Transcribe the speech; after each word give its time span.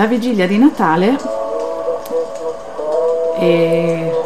La 0.00 0.06
vigilia 0.06 0.46
di 0.46 0.56
Natale 0.56 1.14
e 3.36 4.22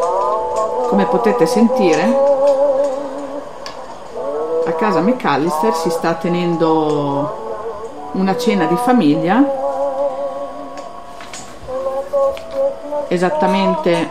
come 0.86 1.04
potete 1.06 1.46
sentire 1.46 2.16
a 4.66 4.72
casa 4.74 5.00
McAllister 5.00 5.74
si 5.74 5.90
sta 5.90 6.14
tenendo 6.14 8.08
una 8.12 8.36
cena 8.36 8.66
di 8.66 8.76
famiglia 8.76 9.42
esattamente 13.08 14.08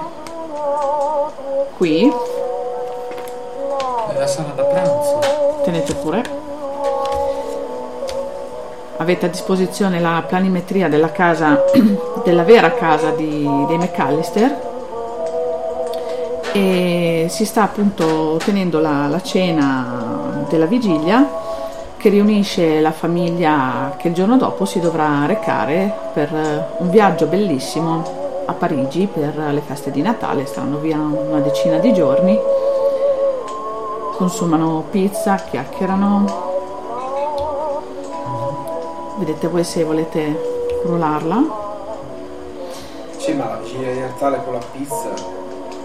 qui 1.77 2.13
Nella 4.09 4.27
sala 4.27 4.49
da 4.49 4.63
pranzo. 4.65 5.19
tenete 5.63 5.93
pure 5.93 6.42
avete 9.03 9.25
a 9.25 9.29
disposizione 9.29 9.99
la 9.99 10.23
planimetria 10.25 10.87
della 10.87 11.11
casa 11.11 11.63
della 12.23 12.43
vera 12.43 12.73
casa 12.73 13.11
di- 13.11 13.65
dei 13.67 13.77
McAllister 13.77 14.71
e 16.53 17.25
si 17.29 17.45
sta 17.45 17.63
appunto 17.63 18.39
tenendo 18.43 18.79
la, 18.79 19.07
la 19.07 19.21
cena 19.21 20.45
della 20.49 20.65
vigilia 20.65 21.41
che 21.97 22.09
riunisce 22.09 22.79
la 22.79 22.91
famiglia 22.91 23.95
che 23.97 24.07
il 24.07 24.13
giorno 24.13 24.37
dopo 24.37 24.65
si 24.65 24.79
dovrà 24.79 25.25
recare 25.25 25.93
per 26.13 26.33
eh, 26.33 26.65
un 26.77 26.89
viaggio 26.89 27.27
bellissimo 27.27 28.21
a 28.45 28.53
Parigi 28.53 29.07
per 29.11 29.37
le 29.37 29.61
feste 29.61 29.89
di 29.89 30.01
Natale, 30.01 30.45
staranno 30.45 30.79
via 30.79 30.97
una 30.97 31.39
decina 31.39 31.77
di 31.77 31.93
giorni, 31.93 32.37
consumano 34.17 34.83
pizza, 34.89 35.35
chiacchierano. 35.35 36.52
Vedete 39.23 39.47
voi 39.47 39.63
se 39.63 39.85
volete 39.85 40.77
crollarla. 40.83 41.37
Sì, 43.15 43.31
ma 43.31 43.45
la 43.51 43.55
vigilia 43.55 43.93
di 43.93 43.99
Natale 44.01 44.43
con 44.43 44.51
la 44.55 44.59
pizza, 44.73 45.13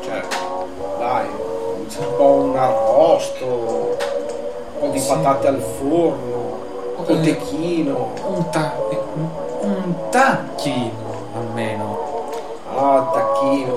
cioè, 0.02 0.22
dai, 0.98 1.26
c'è 1.88 1.98
un 2.00 2.16
po' 2.16 2.24
un 2.24 2.56
arrosto, 2.56 3.44
un 3.44 4.80
po' 4.80 4.86
di 4.88 4.98
Sì. 4.98 5.06
patate 5.08 5.46
al 5.46 5.60
forno, 5.60 6.58
un 6.96 7.04
Eh. 7.06 7.20
tecchino, 7.20 8.08
Un, 8.26 8.50
ta- 8.50 8.72
un, 9.14 9.28
un 9.60 9.94
tacchino 10.10 10.90
almeno. 11.36 11.96
ah, 12.76 13.08
tacchino, 13.12 13.72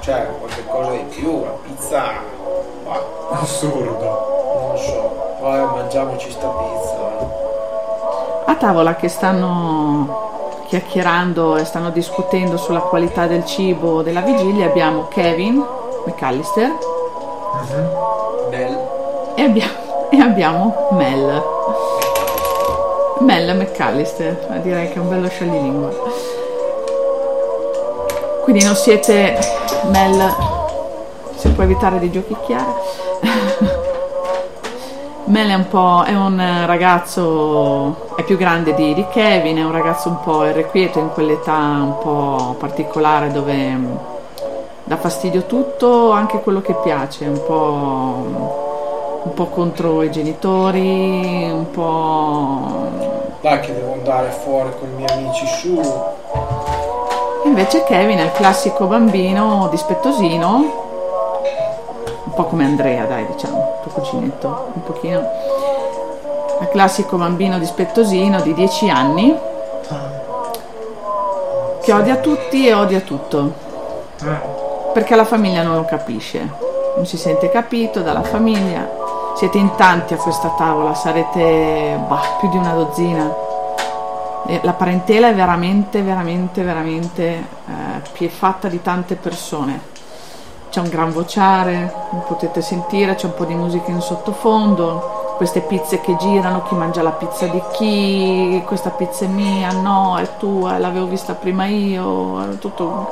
cioè, 0.00 0.26
qualche 0.38 0.66
cosa 0.66 0.90
di 0.90 1.04
più, 1.08 1.44
la 1.44 1.56
pizza, 1.62 2.02
ma 2.84 3.00
Assurdo. 3.40 4.36
non 4.68 4.76
so, 4.76 5.10
vai 5.40 5.60
mangiamoci 5.64 6.30
sta 6.30 6.46
pizza. 6.46 7.17
A 8.48 8.54
tavola 8.54 8.96
che 8.96 9.08
stanno 9.08 10.62
chiacchierando 10.68 11.56
e 11.58 11.66
stanno 11.66 11.90
discutendo 11.90 12.56
sulla 12.56 12.80
qualità 12.80 13.26
del 13.26 13.44
cibo 13.44 14.00
della 14.00 14.22
vigilia 14.22 14.64
abbiamo 14.64 15.06
Kevin 15.08 15.62
McAllister 16.06 16.72
Nel, 18.50 18.88
e 19.34 19.42
abbiamo, 19.42 20.08
e 20.08 20.18
abbiamo 20.18 20.88
Mel. 20.92 21.42
Mel 23.18 23.54
McAllister, 23.54 24.46
ma 24.48 24.56
direi 24.56 24.88
che 24.88 24.94
è 24.94 24.98
un 24.98 25.10
bello 25.10 25.28
scioglilingua. 25.28 25.90
Quindi 28.44 28.64
non 28.64 28.74
siete 28.76 29.38
Mel, 29.92 30.34
se 31.36 31.50
può 31.50 31.64
evitare 31.64 31.98
di 31.98 32.10
giochicchiare. 32.10 33.67
Mel 35.28 35.50
è 35.50 35.54
un 35.54 35.68
po', 35.68 36.04
è 36.06 36.16
un 36.16 36.42
ragazzo, 36.64 38.14
è 38.16 38.22
più 38.22 38.38
grande 38.38 38.74
di, 38.74 38.94
di 38.94 39.04
Kevin, 39.10 39.58
è 39.58 39.62
un 39.62 39.72
ragazzo 39.72 40.08
un 40.08 40.20
po' 40.20 40.46
irrequieto 40.46 40.98
in 41.00 41.10
quell'età 41.10 41.52
un 41.52 41.98
po' 41.98 42.56
particolare 42.58 43.30
dove 43.30 43.54
mm, 43.54 43.96
dà 44.84 44.96
fastidio 44.96 45.42
tutto, 45.42 46.12
anche 46.12 46.40
quello 46.40 46.62
che 46.62 46.74
piace, 46.82 47.26
un 47.26 47.42
po', 47.44 49.22
un 49.24 49.34
po' 49.34 49.46
contro 49.48 50.02
i 50.02 50.10
genitori, 50.10 51.50
un 51.52 51.70
po'... 51.72 53.36
dai 53.42 53.60
che 53.60 53.74
devo 53.74 53.92
andare 53.92 54.30
fuori 54.30 54.70
con 54.78 54.88
i 54.88 54.94
miei 54.94 55.10
amici 55.10 55.46
su, 55.46 55.78
Invece 57.44 57.84
Kevin 57.84 58.18
è 58.18 58.24
il 58.24 58.32
classico 58.32 58.86
bambino 58.86 59.68
dispettosino, 59.70 60.87
po' 62.38 62.44
come 62.44 62.66
Andrea, 62.66 63.04
dai, 63.04 63.26
diciamo, 63.26 63.80
tuo 63.82 63.90
cuginetto, 63.90 64.70
un 64.72 64.82
pochino. 64.84 65.28
Il 66.60 66.68
classico 66.68 67.16
bambino 67.16 67.58
dispettosino 67.58 68.40
di 68.42 68.54
10 68.54 68.90
anni 68.90 69.36
che 71.82 71.92
odia 71.92 72.16
tutti 72.18 72.68
e 72.68 72.74
odia 72.74 73.00
tutto. 73.00 73.52
Perché 74.92 75.16
la 75.16 75.24
famiglia 75.24 75.64
non 75.64 75.74
lo 75.74 75.84
capisce, 75.84 76.48
non 76.94 77.06
si 77.06 77.16
sente 77.16 77.50
capito 77.50 78.02
dalla 78.02 78.22
famiglia. 78.22 78.88
Siete 79.34 79.58
in 79.58 79.74
tanti 79.74 80.14
a 80.14 80.16
questa 80.16 80.54
tavola, 80.56 80.94
sarete 80.94 81.98
bah, 82.06 82.36
più 82.38 82.48
di 82.50 82.56
una 82.56 82.72
dozzina. 82.72 83.34
La 84.62 84.72
parentela 84.74 85.30
è 85.30 85.34
veramente, 85.34 86.02
veramente, 86.02 86.62
veramente 86.62 87.46
eh, 88.16 88.28
fatta 88.28 88.68
di 88.68 88.80
tante 88.80 89.16
persone. 89.16 89.97
C'è 90.70 90.80
un 90.80 90.88
gran 90.90 91.12
vociare, 91.12 91.92
potete 92.26 92.60
sentire, 92.60 93.14
c'è 93.14 93.26
un 93.26 93.34
po' 93.34 93.44
di 93.44 93.54
musica 93.54 93.90
in 93.90 94.02
sottofondo, 94.02 95.34
queste 95.38 95.60
pizze 95.60 96.00
che 96.00 96.16
girano, 96.16 96.62
chi 96.64 96.74
mangia 96.74 97.00
la 97.00 97.12
pizza 97.12 97.46
di 97.46 97.62
chi, 97.72 98.62
questa 98.66 98.90
pizza 98.90 99.24
è 99.24 99.28
mia, 99.28 99.70
no, 99.70 100.18
è 100.18 100.28
tua, 100.36 100.78
l'avevo 100.78 101.06
vista 101.06 101.34
prima 101.34 101.66
io, 101.66 102.56
tutto 102.58 102.84
un 102.84 103.06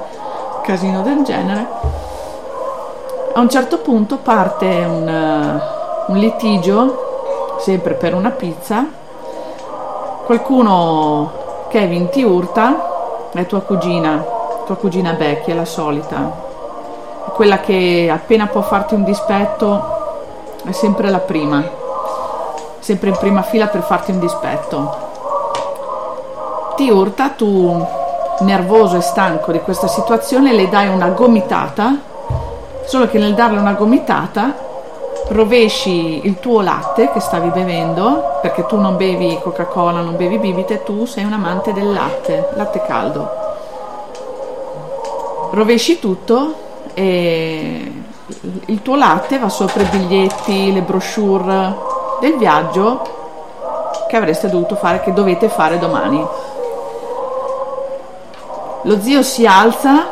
casino 0.62 1.03
del 1.03 1.22
genere. 1.22 1.67
A 3.33 3.41
un 3.41 3.49
certo 3.49 3.78
punto 3.78 4.17
parte 4.17 4.67
un, 4.67 5.09
eh, 5.09 5.62
un 6.09 6.17
litigio, 6.19 7.56
sempre 7.61 7.94
per 7.94 8.12
una 8.15 8.31
pizza, 8.31 8.84
qualcuno, 10.25 11.31
Kevin, 11.69 12.11
ti 12.11 12.23
urta, 12.23 13.28
è 13.33 13.47
tua 13.47 13.61
cugina, 13.61 14.25
tua 14.67 14.75
cugina 14.77 15.12
Becky, 15.12 15.53
è 15.53 15.55
la 15.55 15.65
solita, 15.65 16.46
quella 17.37 17.61
che 17.61 18.11
appena 18.11 18.47
può 18.47 18.63
farti 18.63 18.95
un 18.95 19.05
dispetto 19.05 20.55
è 20.65 20.73
sempre 20.73 21.11
la 21.11 21.19
prima, 21.19 21.63
sempre 22.79 23.11
in 23.11 23.17
prima 23.19 23.43
fila 23.43 23.67
per 23.67 23.83
farti 23.83 24.11
un 24.11 24.21
dispetto. 24.21 24.97
Ti 26.77 26.89
urta, 26.89 27.29
tu 27.29 27.87
nervoso 28.41 28.97
e 28.97 29.03
stanco 29.03 29.53
di 29.53 29.61
questa 29.61 29.87
situazione 29.87 30.55
le 30.55 30.71
dai 30.71 30.89
una 30.89 31.09
gomitata, 31.09 31.99
solo 32.87 33.07
che 33.07 33.19
nel 33.19 33.35
darle 33.35 33.59
una 33.59 33.75
gomitata 33.75 34.55
rovesci 35.29 36.27
il 36.27 36.41
tuo 36.41 36.63
latte 36.63 37.11
che 37.13 37.21
stavi 37.21 37.51
bevendo, 37.51 38.39
perché 38.41 38.65
tu 38.65 38.79
non 38.79 38.97
bevi 38.97 39.39
Coca-Cola, 39.43 40.01
non 40.01 40.17
bevi 40.17 40.39
bibite, 40.39 40.85
tu 40.85 41.05
sei 41.05 41.25
un 41.25 41.35
amante 41.35 41.75
del 41.75 41.93
latte, 41.93 42.49
latte 42.55 42.81
caldo. 42.87 43.29
Rovesci 45.51 45.99
tutto 45.99 46.65
e 46.99 47.93
il 48.65 48.81
tuo 48.81 48.97
latte 48.97 49.39
va 49.39 49.51
sopra 49.51 49.83
i 49.83 49.87
biglietti, 49.87 50.73
le 50.73 50.81
brochure 50.81 51.77
del 52.21 52.39
viaggio 52.39 53.03
che 54.09 54.17
avreste 54.17 54.49
dovuto 54.49 54.77
fare, 54.77 55.03
che 55.03 55.12
dovete 55.12 55.51
fare 55.51 55.79
domani. 55.79 56.27
Lo 58.81 59.01
zio 59.03 59.23
si 59.23 59.47
alza 59.47 60.06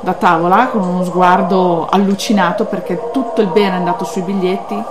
da 0.00 0.12
tavola 0.12 0.66
con 0.66 0.82
uno 0.82 1.02
sguardo 1.02 1.86
allucinato 1.88 2.66
perché 2.66 3.10
tutto 3.10 3.40
il 3.40 3.46
bene 3.46 3.70
è 3.70 3.78
andato 3.78 4.04
sui 4.04 4.20
biglietti. 4.20 4.84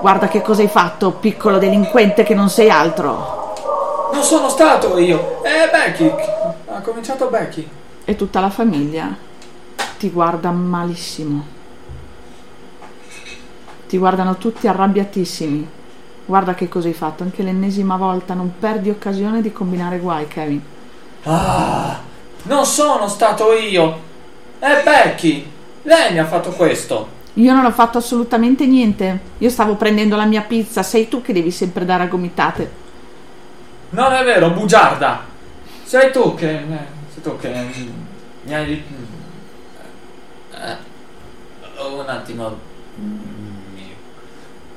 Guarda 0.00 0.26
che 0.28 0.40
cosa 0.40 0.62
hai 0.62 0.68
fatto, 0.68 1.10
piccolo 1.10 1.58
delinquente 1.58 2.22
che 2.22 2.34
non 2.34 2.48
sei 2.48 2.70
altro. 2.70 3.52
Non 4.10 4.22
sono 4.22 4.48
stato 4.48 4.96
io. 4.96 5.40
È 5.42 5.68
Becky. 5.70 6.14
Ha 6.72 6.80
cominciato 6.80 7.26
Becky. 7.26 7.68
E 8.06 8.16
tutta 8.16 8.40
la 8.40 8.48
famiglia 8.48 9.25
ti 9.98 10.10
guarda 10.10 10.50
malissimo. 10.50 11.44
Ti 13.88 13.98
guardano 13.98 14.36
tutti 14.36 14.66
arrabbiatissimi. 14.66 15.68
Guarda 16.26 16.54
che 16.54 16.68
cosa 16.68 16.88
hai 16.88 16.94
fatto, 16.94 17.22
anche 17.22 17.42
l'ennesima 17.42 17.96
volta 17.96 18.34
non 18.34 18.54
perdi 18.58 18.90
occasione 18.90 19.40
di 19.40 19.52
combinare 19.52 19.98
guai, 19.98 20.26
Kevin. 20.26 20.60
Ah, 21.22 22.00
non 22.44 22.64
sono 22.64 23.06
stato 23.08 23.52
io. 23.52 24.00
È 24.58 24.82
Becky. 24.84 25.48
Lei 25.82 26.12
mi 26.12 26.18
ha 26.18 26.26
fatto 26.26 26.50
questo. 26.50 27.14
Io 27.34 27.52
non 27.52 27.64
ho 27.64 27.70
fatto 27.70 27.98
assolutamente 27.98 28.66
niente. 28.66 29.20
Io 29.38 29.50
stavo 29.50 29.76
prendendo 29.76 30.16
la 30.16 30.24
mia 30.24 30.42
pizza, 30.42 30.82
sei 30.82 31.06
tu 31.06 31.22
che 31.22 31.32
devi 31.32 31.50
sempre 31.52 31.84
dare 31.84 32.02
a 32.04 32.06
gomitate. 32.06 32.70
Non 33.90 34.12
è 34.12 34.24
vero, 34.24 34.50
bugiarda. 34.50 35.20
Sei 35.84 36.10
tu 36.10 36.34
che. 36.34 36.50
eh, 36.50 36.78
Sei 37.12 37.22
tu 37.22 37.36
che. 37.36 37.66
Mi 38.42 38.54
hai. 38.54 38.82
Eh, 40.58 40.76
un 41.82 42.08
attimo. 42.08 42.58
Mm, 43.00 43.18
mi- 43.74 43.94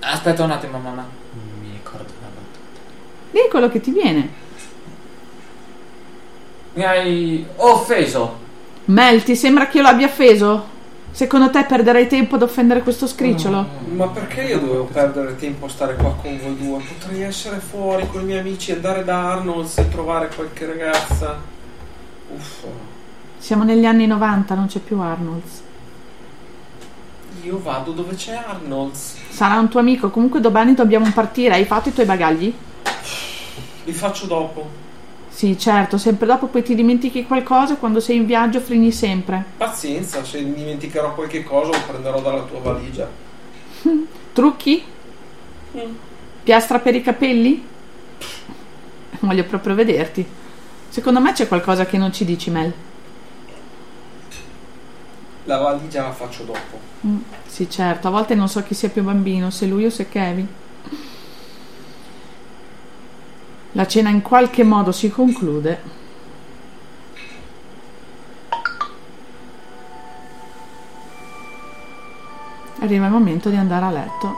Aspetta 0.02 0.44
un 0.44 0.52
attimo, 0.52 0.78
mamma. 0.80 1.06
Mi 1.62 1.72
ricordo 1.72 2.12
una 2.20 2.30
battuta. 2.34 2.60
Dì 3.32 3.40
quello 3.50 3.70
che 3.70 3.80
ti 3.80 3.92
viene. 3.92 4.30
Mi 6.74 6.84
hai 6.84 7.46
offeso. 7.58 8.48
Mel, 8.86 9.24
ti 9.24 9.36
sembra 9.36 9.68
che 9.68 9.78
io 9.78 9.84
l'abbia 9.84 10.08
offeso? 10.08 10.78
Secondo 11.12 11.50
te 11.50 11.64
perderei 11.66 12.08
tempo 12.08 12.36
ad 12.36 12.44
offendere 12.44 12.82
questo 12.82 13.08
scricciolo? 13.08 13.66
Ma 13.96 14.08
perché 14.10 14.44
io 14.44 14.60
dovevo 14.60 14.84
perdere 14.86 15.36
tempo 15.36 15.66
a 15.66 15.70
stare 15.70 15.96
qua 15.96 16.14
con 16.22 16.38
voi 16.40 16.56
due? 16.58 16.82
Potrei 17.00 17.24
essere 17.24 17.58
fuori 17.58 18.08
con 18.08 18.22
i 18.22 18.26
miei 18.26 18.40
amici, 18.40 18.72
andare 18.72 19.04
da 19.04 19.32
Arnold's 19.34 19.78
e 19.80 19.90
trovare 19.90 20.30
qualche 20.34 20.66
ragazza. 20.68 21.38
Uff. 22.36 22.64
Siamo 23.40 23.64
negli 23.64 23.86
anni 23.86 24.06
90, 24.06 24.54
non 24.54 24.68
c'è 24.68 24.80
più 24.80 25.00
Arnold's. 25.00 25.62
Io 27.50 27.60
vado 27.60 27.94
dove 27.94 28.14
c'è 28.14 28.36
Arnold's. 28.36 29.16
Sarà 29.30 29.58
un 29.58 29.70
tuo 29.70 29.80
amico, 29.80 30.12
comunque 30.12 30.40
domani 30.40 30.76
dobbiamo 30.76 31.10
partire. 31.12 31.56
Hai 31.56 31.66
fatto 31.66 31.90
i 31.90 31.94
tuoi 31.94 32.06
bagagli? 32.06 32.54
Li 33.86 33.92
faccio 33.92 34.28
dopo. 34.28 34.70
Sì, 35.30 35.58
certo, 35.58 35.98
sempre 35.98 36.28
dopo 36.28 36.46
poi 36.46 36.62
ti 36.62 36.76
dimentichi 36.76 37.26
qualcosa 37.26 37.78
quando 37.78 38.00
sei 38.00 38.18
in 38.18 38.28
viaggio 38.28 38.60
fregni 38.60 38.92
sempre. 38.92 39.44
Pazienza, 39.58 40.24
se 40.24 40.44
dimenticherò 40.44 41.16
qualche 41.16 41.44
cosa 41.44 41.72
lo 41.72 41.80
prenderò 41.88 42.22
dalla 42.22 42.44
tua 42.44 42.60
valigia. 42.60 43.10
Trucchi? 44.32 44.84
Mm. 45.76 45.96
Piastra 46.44 46.78
per 46.78 46.94
i 46.94 47.02
capelli? 47.02 47.66
Voglio 49.22 49.44
proprio 49.46 49.74
vederti. 49.74 50.24
Secondo 50.90 51.20
me 51.20 51.32
c'è 51.34 51.48
qualcosa 51.48 51.88
che 51.88 51.98
non 51.98 52.14
ci 52.14 52.26
dici, 52.26 52.52
Mel. 52.52 52.89
La 55.50 55.58
valigia 55.58 56.04
la 56.04 56.12
faccio 56.12 56.44
dopo. 56.44 56.80
Mm, 57.08 57.22
sì, 57.48 57.68
certo, 57.68 58.08
a 58.08 58.12
volte 58.12 58.36
non 58.36 58.48
so 58.48 58.62
chi 58.62 58.76
sia 58.76 58.90
più 58.90 59.02
bambino, 59.02 59.50
se 59.50 59.66
lui 59.66 59.84
o 59.84 59.90
se 59.90 60.08
Kevin. 60.08 60.48
La 63.72 63.88
cena 63.88 64.10
in 64.10 64.22
qualche 64.22 64.64
modo 64.64 64.92
si 64.92 65.10
conclude. 65.10 65.82
Arriva 72.82 73.08
il 73.08 73.12
momento 73.12 73.50
di 73.50 73.56
andare 73.56 73.86
a 73.86 73.90
letto. 73.90 74.36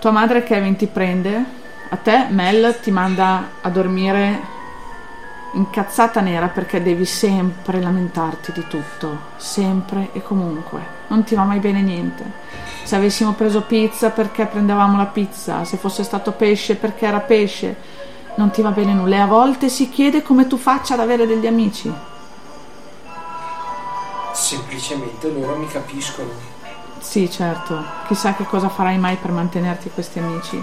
Tua 0.00 0.10
madre 0.10 0.42
Kevin 0.42 0.74
ti 0.74 0.88
prende, 0.88 1.44
a 1.90 1.96
te 1.96 2.26
Mel 2.30 2.80
ti 2.80 2.90
manda 2.90 3.50
a 3.60 3.70
dormire 3.70 4.54
incazzata 5.52 6.20
nera 6.20 6.48
perché 6.48 6.82
devi 6.82 7.04
sempre 7.04 7.80
lamentarti 7.80 8.52
di 8.52 8.66
tutto, 8.66 9.18
sempre 9.36 10.10
e 10.12 10.22
comunque. 10.22 10.94
Non 11.08 11.24
ti 11.24 11.34
va 11.34 11.44
mai 11.44 11.58
bene 11.58 11.82
niente. 11.82 12.24
Se 12.82 12.94
avessimo 12.96 13.32
preso 13.32 13.62
pizza 13.62 14.10
perché 14.10 14.46
prendevamo 14.46 14.96
la 14.96 15.06
pizza, 15.06 15.64
se 15.64 15.76
fosse 15.76 16.02
stato 16.02 16.32
pesce 16.32 16.76
perché 16.76 17.06
era 17.06 17.20
pesce, 17.20 17.76
non 18.36 18.50
ti 18.50 18.62
va 18.62 18.70
bene 18.70 18.92
nulla. 18.92 19.16
E 19.16 19.20
a 19.20 19.26
volte 19.26 19.68
si 19.68 19.88
chiede 19.88 20.22
come 20.22 20.46
tu 20.46 20.56
faccia 20.56 20.94
ad 20.94 21.00
avere 21.00 21.26
degli 21.26 21.46
amici. 21.46 21.92
Semplicemente 24.32 25.30
loro 25.30 25.56
mi 25.56 25.66
capiscono. 25.66 26.28
Sì, 26.98 27.30
certo. 27.30 27.82
Chissà 28.06 28.34
che 28.34 28.44
cosa 28.44 28.68
farai 28.68 28.98
mai 28.98 29.16
per 29.16 29.30
mantenerti 29.30 29.90
questi 29.90 30.18
amici. 30.18 30.60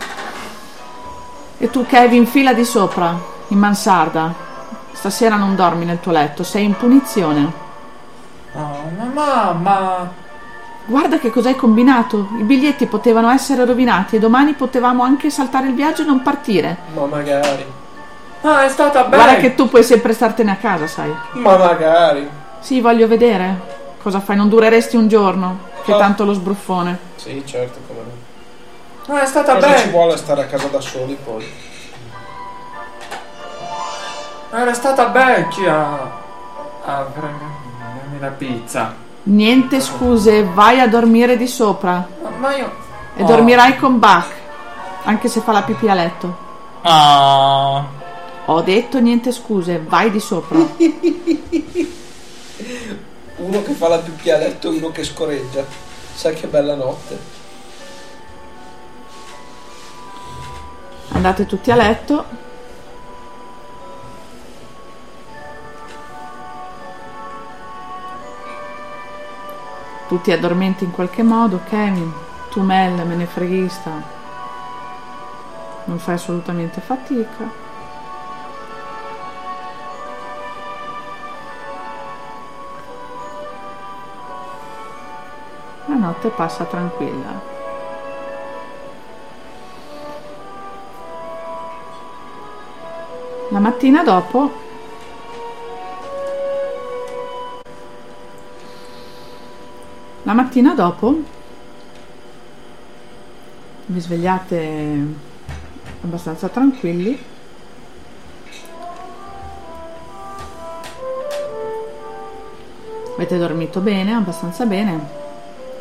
E 1.57 1.69
tu, 1.69 1.85
Kevin, 1.85 2.25
fila 2.27 2.53
di 2.53 2.65
sopra, 2.65 3.17
in 3.47 3.57
mansarda. 3.57 4.51
Stasera 4.93 5.35
non 5.35 5.55
dormi 5.55 5.85
nel 5.85 5.99
tuo 5.99 6.11
letto, 6.11 6.43
sei 6.43 6.63
in 6.65 6.75
punizione. 6.77 7.51
Oh, 8.53 8.91
ma 8.95 9.05
mamma. 9.13 10.11
Guarda 10.85 11.17
che 11.17 11.29
cosa 11.31 11.49
hai 11.49 11.55
combinato. 11.55 12.27
I 12.39 12.43
biglietti 12.43 12.85
potevano 12.85 13.29
essere 13.29 13.65
rovinati 13.65 14.15
e 14.15 14.19
domani 14.19 14.53
potevamo 14.53 15.03
anche 15.03 15.29
saltare 15.29 15.67
il 15.67 15.73
viaggio 15.73 16.03
e 16.03 16.05
non 16.05 16.21
partire. 16.21 16.77
Ma 16.93 17.05
magari. 17.05 17.65
Ah, 18.41 18.63
è 18.65 18.69
stata 18.69 19.03
bella. 19.05 19.23
Guarda 19.23 19.41
che 19.41 19.55
tu 19.55 19.69
puoi 19.69 19.83
sempre 19.83 20.13
startene 20.13 20.51
a 20.51 20.55
casa, 20.55 20.87
sai. 20.87 21.13
Ma 21.33 21.57
magari. 21.57 22.29
Sì, 22.59 22.79
voglio 22.81 23.07
vedere. 23.07 23.71
Cosa 24.01 24.19
fai? 24.19 24.35
Non 24.35 24.49
dureresti 24.49 24.95
un 24.97 25.07
giorno. 25.07 25.71
Che 25.83 25.93
Ah. 25.93 25.97
tanto 25.97 26.23
lo 26.25 26.33
sbruffone. 26.33 26.97
Sì, 27.15 27.41
certo, 27.45 27.79
come 27.87 27.99
no. 27.99 29.15
Ah, 29.15 29.21
è 29.23 29.25
stata 29.25 29.55
Cosa 29.55 29.67
ci 29.77 29.85
bella. 29.85 29.91
vuole 29.91 30.17
stare 30.17 30.41
a 30.41 30.45
casa 30.45 30.67
da 30.67 30.79
soli 30.79 31.17
poi? 31.21 31.45
Era 34.53 34.73
stata 34.73 35.07
vecchia. 35.07 36.21
A 36.85 37.05
prendermi 37.11 38.19
la 38.19 38.27
pizza. 38.27 38.93
Niente 39.23 39.79
scuse, 39.81 40.43
vai 40.43 40.79
a 40.79 40.87
dormire 40.87 41.37
di 41.37 41.47
sopra. 41.47 42.07
Ma- 42.37 42.55
io. 42.55 42.71
E 43.15 43.23
Oh. 43.23 43.25
dormirai 43.25 43.77
con 43.77 43.97
Buck. 43.99 44.31
Anche 45.05 45.27
se 45.27 45.39
fa 45.41 45.51
la 45.53 45.63
pipì 45.63 45.89
a 45.89 45.93
letto. 45.95 46.37
Ah. 46.81 47.83
Ho 48.45 48.61
detto 48.61 48.99
niente 48.99 49.31
scuse, 49.31 49.81
vai 49.87 50.11
di 50.11 50.19
sopra. 50.19 50.57
Uno 53.37 53.63
che 53.63 53.73
fa 53.73 53.87
la 53.87 53.97
pipì 53.97 54.29
a 54.29 54.37
letto 54.37 54.69
e 54.71 54.75
uno 54.77 54.91
che 54.91 55.03
scorreggia. 55.03 55.63
Sai 56.13 56.33
che 56.35 56.45
bella 56.47 56.75
notte. 56.75 57.19
Andate 61.13 61.45
tutti 61.45 61.71
a 61.71 61.75
letto. 61.75 62.25
Tutti 70.13 70.31
addormenti 70.31 70.83
in 70.83 70.91
qualche 70.91 71.23
modo, 71.23 71.61
Kevin, 71.67 72.13
tu 72.51 72.61
Mel, 72.61 73.03
me 73.03 73.15
ne 73.15 73.25
freghista. 73.25 73.89
Non 75.85 75.97
fai 75.97 76.13
assolutamente 76.13 76.81
fatica. 76.81 77.49
La 85.87 85.95
notte 85.95 86.29
passa 86.29 86.65
tranquilla. 86.65 87.41
La 93.49 93.59
mattina 93.59 94.03
dopo 94.03 94.62
La 100.33 100.41
mattina 100.41 100.73
dopo 100.73 101.21
vi 103.85 103.99
svegliate 103.99 104.97
abbastanza 106.01 106.47
tranquilli. 106.47 107.23
Avete 113.13 113.37
dormito 113.37 113.79
bene, 113.81 114.13
abbastanza 114.13 114.65
bene. 114.65 115.07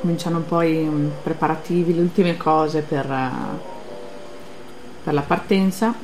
Cominciano 0.03 0.41
poi 0.41 0.83
i 0.83 1.11
preparativi, 1.23 1.95
le 1.95 2.03
ultime 2.03 2.37
cose 2.37 2.83
per, 2.83 3.11
eh, 3.11 3.31
per 5.03 5.15
la 5.15 5.23
partenza. 5.23 5.95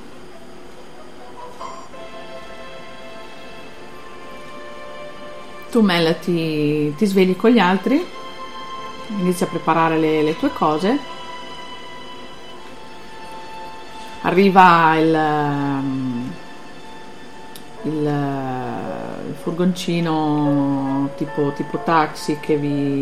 Tu 5.71 5.81
Mel 5.83 6.19
ti, 6.19 6.95
ti 6.97 7.05
svegli 7.05 7.37
con 7.37 7.51
gli 7.51 7.59
altri, 7.59 8.17
inizi 9.09 9.45
a 9.45 9.47
preparare 9.47 9.99
le, 9.99 10.23
le 10.23 10.37
tue 10.37 10.53
cose. 10.53 10.99
Arriva 14.23 14.97
il, 14.97 15.15
ehm, 15.15 16.33
il, 17.83 17.93
il 19.29 19.35
furgoncino 19.41 21.11
tipo, 21.17 21.53
tipo 21.53 21.79
taxi 21.83 22.39
che 22.41 22.57
vi, 22.57 23.01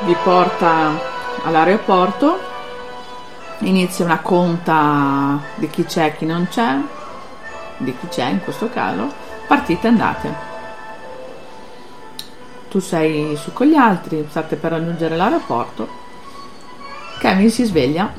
vi 0.00 0.16
porta 0.22 1.00
all'aeroporto. 1.44 2.46
Inizia 3.60 4.04
una 4.04 4.20
conta 4.20 5.40
di 5.56 5.68
chi 5.68 5.84
c'è 5.84 6.06
e 6.06 6.16
chi 6.16 6.24
non 6.26 6.46
c'è, 6.48 6.78
di 7.78 7.96
chi 7.98 8.06
c'è 8.08 8.26
in 8.26 8.40
questo 8.40 8.68
caso 8.68 9.26
partite 9.48 9.86
e 9.86 9.90
andate. 9.90 10.47
Tu 12.68 12.80
sei 12.80 13.34
su 13.36 13.52
con 13.52 13.66
gli 13.66 13.74
altri, 13.74 14.26
state 14.28 14.56
per 14.56 14.72
raggiungere 14.72 15.16
l'aeroporto. 15.16 15.88
Kevin 17.18 17.50
si 17.50 17.64
sveglia. 17.64 18.12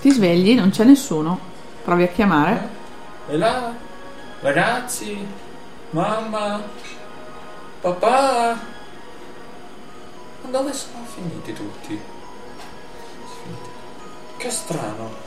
Ti 0.00 0.10
svegli, 0.10 0.54
non 0.54 0.70
c'è 0.70 0.84
nessuno. 0.84 1.38
Provi 1.82 2.02
a 2.04 2.08
chiamare. 2.08 2.68
E 3.28 3.36
là, 3.38 3.72
ragazzi, 4.40 5.26
mamma, 5.90 6.62
papà. 7.80 8.60
Ma 10.42 10.50
dove 10.50 10.72
sono 10.72 11.04
finiti 11.12 11.52
tutti? 11.52 12.00
Che 14.36 14.50
strano. 14.50 15.25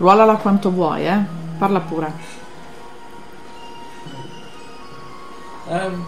Ruolala 0.00 0.36
quanto 0.36 0.70
vuoi, 0.70 1.06
eh. 1.06 1.18
Parla 1.58 1.80
pure. 1.80 2.12
Ehm, 5.68 6.06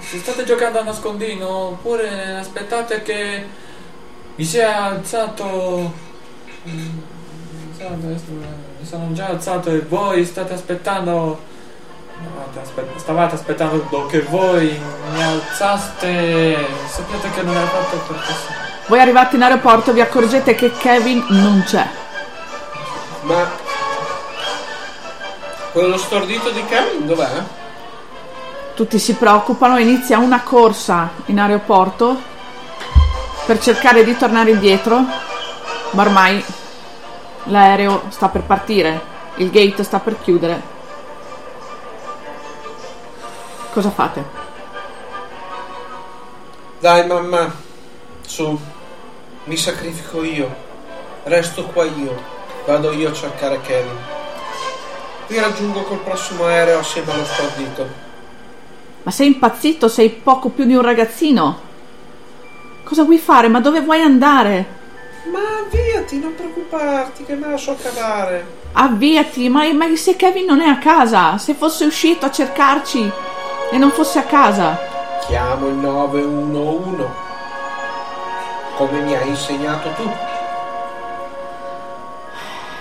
se 0.00 0.18
state 0.18 0.44
giocando 0.44 0.78
a 0.78 0.84
nascondino 0.84 1.46
oppure 1.46 2.38
aspettate 2.38 3.02
che 3.02 3.46
vi 4.36 4.44
sia 4.44 4.84
alzato 4.84 5.92
mm, 6.66 6.98
mi 7.78 8.86
sono 8.86 9.12
già 9.12 9.26
alzato 9.26 9.68
e 9.68 9.80
voi 9.80 10.24
state 10.24 10.54
aspettando 10.54 11.38
stavate 12.96 13.34
aspettando 13.34 14.06
che 14.06 14.22
voi 14.22 14.80
mi 15.12 15.22
alzaste 15.22 16.56
sapete 16.88 17.30
che 17.30 17.42
non 17.42 17.54
era 17.54 17.66
fatto 17.66 17.96
per 17.98 18.24
questo 18.24 18.57
voi 18.88 19.00
arrivate 19.00 19.36
in 19.36 19.42
aeroporto 19.42 19.92
vi 19.92 20.00
accorgete 20.00 20.54
che 20.54 20.72
Kevin 20.72 21.24
non 21.28 21.62
c'è 21.64 21.88
ma 23.22 23.50
quello 25.72 25.96
stordito 25.96 26.50
di 26.50 26.64
Kevin 26.64 27.06
dov'è? 27.06 27.42
tutti 28.74 28.98
si 28.98 29.14
preoccupano 29.14 29.76
e 29.76 29.82
inizia 29.82 30.18
una 30.18 30.42
corsa 30.42 31.10
in 31.26 31.38
aeroporto 31.38 32.20
per 33.46 33.60
cercare 33.60 34.04
di 34.04 34.16
tornare 34.16 34.50
indietro 34.50 34.98
ma 35.90 36.02
ormai 36.02 36.44
l'aereo 37.44 38.02
sta 38.08 38.28
per 38.28 38.42
partire 38.42 39.16
il 39.36 39.50
gate 39.50 39.82
sta 39.84 40.00
per 40.00 40.20
chiudere 40.20 40.76
Cosa 43.78 43.90
fate? 43.90 44.24
Dai 46.80 47.06
mamma, 47.06 47.54
su, 48.26 48.58
mi 49.48 49.56
sacrifico 49.56 50.22
io, 50.22 50.54
resto 51.24 51.64
qua 51.64 51.84
io, 51.84 52.14
vado 52.66 52.92
io 52.92 53.08
a 53.08 53.12
cercare 53.14 53.58
Kevin. 53.62 53.96
Vi 55.26 55.38
raggiungo 55.38 55.84
col 55.84 56.00
prossimo 56.00 56.44
aereo 56.44 56.80
assieme 56.80 57.12
allo 57.12 57.24
stordito. 57.24 57.86
Ma 59.04 59.10
sei 59.10 59.28
impazzito? 59.28 59.88
Sei 59.88 60.10
poco 60.10 60.50
più 60.50 60.66
di 60.66 60.74
un 60.74 60.82
ragazzino. 60.82 61.60
Cosa 62.84 63.04
vuoi 63.04 63.16
fare? 63.16 63.48
Ma 63.48 63.60
dove 63.60 63.80
vuoi 63.80 64.02
andare? 64.02 64.76
Ma 65.32 65.40
avviati, 65.64 66.18
non 66.18 66.34
preoccuparti, 66.34 67.24
che 67.24 67.34
me 67.34 67.48
la 67.48 67.56
so 67.56 67.74
cavare. 67.80 68.46
Avviati, 68.72 69.48
ma, 69.48 69.70
ma 69.72 69.86
se 69.96 70.14
Kevin 70.14 70.44
non 70.44 70.60
è 70.60 70.68
a 70.68 70.76
casa, 70.76 71.38
se 71.38 71.54
fosse 71.54 71.86
uscito 71.86 72.26
a 72.26 72.30
cercarci, 72.30 73.10
e 73.70 73.78
non 73.78 73.90
fosse 73.92 74.18
a 74.18 74.24
casa. 74.24 74.78
Chiamo 75.26 75.68
il 75.68 75.74
911, 75.74 77.27
come 78.78 79.00
mi 79.00 79.12
hai 79.12 79.28
insegnato 79.28 79.90
tu. 79.90 80.08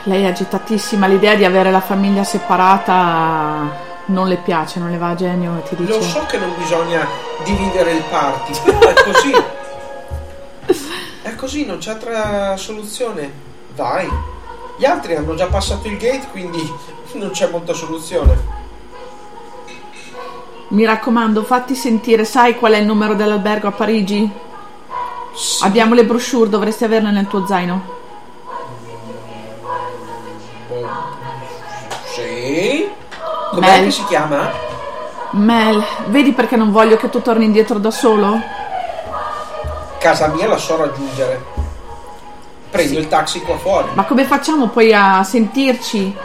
Lei 0.03 0.23
è 0.23 0.27
agitatissima, 0.27 1.07
l'idea 1.07 1.33
di 1.33 1.43
avere 1.43 1.71
la 1.71 1.81
famiglia 1.81 2.23
separata 2.23 3.85
non 4.05 4.27
le 4.27 4.37
piace, 4.37 4.79
non 4.79 4.91
le 4.91 4.97
va 4.97 5.09
a 5.09 5.15
genio 5.15 5.57
e 5.57 5.63
ti 5.63 5.75
dice... 5.75 5.97
Lo 5.97 6.01
so 6.01 6.25
che 6.27 6.37
non 6.37 6.53
bisogna 6.55 7.05
dividere 7.43 7.93
il 7.93 8.03
party, 8.03 8.53
però 8.63 8.79
è 8.79 8.93
così. 9.03 9.33
è 11.23 11.35
così, 11.35 11.65
non 11.65 11.79
c'è 11.79 11.91
altra 11.91 12.55
soluzione. 12.55 13.29
Vai. 13.75 14.07
Gli 14.77 14.85
altri 14.85 15.15
hanno 15.15 15.33
già 15.33 15.47
passato 15.47 15.87
il 15.87 15.97
gate, 15.97 16.27
quindi 16.29 16.71
non 17.13 17.31
c'è 17.31 17.49
molta 17.49 17.73
soluzione. 17.73 18.55
Mi 20.69 20.85
raccomando, 20.85 21.43
fatti 21.43 21.73
sentire, 21.73 22.23
sai 22.23 22.55
qual 22.55 22.73
è 22.73 22.77
il 22.77 22.85
numero 22.85 23.15
dell'albergo 23.15 23.67
a 23.67 23.71
Parigi? 23.71 24.45
Sì. 25.37 25.63
Abbiamo 25.63 25.93
le 25.93 26.03
brochure, 26.03 26.49
dovresti 26.49 26.83
averle 26.83 27.11
nel 27.11 27.27
tuo 27.27 27.45
zaino. 27.45 27.95
Sì. 32.13 32.89
Com'è 33.51 33.83
che 33.83 33.91
si 33.91 34.03
chiama? 34.05 34.51
Mel, 35.31 35.83
vedi 36.07 36.33
perché 36.33 36.55
non 36.55 36.71
voglio 36.71 36.97
che 36.97 37.09
tu 37.09 37.21
torni 37.21 37.45
indietro 37.45 37.77
da 37.77 37.91
solo? 37.91 38.41
Casa 39.99 40.27
mia 40.29 40.47
la 40.47 40.57
so 40.57 40.75
raggiungere. 40.75 41.45
Prendo 42.71 42.97
il 42.97 43.07
taxi 43.07 43.41
qua 43.41 43.57
fuori. 43.57 43.89
Ma 43.93 44.05
come 44.05 44.23
facciamo 44.23 44.69
poi 44.69 44.91
a 44.91 45.21
sentirci? 45.23 46.15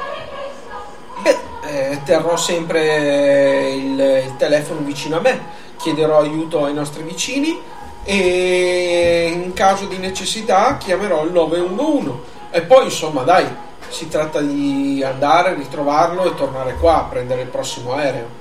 eh, 1.73 2.01
terrò 2.05 2.37
sempre 2.37 3.71
il, 3.73 4.01
il 4.27 4.37
telefono 4.37 4.81
vicino 4.81 5.19
a 5.19 5.21
me, 5.21 5.41
chiederò 5.77 6.21
aiuto 6.21 6.65
ai 6.65 6.75
nostri 6.75 7.03
vicini 7.03 7.61
e 8.05 9.31
in 9.33 9.53
caso 9.53 9.87
di 9.87 9.99
necessità 9.99 10.77
chiamerò 10.77 11.25
il 11.25 11.33
911 11.33 12.11
e 12.51 12.63
poi 12.63 12.85
insomma 12.85 13.23
dai 13.23 13.47
si 13.89 14.09
tratta 14.09 14.41
di 14.41 15.03
andare, 15.07 15.55
ritrovarlo 15.55 16.25
e 16.25 16.35
tornare 16.35 16.77
qua 16.77 16.97
a 16.97 17.05
prendere 17.05 17.43
il 17.43 17.49
prossimo 17.49 17.93
aereo. 17.93 18.41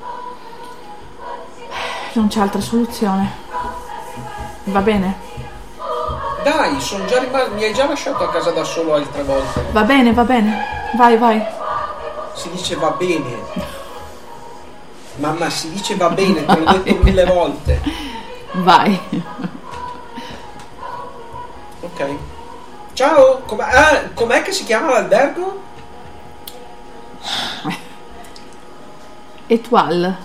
Non 2.14 2.28
c'è 2.28 2.40
altra 2.40 2.62
soluzione. 2.62 3.30
Va 4.66 4.80
bene? 4.82 5.30
Dai 6.44 6.80
sono 6.80 7.06
già 7.06 7.20
rimasto 7.20 7.54
mi 7.54 7.64
hai 7.64 7.74
già 7.74 7.88
lasciato 7.88 8.24
a 8.24 8.30
casa 8.30 8.52
da 8.52 8.64
solo 8.64 8.96
altre 8.96 9.24
volte. 9.24 9.66
Va 9.72 9.84
bene 9.84 10.14
va 10.14 10.24
bene. 10.24 10.66
Vai 10.96 11.18
vai. 11.18 11.44
Si 12.34 12.50
dice 12.50 12.76
va 12.76 12.92
bene. 12.92 13.80
Mamma, 15.18 15.50
si 15.50 15.70
dice 15.70 15.96
va 15.96 16.10
bene, 16.10 16.46
te 16.46 16.58
l'ho 16.58 16.72
detto 16.72 17.04
mille 17.04 17.26
volte. 17.26 18.11
Vai. 18.54 19.00
Ok. 21.80 22.16
Ciao, 22.94 23.42
com'è, 23.46 23.64
ah, 23.64 24.10
com'è 24.14 24.42
che 24.42 24.52
si 24.52 24.66
chiama 24.66 24.92
l'albergo? 24.92 25.62
Etual. 29.48 30.16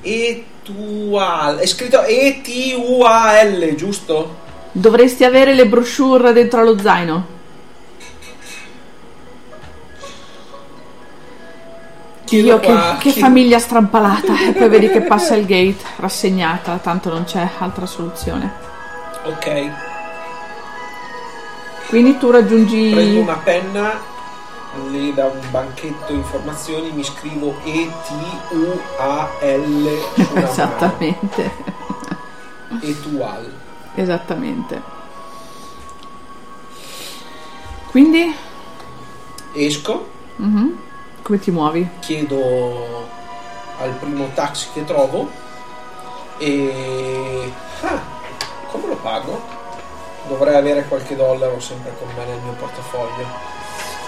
Etual. 0.00 1.58
È 1.58 1.66
scritto 1.66 2.02
E-T-U-A-L, 2.02 3.74
giusto? 3.74 4.36
Dovresti 4.72 5.24
avere 5.24 5.54
le 5.54 5.66
brochure 5.66 6.32
dentro 6.32 6.60
allo 6.60 6.78
zaino. 6.78 7.37
Dio, 12.28 12.60
che, 12.60 12.74
che, 12.98 13.12
famiglia 13.12 13.58
strampalata. 13.58 14.38
e 14.48 14.52
poi 14.52 14.68
vedi 14.68 14.88
che 14.88 15.00
passa 15.02 15.34
il 15.34 15.46
gate, 15.46 15.78
rassegnata, 15.96 16.76
tanto 16.76 17.10
non 17.10 17.24
c'è 17.24 17.48
altra 17.58 17.86
soluzione. 17.86 18.52
Ok. 19.24 19.70
Quindi 21.88 22.18
tu 22.18 22.30
raggiungi. 22.30 22.90
Prendo 22.92 23.20
una 23.20 23.36
penna, 23.36 23.98
lì 24.90 25.14
da 25.14 25.24
un 25.26 25.40
banchetto 25.50 26.12
informazioni, 26.12 26.90
mi 26.92 27.02
scrivo 27.02 27.56
E-T-U-A-L. 27.64 28.68
Esattamente. 30.34 31.50
Etual. 32.82 33.52
Esattamente. 33.94 34.82
Quindi? 37.90 38.34
Esco. 39.54 40.16
Mm-hmm 40.40 40.86
come 41.28 41.40
ti 41.40 41.50
muovi? 41.50 41.86
Chiedo 41.98 43.06
al 43.80 43.90
primo 44.00 44.30
taxi 44.32 44.68
che 44.72 44.82
trovo 44.86 45.28
e... 46.38 47.52
Ah, 47.82 48.00
come 48.70 48.86
lo 48.86 48.96
pago? 48.96 49.38
Dovrei 50.26 50.56
avere 50.56 50.86
qualche 50.88 51.14
dollaro 51.16 51.60
sempre 51.60 51.94
con 51.98 52.08
me 52.16 52.24
nel 52.24 52.40
mio 52.40 52.52
portafoglio. 52.52 53.26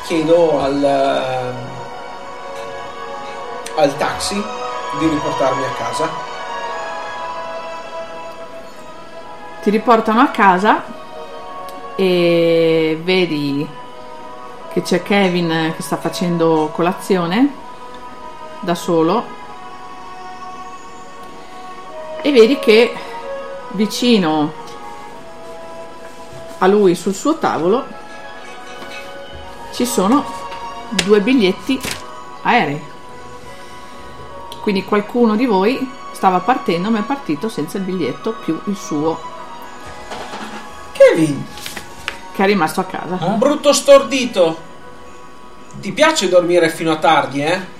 Chiedo 0.06 0.60
al, 0.60 0.82
ehm, 0.82 1.56
al 3.76 3.96
taxi 3.98 4.42
di 4.98 5.06
riportarmi 5.06 5.64
a 5.64 5.72
casa. 5.72 6.08
Ti 9.60 9.68
riportano 9.68 10.20
a 10.20 10.28
casa 10.28 10.84
e 11.96 12.98
vedi 13.02 13.68
che 14.72 14.82
c'è 14.82 15.02
Kevin 15.02 15.72
che 15.76 15.82
sta 15.82 15.96
facendo 15.96 16.70
colazione 16.72 17.52
da 18.60 18.74
solo. 18.74 19.38
E 22.22 22.32
vedi 22.32 22.58
che 22.58 22.94
vicino 23.70 24.52
a 26.58 26.66
lui 26.66 26.94
sul 26.94 27.14
suo 27.14 27.38
tavolo 27.38 27.86
ci 29.72 29.86
sono 29.86 30.24
due 31.04 31.20
biglietti 31.20 31.80
aerei. 32.42 32.88
Quindi 34.60 34.84
qualcuno 34.84 35.36
di 35.36 35.46
voi 35.46 35.90
stava 36.12 36.40
partendo 36.40 36.90
ma 36.90 36.98
è 36.98 37.02
partito 37.02 37.48
senza 37.48 37.78
il 37.78 37.84
biglietto 37.84 38.34
più 38.44 38.60
il 38.66 38.76
suo. 38.76 39.18
Kevin 40.92 41.46
che 42.40 42.46
è 42.46 42.48
rimasto 42.48 42.80
a 42.80 42.84
casa. 42.84 43.18
Un 43.20 43.36
brutto 43.36 43.74
stordito. 43.74 44.68
Ti 45.78 45.92
piace 45.92 46.30
dormire 46.30 46.70
fino 46.70 46.90
a 46.90 46.96
tardi, 46.96 47.42
eh? 47.42 47.78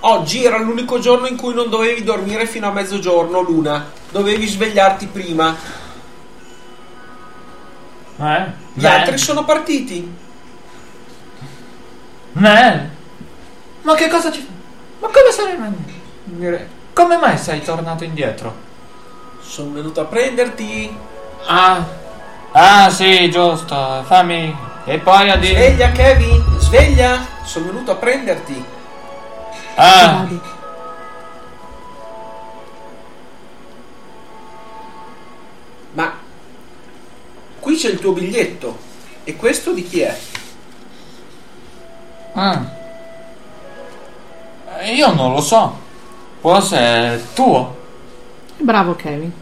Oggi 0.00 0.44
era 0.44 0.58
l'unico 0.58 0.98
giorno 0.98 1.26
in 1.26 1.36
cui 1.36 1.54
non 1.54 1.70
dovevi 1.70 2.02
dormire 2.02 2.46
fino 2.46 2.66
a 2.66 2.70
mezzogiorno, 2.70 3.40
Luna. 3.40 3.90
Dovevi 4.10 4.46
svegliarti 4.46 5.06
prima. 5.06 5.56
Eh? 8.18 8.44
Gli 8.74 8.82
Beh. 8.82 8.88
altri 8.88 9.16
sono 9.16 9.46
partiti. 9.46 10.06
Beh. 12.32 12.80
Ma 13.82 13.94
che 13.94 14.08
cosa 14.08 14.30
ci 14.30 14.40
fa? 14.40 14.52
Ma 15.00 15.06
come 15.06 15.30
sarei 15.30 15.56
mai... 15.56 16.68
Come 16.92 17.16
mai 17.16 17.38
sei 17.38 17.62
tornato 17.62 18.04
indietro? 18.04 18.54
Sono 19.40 19.72
venuto 19.72 20.02
a 20.02 20.04
prenderti. 20.04 20.94
Ah, 21.46 22.02
ah 22.54 22.90
sì, 22.90 23.30
giusto. 23.30 24.02
Fammi. 24.04 24.56
E 24.84 24.98
poi 24.98 25.30
a 25.30 25.36
dire. 25.36 25.54
Sveglia, 25.54 25.92
Kevin, 25.92 26.44
sveglia. 26.58 27.26
Sono 27.44 27.66
venuto 27.66 27.90
a 27.92 27.96
prenderti. 27.96 28.64
Ah. 29.76 30.26
Ma 35.92 36.12
qui 37.60 37.76
c'è 37.76 37.90
il 37.90 37.98
tuo 38.00 38.12
biglietto. 38.12 38.78
E 39.24 39.36
questo 39.36 39.72
di 39.72 39.82
chi 39.88 40.00
è? 40.00 40.18
ah. 42.34 42.62
Eh, 44.80 44.94
Io 44.94 45.12
non 45.14 45.32
lo 45.32 45.40
so. 45.40 45.80
Può 46.40 46.56
essere 46.56 47.24
tuo. 47.34 47.82
Bravo 48.58 48.94
Kevin. 48.96 49.32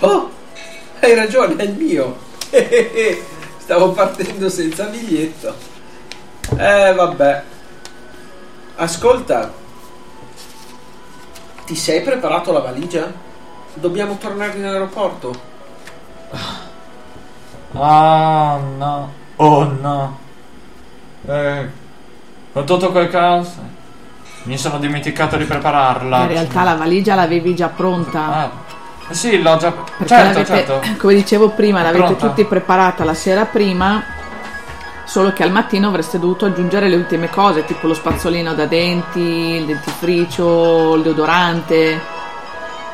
Oh, 0.00 0.30
hai 1.00 1.14
ragione, 1.14 1.56
è 1.56 1.62
il 1.62 1.74
mio. 1.74 2.16
Stavo 3.58 3.92
partendo 3.92 4.48
senza 4.48 4.84
biglietto. 4.86 5.54
Eh, 6.56 6.92
vabbè. 6.92 7.42
Ascolta. 8.76 9.52
Ti 11.64 11.74
sei 11.76 12.02
preparato 12.02 12.52
la 12.52 12.60
valigia? 12.60 13.12
Dobbiamo 13.74 14.16
tornare 14.18 14.58
in 14.58 14.64
aeroporto. 14.64 15.48
Ah, 17.72 18.58
no. 18.76 19.12
Oh, 19.36 19.64
no. 19.64 20.18
Eh, 21.26 21.68
con 22.52 22.66
tutto 22.66 22.90
quel 22.90 23.08
caos. 23.08 23.48
Mi 24.44 24.58
sono 24.58 24.78
dimenticato 24.78 25.36
di 25.36 25.44
prepararla. 25.44 26.22
In 26.22 26.28
realtà 26.28 26.64
la 26.64 26.74
valigia 26.74 27.14
l'avevi 27.14 27.54
già 27.54 27.68
pronta. 27.68 28.34
Ah, 28.34 28.50
sì, 29.10 29.40
l'ho 29.40 29.56
già. 29.56 29.74
Certo, 30.04 30.44
certo. 30.44 30.80
come 30.98 31.14
dicevo 31.14 31.50
prima, 31.50 31.82
l'avete 31.82 32.04
pronta. 32.04 32.26
tutti 32.28 32.44
preparata 32.44 33.04
la 33.04 33.14
sera 33.14 33.44
prima, 33.44 34.02
solo 35.04 35.32
che 35.32 35.42
al 35.42 35.50
mattino 35.50 35.88
avreste 35.88 36.18
dovuto 36.18 36.46
aggiungere 36.46 36.88
le 36.88 36.96
ultime 36.96 37.28
cose, 37.30 37.64
tipo 37.64 37.86
lo 37.86 37.94
spazzolino 37.94 38.54
da 38.54 38.66
denti, 38.66 39.20
il 39.20 39.66
dentifricio, 39.66 40.94
il 40.94 41.02
deodorante, 41.02 42.00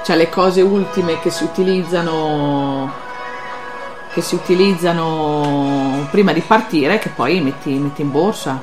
cioè 0.04 0.16
le 0.16 0.28
cose 0.28 0.62
ultime 0.62 1.18
che 1.20 1.30
si 1.30 1.44
utilizzano 1.44 3.04
che 4.16 4.22
si 4.22 4.34
utilizzano 4.34 6.08
prima 6.10 6.32
di 6.32 6.40
partire 6.40 6.98
che 6.98 7.10
poi 7.10 7.38
metti, 7.42 7.74
metti 7.74 8.00
in 8.00 8.10
borsa. 8.10 8.58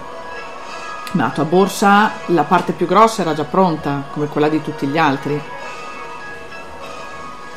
Ma 1.12 1.26
la 1.26 1.30
tua 1.30 1.44
borsa, 1.44 2.14
la 2.28 2.42
parte 2.42 2.72
più 2.72 2.88
grossa 2.88 3.22
era 3.22 3.36
già 3.36 3.44
pronta, 3.44 4.06
come 4.14 4.26
quella 4.26 4.50
di 4.50 4.64
tutti 4.64 4.88
gli 4.88 4.98
altri. 4.98 5.40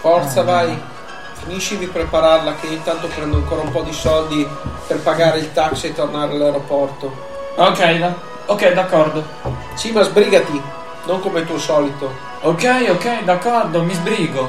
Forza, 0.07 0.45
vai. 0.45 0.81
Finisci 1.33 1.79
di 1.79 1.89
prepararla 1.89 2.55
che 2.55 2.69
intanto 2.69 3.09
prendo 3.09 3.39
ancora 3.39 3.63
un 3.63 3.73
po' 3.73 3.83
di 3.83 3.93
soldi 3.93 4.49
per 4.87 5.01
pagare 5.01 5.41
il 5.41 5.53
taxi 5.53 5.89
e 5.89 5.95
tornare 5.95 6.31
all'aeroporto. 6.31 7.13
Ok, 7.57 7.99
da- 7.99 8.15
ok, 8.47 8.73
d'accordo. 8.73 9.25
Sì, 9.75 9.91
ma 9.91 10.03
sbrigati, 10.03 10.63
non 11.07 11.19
come 11.21 11.41
il 11.41 11.47
tuo 11.47 11.59
solito. 11.59 12.09
Ok, 12.43 12.87
ok, 12.91 13.25
d'accordo, 13.25 13.83
mi 13.83 13.95
sbrigo. 13.95 14.49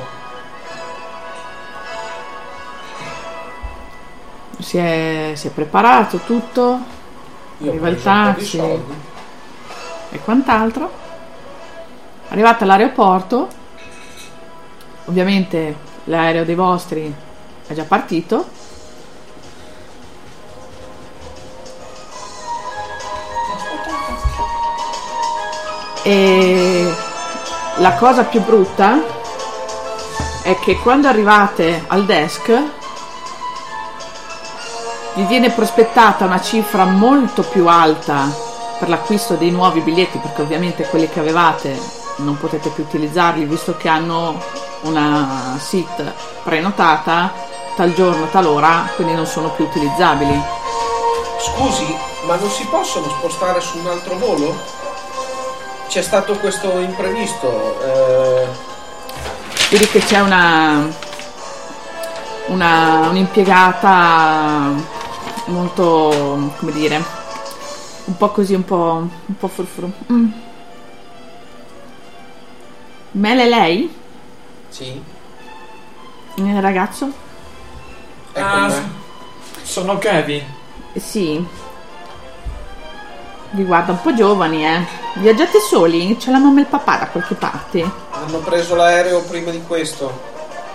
Si 4.59 4.77
è, 4.77 5.31
si 5.33 5.47
è 5.47 5.49
preparato 5.49 6.17
tutto 6.19 6.79
Io 7.59 7.69
Arriva 7.71 7.87
il 7.87 7.99
taxi. 7.99 8.59
e 8.59 10.19
quant'altro. 10.23 10.91
Arrivate 12.27 12.63
all'aeroporto, 12.63 13.56
ovviamente 15.07 15.75
l'aereo 16.05 16.45
dei 16.45 16.55
vostri 16.55 17.13
è 17.67 17.73
già 17.73 17.83
partito. 17.83 18.55
E 26.03 26.95
la 27.77 27.93
cosa 27.95 28.23
più 28.23 28.41
brutta 28.41 29.03
è 30.41 30.57
che 30.59 30.77
quando 30.77 31.09
arrivate 31.09 31.83
al 31.87 32.05
desk 32.05 32.47
vi 35.15 35.23
viene 35.23 35.49
prospettata 35.49 36.23
una 36.25 36.39
cifra 36.39 36.85
molto 36.85 37.41
più 37.43 37.67
alta 37.67 38.33
per 38.79 38.87
l'acquisto 38.87 39.33
dei 39.33 39.51
nuovi 39.51 39.81
biglietti, 39.81 40.19
perché 40.19 40.43
ovviamente 40.43 40.85
quelli 40.85 41.09
che 41.09 41.19
avevate 41.19 41.77
non 42.17 42.37
potete 42.37 42.69
più 42.69 42.83
utilizzarli 42.83 43.43
visto 43.43 43.75
che 43.75 43.89
hanno 43.89 44.39
una 44.81 45.57
seat 45.59 46.13
prenotata 46.43 47.33
tal 47.75 47.93
giorno, 47.93 48.27
tal 48.29 48.45
ora, 48.47 48.89
quindi 48.95 49.13
non 49.13 49.25
sono 49.25 49.49
più 49.51 49.65
utilizzabili. 49.65 50.41
Scusi, 51.39 51.95
ma 52.25 52.35
non 52.35 52.49
si 52.49 52.65
possono 52.65 53.07
spostare 53.09 53.61
su 53.61 53.77
un 53.77 53.87
altro 53.87 54.17
volo? 54.17 54.55
C'è 55.87 56.01
stato 56.01 56.33
questo 56.39 56.77
imprevisto. 56.79 57.81
eh, 57.83 58.47
Vedi 59.69 59.87
che 59.87 59.99
c'è 59.99 60.19
una, 60.21 60.87
una 62.47 63.07
un'impiegata 63.09 64.71
molto, 65.45 66.51
come 66.57 66.71
dire, 66.71 67.03
un 68.05 68.17
po' 68.17 68.29
così, 68.29 68.53
un 68.53 68.65
po', 68.65 69.07
un 69.25 69.37
po' 69.37 69.47
frufru. 69.47 69.91
Mm. 70.11 70.31
Mele 73.11 73.47
lei? 73.47 73.95
Sì, 74.77 75.01
Il 76.35 76.61
ragazzo? 76.61 77.09
ecco 78.33 78.45
Ah, 78.47 78.67
me. 78.67 78.89
sono 79.63 79.97
Kevin. 79.97 80.43
Eh, 80.93 80.99
Sì. 80.99 81.45
Vi 83.49 83.63
guarda 83.63 83.93
un 83.93 84.01
po' 84.01 84.13
giovani, 84.13 84.65
eh. 84.65 84.85
Viaggiate 85.15 85.59
soli? 85.59 86.15
C'è 86.17 86.31
la 86.31 86.37
mamma 86.37 86.59
e 86.59 86.61
il 86.63 86.67
papà 86.67 86.97
da 86.97 87.07
qualche 87.07 87.33
parte. 87.35 87.89
Hanno 88.11 88.37
preso 88.39 88.75
l'aereo 88.75 89.21
prima 89.23 89.51
di 89.51 89.63
questo, 89.65 90.11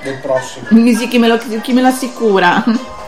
del 0.02 0.18
prossimo. 0.18 0.66
Mi 0.70 0.94
sì, 0.94 1.06
chi 1.06 1.18
me 1.18 1.28
lo, 1.28 1.38
chi 1.60 1.72
me 1.72 1.80
lo 1.82 1.88
assicura? 1.88 2.64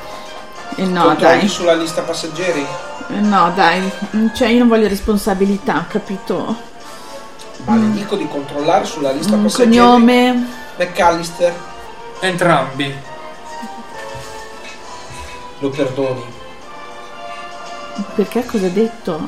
Eh 0.76 0.86
no, 0.86 1.04
Controlli 1.04 1.38
dai. 1.38 1.48
sulla 1.48 1.74
lista 1.74 2.02
passeggeri? 2.02 2.66
Eh 3.10 3.20
No, 3.20 3.52
dai. 3.54 3.88
Cioè, 4.34 4.48
io 4.48 4.58
non 4.58 4.66
voglio 4.68 4.88
responsabilità, 4.88 5.84
capito? 5.88 6.56
Ma 7.66 7.76
le 7.76 7.92
dico 7.92 8.16
di 8.16 8.26
controllare 8.26 8.84
sulla 8.84 9.12
lista 9.12 9.36
Un 9.36 9.42
passeggeri. 9.44 9.76
cognome. 9.76 10.46
McAllister, 10.76 11.54
Entrambi. 12.20 12.94
lo 15.58 15.70
perdoni. 15.70 16.24
Perché 18.16 18.44
cosa 18.44 18.66
ha 18.66 18.70
detto? 18.70 19.20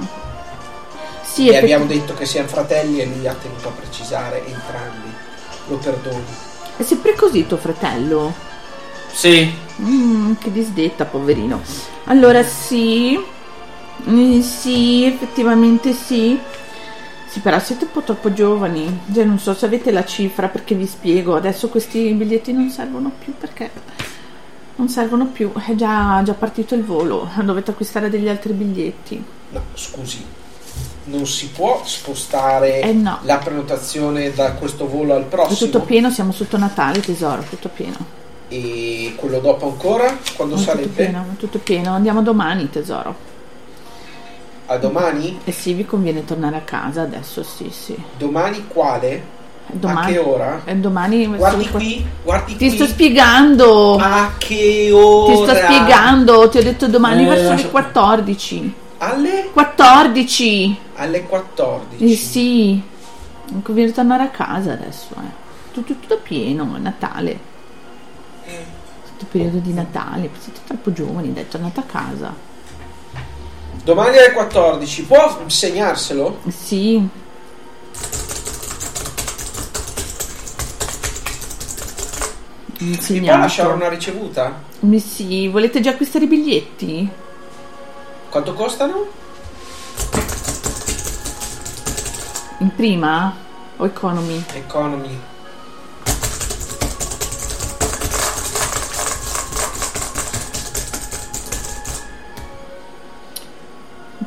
Sì, 1.22 1.44
Gli 1.44 1.50
è 1.50 1.58
abbiamo 1.58 1.84
perché... 1.86 2.00
detto 2.00 2.14
che 2.14 2.26
siamo 2.26 2.48
fratelli 2.48 3.00
e 3.00 3.06
lui 3.06 3.26
ha 3.26 3.34
tenuto 3.34 3.68
a 3.68 3.72
precisare 3.72 4.44
entrambi. 4.46 5.12
Lo 5.68 5.76
perdoni. 5.76 6.24
è 6.76 6.82
sempre 6.82 7.14
così 7.14 7.46
tuo 7.46 7.56
fratello? 7.56 8.32
Sì. 9.12 9.54
Mm, 9.80 10.34
che 10.38 10.50
disdetta, 10.52 11.04
poverino. 11.04 11.60
Allora, 12.04 12.42
sì. 12.42 13.18
Mm, 14.08 14.40
sì, 14.40 15.04
effettivamente 15.04 15.92
sì. 15.92 16.38
Sì, 17.36 17.42
però 17.42 17.58
siete 17.58 17.84
un 17.84 17.90
po' 17.90 18.00
troppo 18.00 18.32
giovani. 18.32 19.00
Cioè, 19.12 19.24
non 19.24 19.38
so 19.38 19.52
se 19.52 19.66
avete 19.66 19.90
la 19.92 20.06
cifra 20.06 20.48
perché 20.48 20.74
vi 20.74 20.86
spiego. 20.86 21.36
Adesso 21.36 21.68
questi 21.68 22.10
biglietti 22.14 22.50
non 22.50 22.70
servono 22.70 23.12
più 23.22 23.34
perché 23.38 23.70
non 24.76 24.88
servono 24.88 25.26
più. 25.26 25.52
È 25.52 25.74
già, 25.74 26.22
già 26.24 26.32
partito 26.32 26.74
il 26.74 26.82
volo. 26.82 27.28
Dovete 27.42 27.72
acquistare 27.72 28.08
degli 28.08 28.26
altri 28.28 28.54
biglietti. 28.54 29.22
No, 29.50 29.62
scusi. 29.74 30.24
Non 31.04 31.26
si 31.26 31.50
può 31.50 31.82
spostare 31.84 32.80
Eh 32.80 32.92
no. 32.94 33.18
la 33.24 33.36
prenotazione 33.36 34.32
da 34.32 34.52
questo 34.52 34.88
volo 34.88 35.14
al 35.14 35.22
È 35.24 35.26
prossimo. 35.26 35.70
tutto 35.70 35.80
pieno, 35.84 36.10
siamo 36.10 36.32
sotto 36.32 36.56
Natale, 36.56 37.00
tesoro, 37.00 37.42
tutto 37.42 37.68
pieno. 37.68 37.96
E 38.48 39.12
quello 39.16 39.40
dopo 39.40 39.66
ancora? 39.68 40.16
Quando 40.36 40.54
È 40.54 40.58
tutto 40.58 40.70
sarebbe? 40.70 41.04
pieno, 41.04 41.26
è 41.34 41.36
tutto 41.36 41.58
pieno. 41.58 41.94
Andiamo 41.94 42.22
domani, 42.22 42.70
tesoro. 42.70 43.34
A 44.66 44.76
domani? 44.78 45.38
E 45.44 45.52
sì, 45.52 45.72
vi 45.74 45.84
conviene 45.86 46.24
tornare 46.24 46.56
a 46.56 46.60
casa 46.60 47.02
adesso, 47.02 47.42
sì, 47.44 47.70
sì. 47.70 47.96
Domani 48.18 48.66
quale? 48.66 49.34
Domani. 49.68 50.10
A 50.10 50.12
che 50.12 50.18
ora? 50.18 50.60
E 50.64 50.76
domani 50.76 51.26
Guardi 51.26 51.68
qui, 51.70 52.04
guardi 52.22 52.56
Ti 52.56 52.66
qui. 52.68 52.76
sto 52.76 52.86
spiegando. 52.86 53.96
A 53.96 54.32
che 54.38 54.90
ora? 54.92 55.32
Ti 55.34 55.42
sto 55.42 55.54
spiegando. 55.56 56.48
Ti 56.48 56.58
ho 56.58 56.62
detto 56.62 56.86
domani 56.88 57.24
Eh, 57.24 57.28
verso 57.28 57.42
le 57.42 57.48
lascia- 57.50 57.68
14. 57.68 58.74
Alle? 58.98 59.50
14. 59.52 60.76
Alle 60.96 61.22
14. 61.24 62.04
Eh 62.12 62.16
sì. 62.16 62.82
Non 63.50 63.62
conviene 63.62 63.92
tornare 63.92 64.22
a 64.24 64.28
casa 64.30 64.72
adesso, 64.72 65.08
eh. 65.16 65.44
Tutto, 65.72 65.94
tutto 65.94 66.18
pieno, 66.22 66.74
è 66.76 66.78
Natale. 66.78 67.38
Tutto 68.44 69.26
periodo 69.30 69.58
di 69.58 69.72
Natale. 69.72 70.30
Siete 70.38 70.60
troppo 70.66 70.92
giovani, 70.92 71.32
dai, 71.32 71.48
tornate 71.48 71.80
a 71.80 71.84
casa. 71.84 72.34
Domani 73.86 74.16
alle 74.16 74.32
14. 74.32 75.04
Può 75.04 75.44
segnarselo? 75.46 76.40
Sì. 76.48 77.08
Mi 82.78 83.20
può 83.20 83.36
lasciare 83.36 83.72
una 83.72 83.88
ricevuta? 83.88 84.60
Mi 84.80 84.98
sì, 84.98 85.46
volete 85.46 85.78
già 85.78 85.90
acquistare 85.90 86.24
i 86.24 86.26
biglietti? 86.26 87.08
Quanto 88.28 88.54
costano? 88.54 89.06
In 92.58 92.74
prima 92.74 93.36
o 93.76 93.86
economy? 93.86 94.44
Economy. 94.52 95.16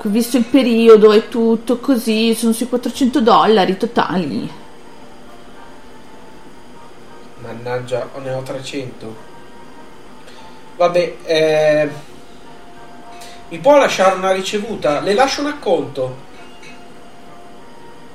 Visto 0.01 0.37
il 0.37 0.45
periodo 0.45 1.11
e 1.11 1.27
tutto 1.27 1.79
così, 1.79 2.33
sono 2.33 2.53
sui 2.53 2.67
400 2.67 3.21
dollari 3.21 3.77
totali. 3.77 4.49
Mannaggia, 7.41 8.09
ne 8.21 8.31
ho 8.31 8.41
300. 8.41 9.15
Vabbè, 10.77 11.15
eh, 11.23 11.89
mi 13.49 13.57
può 13.57 13.77
lasciare 13.77 14.15
una 14.15 14.31
ricevuta? 14.31 15.01
Le 15.01 15.13
lascio 15.13 15.41
un 15.41 15.47
acconto. 15.47 16.15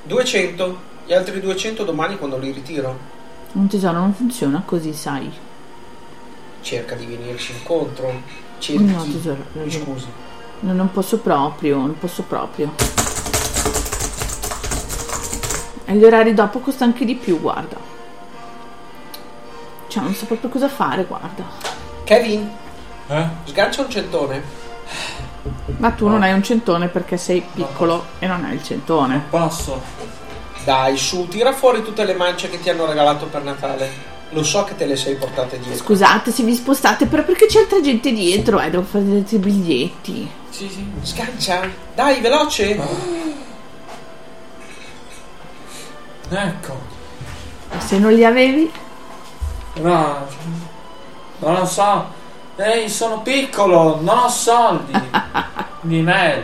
200. 0.03 0.93
Gli 1.05 1.13
altri 1.13 1.39
200 1.39 1.83
domani 1.83 2.17
quando 2.17 2.37
li 2.37 2.51
ritiro. 2.51 2.97
Un 3.51 3.67
tesoro 3.67 3.99
non 3.99 4.13
funziona 4.13 4.63
così, 4.65 4.93
sai. 4.93 5.31
Cerca 6.61 6.95
di 6.95 7.05
venirci 7.05 7.51
incontro. 7.51 8.21
Cerchi. 8.57 8.83
No, 8.83 9.03
tesoro. 9.03 9.45
Mi 9.53 9.69
scusi. 9.69 10.07
No, 10.65 10.73
non 10.73 10.91
posso 10.91 11.19
proprio, 11.19 11.77
non 11.77 11.95
posso 11.99 12.23
proprio. 12.23 12.73
E 15.85 15.93
gli 15.93 16.03
orari 16.03 16.33
dopo 16.33 16.57
costa 16.57 16.85
anche 16.85 17.05
di 17.05 17.13
più, 17.13 17.39
guarda. 17.39 17.77
Cioè, 19.87 20.01
non 20.01 20.15
so 20.15 20.25
proprio 20.25 20.49
cosa 20.49 20.67
fare, 20.67 21.05
guarda. 21.05 21.43
Kevin, 22.03 22.51
Eh? 23.07 23.27
sgancia 23.43 23.81
un 23.81 23.89
centone. 23.91 24.43
Ma 25.77 25.91
tu 25.91 26.07
non 26.07 26.23
hai 26.23 26.33
un 26.33 26.41
centone 26.41 26.87
perché 26.87 27.17
sei 27.17 27.45
piccolo 27.53 28.05
e 28.17 28.25
non 28.25 28.43
hai 28.43 28.55
il 28.55 28.63
centone. 28.63 29.23
Passo. 29.29 29.79
Dai, 30.63 30.97
su, 30.97 31.27
tira 31.27 31.53
fuori 31.53 31.83
tutte 31.83 32.03
le 32.05 32.15
mance 32.15 32.49
che 32.49 32.59
ti 32.59 32.71
hanno 32.71 32.87
regalato 32.87 33.27
per 33.27 33.43
Natale. 33.43 34.13
Lo 34.35 34.43
so 34.43 34.65
che 34.65 34.75
te 34.75 34.85
le 34.85 34.97
sei 34.97 35.15
portate 35.15 35.57
dietro. 35.57 35.81
Scusate 35.81 36.29
se 36.29 36.43
vi 36.43 36.53
spostate, 36.53 37.05
però 37.05 37.23
perché 37.23 37.45
c'è 37.45 37.59
altra 37.59 37.79
gente 37.79 38.11
dietro, 38.11 38.59
eh, 38.59 38.69
devo 38.69 38.83
fare 38.83 39.23
dei 39.23 39.39
biglietti. 39.39 40.29
Sì, 40.49 40.67
sì. 40.67 40.85
Sgancia. 41.03 41.61
Dai, 41.95 42.19
veloce. 42.19 42.77
Ecco. 46.27 46.79
E 47.71 47.79
se 47.79 47.97
non 47.97 48.11
li 48.11 48.25
avevi? 48.25 48.69
No, 49.75 50.27
non 51.39 51.53
lo 51.53 51.65
so. 51.65 52.05
Ehi, 52.57 52.89
sono 52.89 53.21
piccolo, 53.21 54.01
non 54.01 54.17
ho 54.17 54.27
soldi. 54.27 54.91
Di 55.79 56.01
me. 56.01 56.43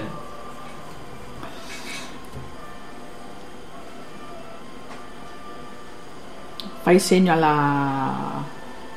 Fai 6.91 6.99
segno 6.99 7.32
alla 7.32 8.43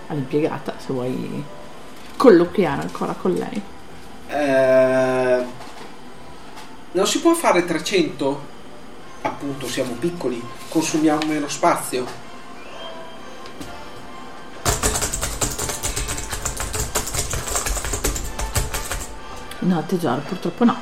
all'impiegata 0.08 0.74
se 0.78 0.92
vuoi 0.92 1.44
colloquiare 2.16 2.82
ancora 2.82 3.12
con 3.12 3.32
lei. 3.34 3.62
Eh, 4.26 5.44
non 6.90 7.06
si 7.06 7.20
può 7.20 7.34
fare 7.34 7.64
300? 7.64 8.46
Appunto, 9.22 9.68
siamo 9.68 9.92
piccoli, 9.92 10.42
consumiamo 10.70 11.20
meno 11.26 11.46
spazio. 11.46 12.04
No, 19.60 19.84
tesoro, 19.86 20.20
purtroppo 20.22 20.64
no. 20.64 20.76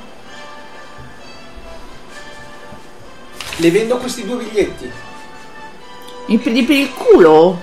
Le 3.56 3.70
vendo 3.70 3.98
questi 3.98 4.24
due 4.24 4.42
biglietti. 4.42 5.10
Mi 6.26 6.38
prendi 6.38 6.62
per 6.62 6.76
il 6.76 6.92
culo? 6.92 7.60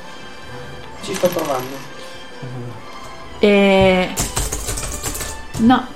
Ci 1.04 1.14
sto 1.14 1.28
provando. 1.28 1.88
E... 3.40 4.14
No, 5.60 5.88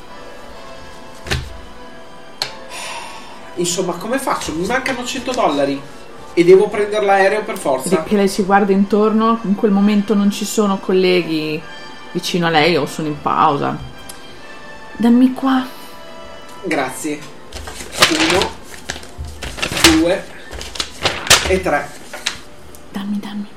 Insomma, 3.56 3.94
come 3.94 4.18
faccio? 4.18 4.54
Mi 4.54 4.66
mancano 4.66 5.06
100 5.06 5.32
dollari 5.32 5.80
e 6.34 6.44
devo 6.44 6.68
prendere 6.70 7.06
l'aereo 7.06 7.44
per 7.44 7.58
forza. 7.58 7.90
perché 7.90 8.16
lei 8.16 8.28
si 8.28 8.42
guarda 8.44 8.72
intorno, 8.72 9.40
in 9.44 9.54
quel 9.54 9.72
momento 9.72 10.16
non 10.16 10.32
ci 10.32 10.46
sono 10.46 10.80
colleghi 10.80 11.62
vicino 12.12 12.48
a 12.48 12.50
lei 12.50 12.76
o 12.76 12.86
sono 12.88 13.10
in 13.10 13.22
pausa. 13.22 13.78
Dammi 14.98 15.34
qua. 15.34 15.66
Grazie. 16.64 17.20
Uno, 18.10 18.50
due 19.98 20.26
e 21.48 21.62
tre. 21.62 22.02
Dammi, 22.94 23.20
dammi. 23.20 23.48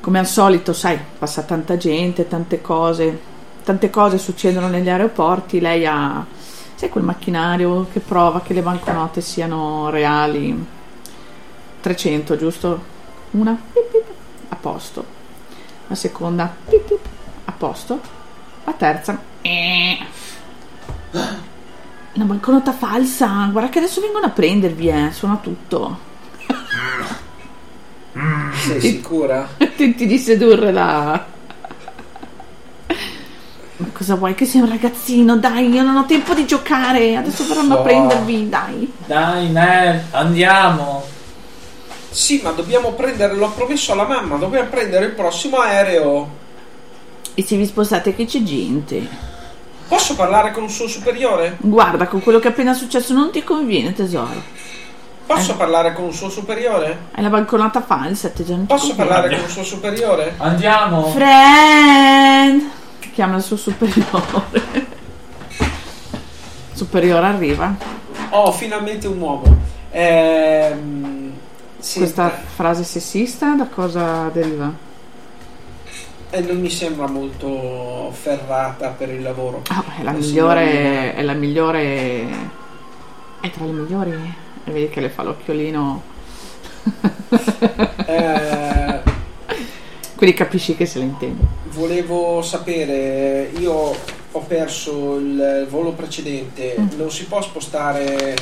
Come 0.00 0.18
al 0.18 0.26
solito, 0.26 0.72
sai, 0.72 0.98
passa 1.18 1.42
tanta 1.42 1.76
gente, 1.76 2.26
tante 2.26 2.62
cose. 2.62 3.28
Tante 3.62 3.90
cose 3.90 4.16
succedono 4.16 4.68
negli 4.68 4.88
aeroporti. 4.88 5.60
Lei 5.60 5.86
ha, 5.86 6.24
sai, 6.74 6.88
quel 6.88 7.04
macchinario 7.04 7.88
che 7.92 8.00
prova 8.00 8.40
che 8.40 8.54
le 8.54 8.62
banconote 8.62 9.20
siano 9.20 9.90
reali. 9.90 10.66
300, 11.80 12.36
giusto? 12.38 12.84
Una, 13.32 13.54
pip, 13.72 13.90
pip, 13.90 14.04
a 14.48 14.56
posto. 14.56 15.04
La 15.88 15.94
seconda, 15.94 16.54
pip, 16.68 16.80
pip, 16.80 17.06
a 17.44 17.52
posto. 17.52 18.00
La 18.64 18.72
terza, 18.72 19.20
eh. 19.42 19.98
una 22.14 22.24
banconota 22.24 22.72
falsa. 22.72 23.46
Guarda 23.52 23.68
che 23.68 23.78
adesso 23.78 24.00
vengono 24.00 24.24
a 24.24 24.30
prendervi, 24.30 24.88
eh. 24.88 25.12
Suona 25.12 25.36
tutto. 25.36 26.08
Sei 28.66 28.80
sicura? 28.80 29.48
Tenti 29.76 30.06
di 30.06 30.18
sedurre 30.18 30.72
la. 30.72 31.24
Ma 33.76 33.86
cosa 33.92 34.14
vuoi? 34.14 34.34
Che 34.34 34.44
sei 34.44 34.60
un 34.60 34.68
ragazzino? 34.68 35.38
Dai, 35.38 35.68
io 35.70 35.82
non 35.82 35.96
ho 35.96 36.04
tempo 36.06 36.34
di 36.34 36.44
giocare. 36.46 37.16
Adesso 37.16 37.46
verranno 37.46 37.74
a 37.74 37.76
So. 37.78 37.82
prendervi, 37.82 38.48
dai. 38.48 38.92
Dai, 39.06 39.48
Nel, 39.48 40.02
andiamo. 40.10 41.02
Sì, 42.10 42.40
ma 42.42 42.50
dobbiamo 42.50 42.92
prendere, 42.92 43.34
l'ho 43.36 43.50
promesso 43.50 43.92
alla 43.92 44.04
mamma, 44.06 44.36
dobbiamo 44.36 44.68
prendere 44.68 45.06
il 45.06 45.12
prossimo 45.12 45.58
aereo. 45.58 46.28
E 47.34 47.42
se 47.44 47.56
vi 47.56 47.64
spostate 47.64 48.14
che 48.14 48.24
c'è 48.26 48.42
gente. 48.42 49.06
Posso 49.88 50.14
parlare 50.14 50.50
con 50.52 50.64
un 50.64 50.68
suo 50.70 50.86
superiore? 50.88 51.56
Guarda, 51.60 52.06
con 52.06 52.20
quello 52.20 52.38
che 52.38 52.48
è 52.48 52.50
appena 52.50 52.74
successo 52.74 53.14
non 53.14 53.30
ti 53.30 53.42
conviene, 53.42 53.92
tesoro. 53.92 54.42
Posso 55.34 55.54
parlare 55.54 55.92
con 55.92 56.06
un 56.06 56.12
suo 56.12 56.28
superiore? 56.28 56.98
Hai 57.12 57.22
la 57.22 57.28
banconota 57.28 57.80
falsa, 57.82 58.30
te 58.30 58.44
già 58.44 58.56
non 58.56 58.66
ti 58.66 58.74
Posso 58.74 58.96
parlare 58.96 59.28
con 59.30 59.38
un 59.44 59.48
suo 59.48 59.62
superiore? 59.62 60.34
Andiamo. 60.38 61.04
Friend! 61.06 62.68
Chiama 63.12 63.36
il 63.36 63.42
suo 63.44 63.56
superiore. 63.56 64.88
superiore 66.72 67.26
arriva. 67.26 67.76
Oh, 68.30 68.50
finalmente 68.50 69.06
un 69.06 69.20
uomo. 69.20 69.56
Ehm, 69.92 71.32
Questa 71.76 72.04
senta, 72.04 72.30
frase 72.56 72.82
sessista 72.82 73.54
da 73.54 73.66
cosa 73.66 74.28
deriva? 74.32 74.72
eh, 76.32 76.40
non 76.40 76.60
mi 76.60 76.70
sembra 76.70 77.06
molto 77.06 78.10
ferrata 78.12 78.88
per 78.88 79.10
il 79.10 79.22
lavoro. 79.22 79.62
Ah, 79.68 79.84
è 79.96 80.02
la 80.02 80.10
Eh, 80.10 80.14
migliore, 80.14 80.66
signorina. 80.66 81.12
è 81.14 81.22
la 81.22 81.32
migliore, 81.34 82.26
è 83.40 83.50
tra 83.52 83.64
le 83.64 83.70
migliori. 83.72 84.34
E 84.70 84.72
vedi 84.72 84.88
che 84.88 85.00
le 85.00 85.08
fa 85.10 85.22
l'occhiolino. 85.24 86.02
Eh, 88.06 89.00
Quindi 90.16 90.34
capisci 90.36 90.74
che 90.76 90.86
se 90.86 90.98
la 90.98 91.04
intende. 91.04 91.44
volevo 91.70 92.42
sapere, 92.42 93.50
io 93.58 93.94
ho 94.32 94.40
perso 94.40 95.16
il 95.16 95.66
volo 95.68 95.92
precedente, 95.92 96.74
Mm. 96.78 96.88
non 96.96 97.10
si 97.10 97.24
può 97.26 97.40
spostare 97.42 98.36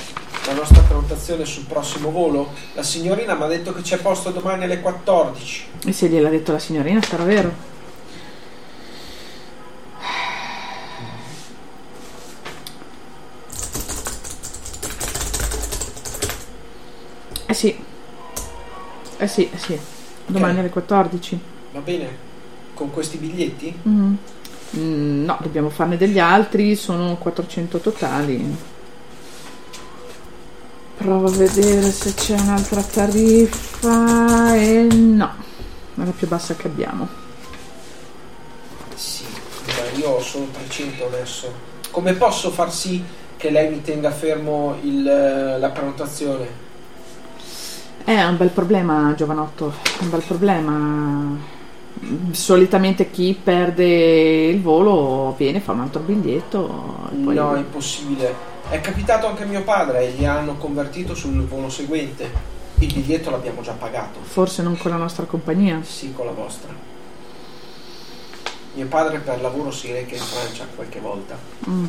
la 0.47 0.53
nostra 0.55 0.81
prenotazione 0.83 1.45
sul 1.45 1.65
prossimo 1.65 2.11
volo? 2.11 2.53
La 2.75 2.83
signorina 2.83 3.35
mi 3.35 3.43
ha 3.43 3.47
detto 3.47 3.73
che 3.75 3.83
c'è 3.83 3.99
posto 3.99 4.31
domani 4.31 4.65
alle 4.65 4.81
14. 4.81 5.65
E 5.87 5.93
se 5.93 6.09
gliel'ha 6.09 6.31
detto 6.31 6.53
la 6.53 6.59
signorina, 6.59 7.03
sarà 7.03 7.25
vero? 7.25 7.53
Sì. 17.59 17.77
Eh 19.17 19.27
sì, 19.27 19.51
eh 19.51 19.59
sì. 19.59 19.81
Domani 20.27 20.55
Ok. 20.55 20.59
alle 20.59 20.69
14. 20.71 21.41
Va 21.71 21.81
bene? 21.81 22.17
Con 22.75 22.91
questi 22.93 23.17
biglietti? 23.19 23.77
Mm. 23.89 24.15
Mm, 24.77 25.25
no, 25.25 25.39
dobbiamo 25.43 25.71
farne 25.71 25.97
degli 25.97 26.19
altri, 26.19 26.77
sono 26.77 27.17
400 27.17 27.81
totali. 27.81 28.57
Provo 30.97 31.29
a 31.29 31.31
vedere 31.31 31.91
se 31.93 32.13
c'è 32.15 32.39
un'altra 32.39 32.83
tariffa 32.83 34.55
e 34.57 34.87
no. 34.91 35.35
è 35.97 36.05
la 36.05 36.11
più 36.13 36.27
bassa 36.29 36.57
che 36.57 36.67
abbiamo. 36.67 37.09
Sì, 38.95 39.25
ma 39.65 39.91
io 39.99 40.11
ho 40.11 40.21
solo 40.21 40.47
300 40.51 41.07
adesso. 41.07 41.53
Come 41.91 42.15
posso 42.15 42.51
far 42.51 42.73
sì 42.73 43.03
che 43.37 43.51
lei 43.51 43.71
mi 43.71 43.81
tenga 43.83 44.11
fermo 44.11 44.77
il- 44.83 45.03
la 45.59 45.71
prenotazione? 45.71 46.68
È 48.19 48.25
un 48.25 48.37
bel 48.37 48.49
problema, 48.49 49.15
giovanotto, 49.15 49.73
un 50.01 50.11
bel 50.11 50.23
problema. 50.23 51.37
Solitamente 52.33 53.13
chi 53.13 53.39
perde 53.41 53.85
il 54.47 54.61
volo 54.61 55.37
viene, 55.39 55.61
fa 55.61 55.71
un 55.71 55.81
altro 55.83 56.01
biglietto. 56.01 57.07
poi- 57.23 57.35
No, 57.37 57.55
è 57.55 57.59
impossibile. 57.59 58.35
È 58.71 58.81
capitato 58.81 59.29
anche 59.29 59.45
a 59.45 59.47
mio 59.47 59.63
padre 59.63 60.01
e 60.09 60.11
gli 60.11 60.25
hanno 60.25 60.57
convertito 60.57 61.15
sul 61.15 61.47
volo 61.47 61.69
seguente. 61.69 62.29
Il 62.81 62.93
biglietto 62.93 63.31
l'abbiamo 63.31 63.63
già 63.63 63.73
pagato. 63.73 64.19
Forse 64.21 64.63
non 64.63 64.77
con 64.77 64.91
la 64.91 64.97
nostra 64.97 65.25
compagnia. 65.25 65.79
Sì, 65.85 66.13
con 66.13 66.27
la 66.27 66.33
vostra. 66.33 66.75
Mio 68.75 68.87
padre 68.87 69.19
per 69.21 69.41
lavoro 69.41 69.71
si 69.71 69.93
reca 69.93 70.17
in 70.17 70.21
Francia 70.21 70.67
qualche 70.75 70.99
volta. 70.99 71.39
Mm. 71.69 71.85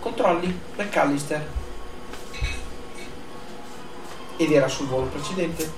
Controlli, 0.00 0.58
McAllister. 0.78 1.46
Ed 4.36 4.50
era 4.50 4.68
sul 4.68 4.86
volo 4.86 5.06
precedente. 5.06 5.70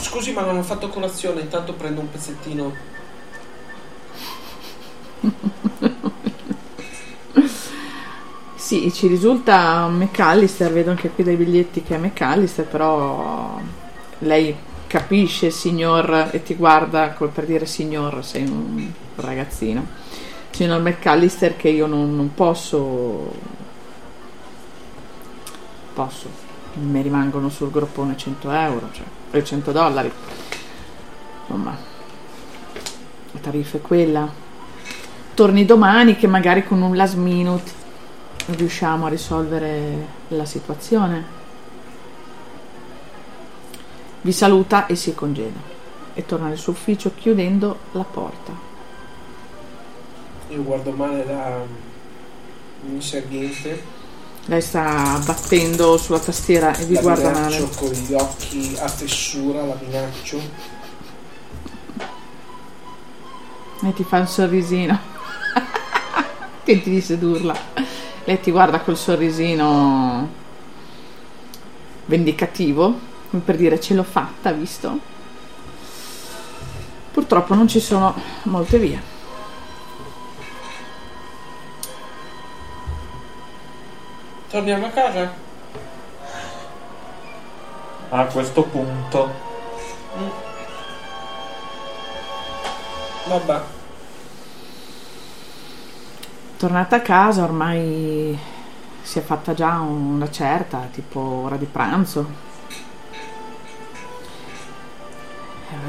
Scusi, 0.00 0.32
ma 0.32 0.42
non 0.42 0.58
ho 0.58 0.62
fatto 0.62 0.88
colazione, 0.88 1.40
intanto 1.40 1.74
prendo 1.74 2.00
un 2.00 2.10
pezzettino. 2.10 2.94
Sì, 8.54 8.92
ci 8.92 9.06
risulta 9.06 9.86
McAllister, 9.86 10.72
vedo 10.72 10.90
anche 10.90 11.10
qui 11.10 11.22
dai 11.22 11.36
biglietti 11.36 11.82
che 11.84 11.94
è 11.94 11.98
McAllister, 11.98 12.66
però 12.66 13.60
lei 14.18 14.56
capisce 14.88 15.50
signor 15.50 16.30
e 16.32 16.42
ti 16.42 16.54
guarda 16.54 17.10
come 17.12 17.30
per 17.30 17.44
dire 17.46 17.64
signor, 17.64 18.24
sei 18.24 18.42
un 18.42 18.90
ragazzino. 19.14 19.86
Signor 20.50 20.80
McAllister 20.80 21.56
che 21.56 21.68
io 21.68 21.86
non, 21.86 22.16
non 22.16 22.34
posso... 22.34 23.64
Posso. 25.96 26.28
Mi 26.74 27.00
rimangono 27.00 27.48
sul 27.48 27.70
groppone 27.70 28.18
100 28.18 28.50
euro, 28.50 28.90
cioè 28.92 29.06
eh, 29.30 29.42
100 29.42 29.72
dollari. 29.72 30.12
Insomma, 31.40 31.74
la 33.30 33.40
tariffa 33.40 33.78
è 33.78 33.80
quella. 33.80 34.30
Torni 35.32 35.64
domani 35.64 36.16
che 36.16 36.26
magari 36.26 36.64
con 36.64 36.82
un 36.82 36.94
last 36.94 37.14
minute 37.14 37.72
riusciamo 38.48 39.06
a 39.06 39.08
risolvere 39.08 40.06
la 40.28 40.44
situazione. 40.44 41.24
Vi 44.20 44.32
saluta 44.32 44.84
e 44.84 44.96
si 44.96 45.14
congeda 45.14 45.60
e 46.12 46.26
torna 46.26 46.48
nel 46.48 46.58
suo 46.58 46.72
ufficio 46.72 47.12
chiudendo 47.14 47.78
la 47.92 48.04
porta. 48.04 48.52
Io 50.50 50.62
guardo 50.62 50.90
male 50.90 51.24
la 51.24 51.64
inserviente, 52.84 53.82
Lei 54.48 54.62
sta 54.62 55.20
battendo 55.24 55.96
sulla 55.96 56.20
tastiera 56.20 56.72
e 56.76 56.84
vi 56.84 56.94
la 56.94 57.00
guarda 57.00 57.32
male. 57.32 57.68
con 57.74 57.90
gli 57.90 58.14
occhi 58.14 58.76
a 58.78 58.86
fessura, 58.86 59.64
la 59.64 59.76
minaccio. 59.80 60.40
E 63.82 63.92
ti 63.92 64.04
fa 64.04 64.18
un 64.20 64.28
sorrisino. 64.28 64.98
Tenti 66.62 66.90
di 66.90 67.00
sedurla. 67.00 67.56
Lei 68.22 68.40
ti 68.40 68.52
guarda 68.52 68.80
col 68.80 68.96
sorrisino 68.96 70.28
vendicativo, 72.04 72.98
come 73.30 73.42
per 73.44 73.56
dire 73.56 73.80
ce 73.80 73.94
l'ho 73.94 74.04
fatta, 74.04 74.52
visto? 74.52 75.14
Purtroppo 77.10 77.54
non 77.54 77.66
ci 77.66 77.80
sono 77.80 78.14
molte 78.44 78.78
vie. 78.78 79.14
Torniamo 84.56 84.86
a 84.86 84.88
casa? 84.88 85.30
A 88.08 88.24
questo 88.24 88.62
punto, 88.62 89.30
Vabbè. 93.26 93.60
Tornata 96.56 96.96
a 96.96 97.00
casa 97.02 97.42
ormai 97.42 98.38
si 99.02 99.18
è 99.18 99.22
fatta 99.22 99.52
già 99.52 99.78
una 99.80 100.30
certa, 100.30 100.88
tipo 100.90 101.20
ora 101.20 101.56
di 101.56 101.66
pranzo. 101.66 102.45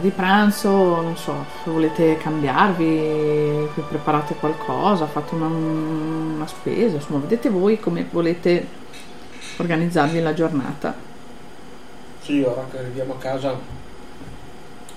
Di 0.02 0.10
pranzo, 0.10 0.70
non 1.02 1.16
so, 1.18 1.46
se 1.64 1.70
volete 1.70 2.18
cambiarvi, 2.18 3.68
se 3.76 3.82
preparate 3.82 4.36
qualcosa, 4.36 5.06
fate 5.08 5.36
una, 5.36 5.48
una 5.48 6.48
spesa, 6.48 6.96
insomma, 6.96 7.20
vedete 7.20 7.50
voi 7.50 7.80
come 7.80 8.08
volete 8.10 8.68
organizzarvi 9.58 10.22
la 10.22 10.34
giornata. 10.34 10.94
Sì, 12.22 12.42
ora 12.42 12.66
che 12.70 12.78
arriviamo 12.80 13.14
a 13.14 13.18
casa 13.18 13.56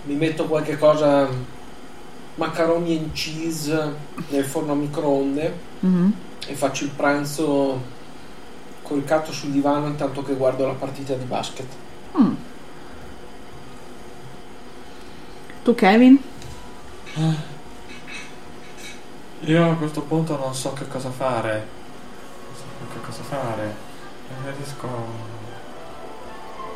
mi 0.04 0.14
metto 0.14 0.46
qualche 0.46 0.78
cosa 0.78 1.28
macaroni 2.36 2.96
and 2.96 3.12
cheese 3.12 3.94
nel 4.28 4.44
forno 4.44 4.72
a 4.72 4.74
microonde 4.76 5.68
Mhm. 5.80 6.12
e 6.46 6.54
faccio 6.54 6.84
il 6.84 6.90
pranzo 6.90 7.80
coricato 8.82 9.30
sul 9.30 9.50
divano 9.50 9.86
intanto 9.86 10.22
che 10.22 10.34
guardo 10.34 10.66
la 10.66 10.72
partita 10.72 11.14
di 11.14 11.24
basket. 11.24 11.66
Mm. 12.18 12.32
Tu 15.70 15.76
Kevin? 15.76 16.18
io 19.42 19.70
a 19.70 19.74
questo 19.76 20.00
punto 20.02 20.37
non 20.37 20.52
so 20.52 20.72
che 20.72 20.88
cosa 20.88 21.11
fare. 21.11 21.52
Non 22.48 22.54
so 22.56 22.92
che 22.92 23.00
cosa 23.06 23.22
fare. 23.22 23.74
Preferisco 24.26 24.88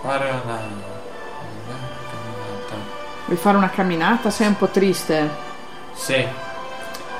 fare 0.00 0.30
una, 0.30 0.60
una 1.64 1.78
camminata. 2.08 2.76
Vuoi 3.24 3.36
fare 3.36 3.56
una 3.56 3.70
camminata? 3.70 4.30
Sei 4.30 4.46
un 4.46 4.56
po' 4.56 4.68
triste. 4.68 5.28
Sì, 5.92 6.24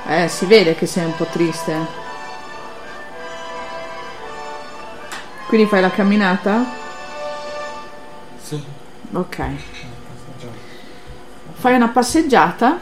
Eh, 0.07 0.29
si 0.29 0.47
vede 0.47 0.77
che 0.77 0.87
sei 0.87 1.07
un 1.07 1.17
po' 1.17 1.25
triste. 1.25 1.87
Quindi 5.49 5.67
fai 5.67 5.81
la 5.81 5.91
camminata? 5.91 6.65
sì. 8.41 8.63
Ok. 9.13 9.74
Fai 11.65 11.77
una 11.77 11.89
passeggiata. 11.89 12.79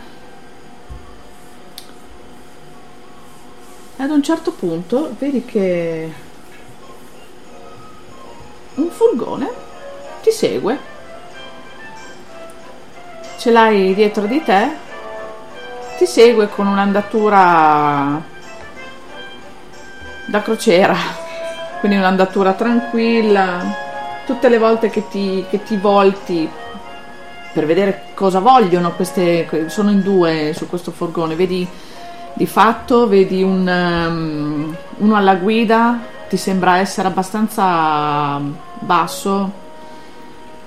E 3.96 4.02
ad 4.02 4.10
un 4.10 4.20
certo 4.24 4.50
punto 4.50 5.14
vedi 5.20 5.44
che 5.44 6.12
un 8.74 8.90
furgone 8.90 9.48
ti 10.22 10.32
segue. 10.32 10.76
Ce 13.38 13.52
l'hai 13.52 13.94
dietro 13.94 14.26
di 14.26 14.42
te. 14.42 14.70
Ti 15.98 16.04
segue 16.04 16.48
con 16.48 16.66
un'andatura 16.66 18.20
da 20.26 20.42
crociera. 20.42 20.96
Quindi 21.78 21.98
un'andatura 21.98 22.54
tranquilla. 22.54 23.62
Tutte 24.26 24.48
le 24.48 24.58
volte 24.58 24.90
che 24.90 25.06
ti, 25.06 25.46
che 25.48 25.62
ti 25.62 25.76
volti 25.76 26.50
per 27.52 27.66
vedere 27.66 28.04
cosa 28.14 28.40
vogliono 28.40 28.92
queste 28.92 29.46
que- 29.48 29.68
sono 29.68 29.90
in 29.90 30.02
due 30.02 30.52
su 30.54 30.68
questo 30.68 30.90
furgone. 30.90 31.34
Vedi 31.34 31.66
di 32.34 32.46
fatto 32.46 33.06
vedi 33.06 33.42
un, 33.42 33.66
um, 33.68 34.76
uno 34.98 35.14
alla 35.16 35.34
guida 35.34 35.98
ti 36.28 36.38
sembra 36.38 36.78
essere 36.78 37.08
abbastanza 37.08 38.40
basso 38.78 39.52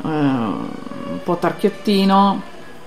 eh, 0.03 0.07
un 0.07 1.19
po' 1.23 1.37
tarchiottino 1.37 2.41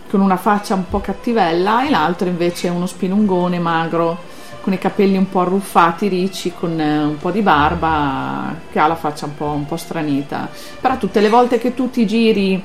con 0.09 0.21
una 0.21 0.37
faccia 0.37 0.75
un 0.75 0.89
po' 0.89 1.01
cattivella 1.01 1.85
e 1.85 1.91
l'altro 1.91 2.29
invece 2.29 2.69
è 2.69 2.71
uno 2.71 2.87
spilungone 2.87 3.59
magro 3.59 4.37
con 4.61 4.73
i 4.73 4.79
capelli 4.79 5.17
un 5.17 5.29
po' 5.29 5.41
arruffati 5.41 6.09
ricci 6.09 6.53
con 6.53 6.79
eh, 6.81 7.03
un 7.03 7.19
po' 7.19 7.31
di 7.31 7.41
barba 7.41 8.55
che 8.71 8.79
ha 8.79 8.87
la 8.87 8.95
faccia 8.95 9.27
un 9.27 9.35
po', 9.35 9.47
un 9.47 9.67
po' 9.67 9.77
stranita. 9.77 10.49
Però 10.81 10.97
tutte 10.99 11.21
le 11.21 11.29
volte 11.29 11.59
che 11.59 11.75
tu 11.75 11.91
ti 11.91 12.07
giri 12.07 12.63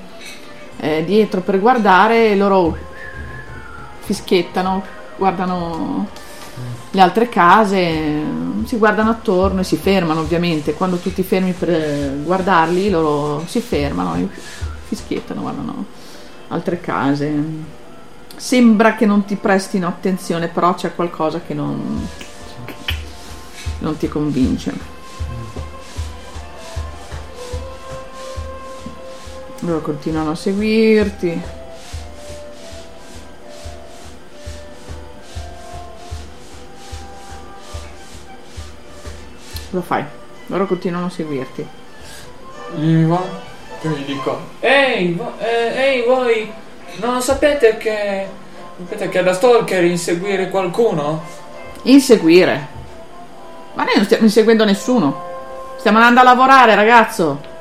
eh, 0.77 1.03
dietro 1.05 1.41
per 1.41 1.59
guardare 1.59 2.36
loro 2.36 2.75
fischiettano 3.99 4.83
guardano 5.17 6.07
le 6.91 7.01
altre 7.01 7.29
case 7.29 8.21
si 8.65 8.77
guardano 8.77 9.09
attorno 9.09 9.62
e 9.62 9.63
si 9.63 9.77
fermano 9.77 10.19
ovviamente. 10.19 10.73
Quando 10.73 10.97
tu 10.97 11.12
ti 11.12 11.23
fermi 11.23 11.53
per 11.53 12.19
guardarli 12.23 12.89
loro 12.89 13.43
si 13.47 13.59
fermano 13.62 14.15
e 14.15 14.27
fischiettano 14.88 15.41
guardano 15.41 15.86
altre 16.49 16.79
case. 16.79 17.31
Sembra 18.36 18.95
che 18.95 19.05
non 19.05 19.25
ti 19.25 19.36
prestino 19.36 19.88
attenzione 19.88 20.47
però 20.47 20.73
c'è 20.75 20.93
qualcosa 20.93 21.41
che 21.41 21.53
non 21.53 22.07
non 23.79 23.97
ti 23.97 24.07
convince 24.07 24.92
Loro 29.65 29.82
continuano 29.82 30.32
a 30.32 30.36
seguirti. 30.36 31.41
Lo 39.71 39.82
fai. 39.82 40.04
Loro 40.47 40.67
continuano 40.67 41.08
a 41.08 41.10
seguirti. 41.10 41.67
Gli 42.76 43.06
va- 43.06 43.52
che 43.80 43.88
gli 43.89 44.06
dico 44.06 44.39
Ehi, 44.60 45.13
vo- 45.13 45.34
eh, 45.39 45.73
ehi 45.76 46.04
voi 46.04 46.52
Non 46.97 47.21
sapete 47.21 47.78
che 47.78 48.28
Sapete 48.78 49.10
che 49.10 49.19
è 49.19 49.23
da 49.23 49.34
stalker 49.34 49.84
inseguire 49.84 50.49
qualcuno? 50.49 51.23
Inseguire. 51.84 52.67
Ma 53.76 53.84
noi 53.84 53.95
non 53.95 54.06
stiamo 54.06 54.23
inseguendo 54.23 54.65
nessuno. 54.65 55.32
Stiamo 55.78 55.97
andando 55.99 56.21
a 56.21 56.23
lavorare, 56.23 56.73
ragazzo. 56.76 57.52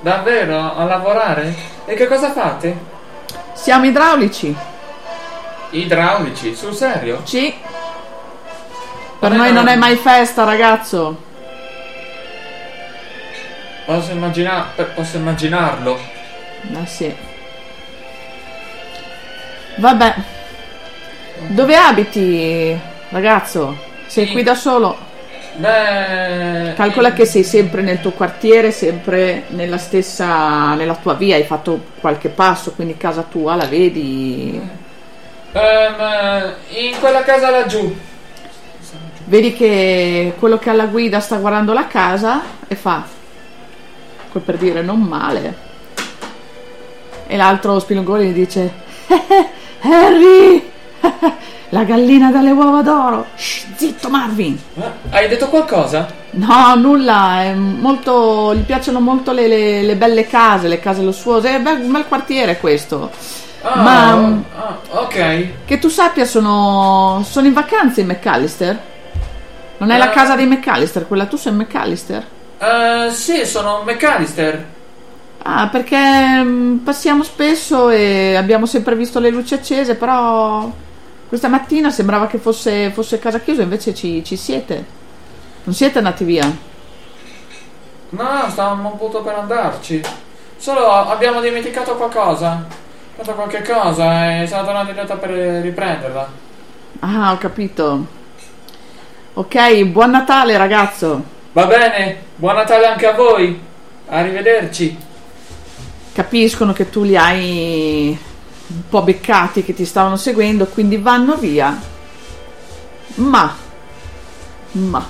Davvero? 0.00 0.74
A 0.76 0.84
lavorare? 0.84 1.54
E 1.84 1.94
che 1.94 2.06
cosa 2.06 2.32
fate? 2.32 2.76
Siamo 3.52 3.84
idraulici. 3.84 4.56
Idraulici, 5.70 6.54
sul 6.54 6.74
serio? 6.74 7.20
Sì. 7.24 7.54
Per 9.18 9.30
Ma 9.30 9.36
noi 9.36 9.48
no. 9.52 9.60
non 9.60 9.68
è 9.68 9.76
mai 9.76 9.96
festa, 9.96 10.44
ragazzo. 10.44 11.28
Posso, 13.84 14.12
immagina- 14.12 14.72
posso 14.94 15.16
immaginarlo 15.16 15.98
Eh 16.82 16.86
sì. 16.86 17.14
Vabbè. 19.76 20.14
Dove 21.48 21.76
abiti, 21.76 22.78
ragazzo? 23.10 23.76
Sei 24.06 24.26
Sì. 24.26 24.32
qui 24.32 24.42
da 24.42 24.54
solo? 24.54 24.96
Beh 25.60 26.72
Calcola 26.74 27.12
che 27.12 27.26
sei 27.26 27.44
sempre 27.44 27.82
nel 27.82 28.00
tuo 28.00 28.12
quartiere, 28.12 28.70
sempre 28.70 29.44
nella 29.48 29.76
stessa, 29.76 30.74
nella 30.74 30.94
tua 30.94 31.12
via, 31.14 31.36
hai 31.36 31.44
fatto 31.44 31.78
qualche 32.00 32.30
passo, 32.30 32.72
quindi 32.72 32.96
casa 32.96 33.22
tua 33.22 33.54
la 33.56 33.66
vedi. 33.66 34.58
Ehm, 35.52 36.54
In 36.78 36.98
quella 37.00 37.22
casa 37.22 37.50
laggiù 37.50 37.94
Vedi 39.26 39.52
che 39.52 40.34
quello 40.38 40.58
che 40.58 40.70
ha 40.70 40.72
la 40.72 40.86
guida 40.86 41.20
sta 41.20 41.36
guardando 41.36 41.72
la 41.72 41.86
casa 41.86 42.40
e 42.66 42.74
fa, 42.74 43.04
quel 44.32 44.42
per 44.42 44.56
dire 44.56 44.82
non 44.82 45.00
male. 45.00 45.68
E 47.28 47.36
l'altro 47.36 47.78
spilungone 47.78 48.24
gli 48.24 48.32
dice, 48.32 48.72
"Eh, 49.06 49.48
Harry, 49.82 50.70
la 51.70 51.84
gallina 51.84 52.30
dalle 52.30 52.50
uova 52.50 52.82
d'oro. 52.82 53.26
Shh, 53.34 53.66
zitto 53.76 54.08
Marvin. 54.10 54.58
Hai 55.10 55.28
detto 55.28 55.48
qualcosa? 55.48 56.06
No, 56.32 56.74
nulla, 56.76 57.42
è 57.42 57.54
molto, 57.54 58.54
gli 58.54 58.62
piacciono 58.62 59.00
molto 59.00 59.32
le, 59.32 59.46
le- 59.48 59.82
le 59.82 59.96
belle 59.96 60.26
case, 60.26 60.68
le 60.68 60.80
case 60.80 61.02
lussuose, 61.02 61.50
è 61.50 61.56
un 61.56 61.62
bel, 61.62 61.80
un 61.80 61.92
bel 61.92 62.06
quartiere 62.06 62.58
questo. 62.58 63.10
Ah, 63.62 63.82
Ma- 63.82 64.14
oh, 64.16 64.44
ah, 64.56 64.78
ok 65.02 65.46
Che 65.66 65.78
tu 65.78 65.88
sappia 65.88 66.24
sono, 66.24 67.22
sono 67.28 67.46
in 67.46 67.52
vacanza 67.52 68.00
in 68.00 68.06
McAllister? 68.06 68.78
Non 69.78 69.90
è 69.90 69.98
la 69.98 70.10
Eh. 70.10 70.14
casa 70.14 70.34
dei 70.34 70.46
McAllister, 70.46 71.06
quella 71.06 71.26
tu 71.26 71.36
sei 71.36 71.52
McAllister? 71.52 72.24
Eh, 72.58 73.10
Sì, 73.10 73.44
sono 73.46 73.82
McAllister 73.84 74.64
Ah, 75.42 75.68
perché 75.68 75.96
mm, 76.42 76.76
passiamo 76.78 77.22
spesso 77.22 77.88
e 77.90 78.34
abbiamo 78.36 78.66
sempre 78.66 78.94
visto 78.94 79.18
le 79.20 79.30
luci 79.30 79.54
accese, 79.54 79.94
però 79.94 80.70
questa 81.30 81.46
mattina 81.46 81.92
sembrava 81.92 82.26
che 82.26 82.38
fosse, 82.38 82.90
fosse 82.90 83.20
casa 83.20 83.38
chiusa, 83.38 83.62
invece 83.62 83.94
ci, 83.94 84.24
ci 84.24 84.34
siete. 84.34 84.84
Non 85.62 85.72
siete 85.72 85.98
andati 85.98 86.24
via. 86.24 86.44
No, 88.08 88.46
stavamo 88.48 88.88
appunto 88.88 89.22
per 89.22 89.34
andarci. 89.36 90.02
Solo 90.56 90.90
abbiamo 90.90 91.40
dimenticato 91.40 91.94
qualcosa. 91.94 92.66
Fatto 93.14 93.34
qualche 93.34 93.62
cosa 93.62 94.40
e 94.40 94.48
siamo 94.48 94.64
tornati 94.64 94.88
in 94.88 94.94
realtà 94.96 95.14
per 95.14 95.30
riprenderla. 95.30 96.28
Ah, 96.98 97.30
ho 97.30 97.38
capito. 97.38 98.06
Ok, 99.34 99.84
buon 99.84 100.10
Natale 100.10 100.56
ragazzo. 100.56 101.22
Va 101.52 101.66
bene, 101.66 102.22
buon 102.34 102.56
Natale 102.56 102.86
anche 102.86 103.06
a 103.06 103.14
voi. 103.14 103.56
Arrivederci. 104.08 104.98
Capiscono 106.12 106.72
che 106.72 106.90
tu 106.90 107.04
li 107.04 107.16
hai 107.16 108.18
un 108.72 108.88
po' 108.88 109.02
beccati 109.02 109.64
che 109.64 109.74
ti 109.74 109.84
stavano 109.84 110.16
seguendo, 110.16 110.66
quindi 110.66 110.96
vanno 110.96 111.34
via. 111.36 111.76
Ma, 113.16 113.54
ma. 114.72 115.08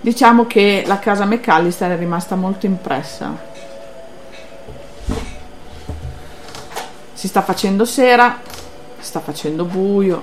Diciamo 0.00 0.46
che 0.46 0.84
la 0.86 0.98
casa 0.98 1.24
McAllister 1.24 1.92
è 1.92 1.96
rimasta 1.96 2.36
molto 2.36 2.66
impressa. 2.66 3.52
Si 7.14 7.26
sta 7.26 7.40
facendo 7.40 7.86
sera, 7.86 8.38
sta 8.98 9.20
facendo 9.20 9.64
buio, 9.64 10.22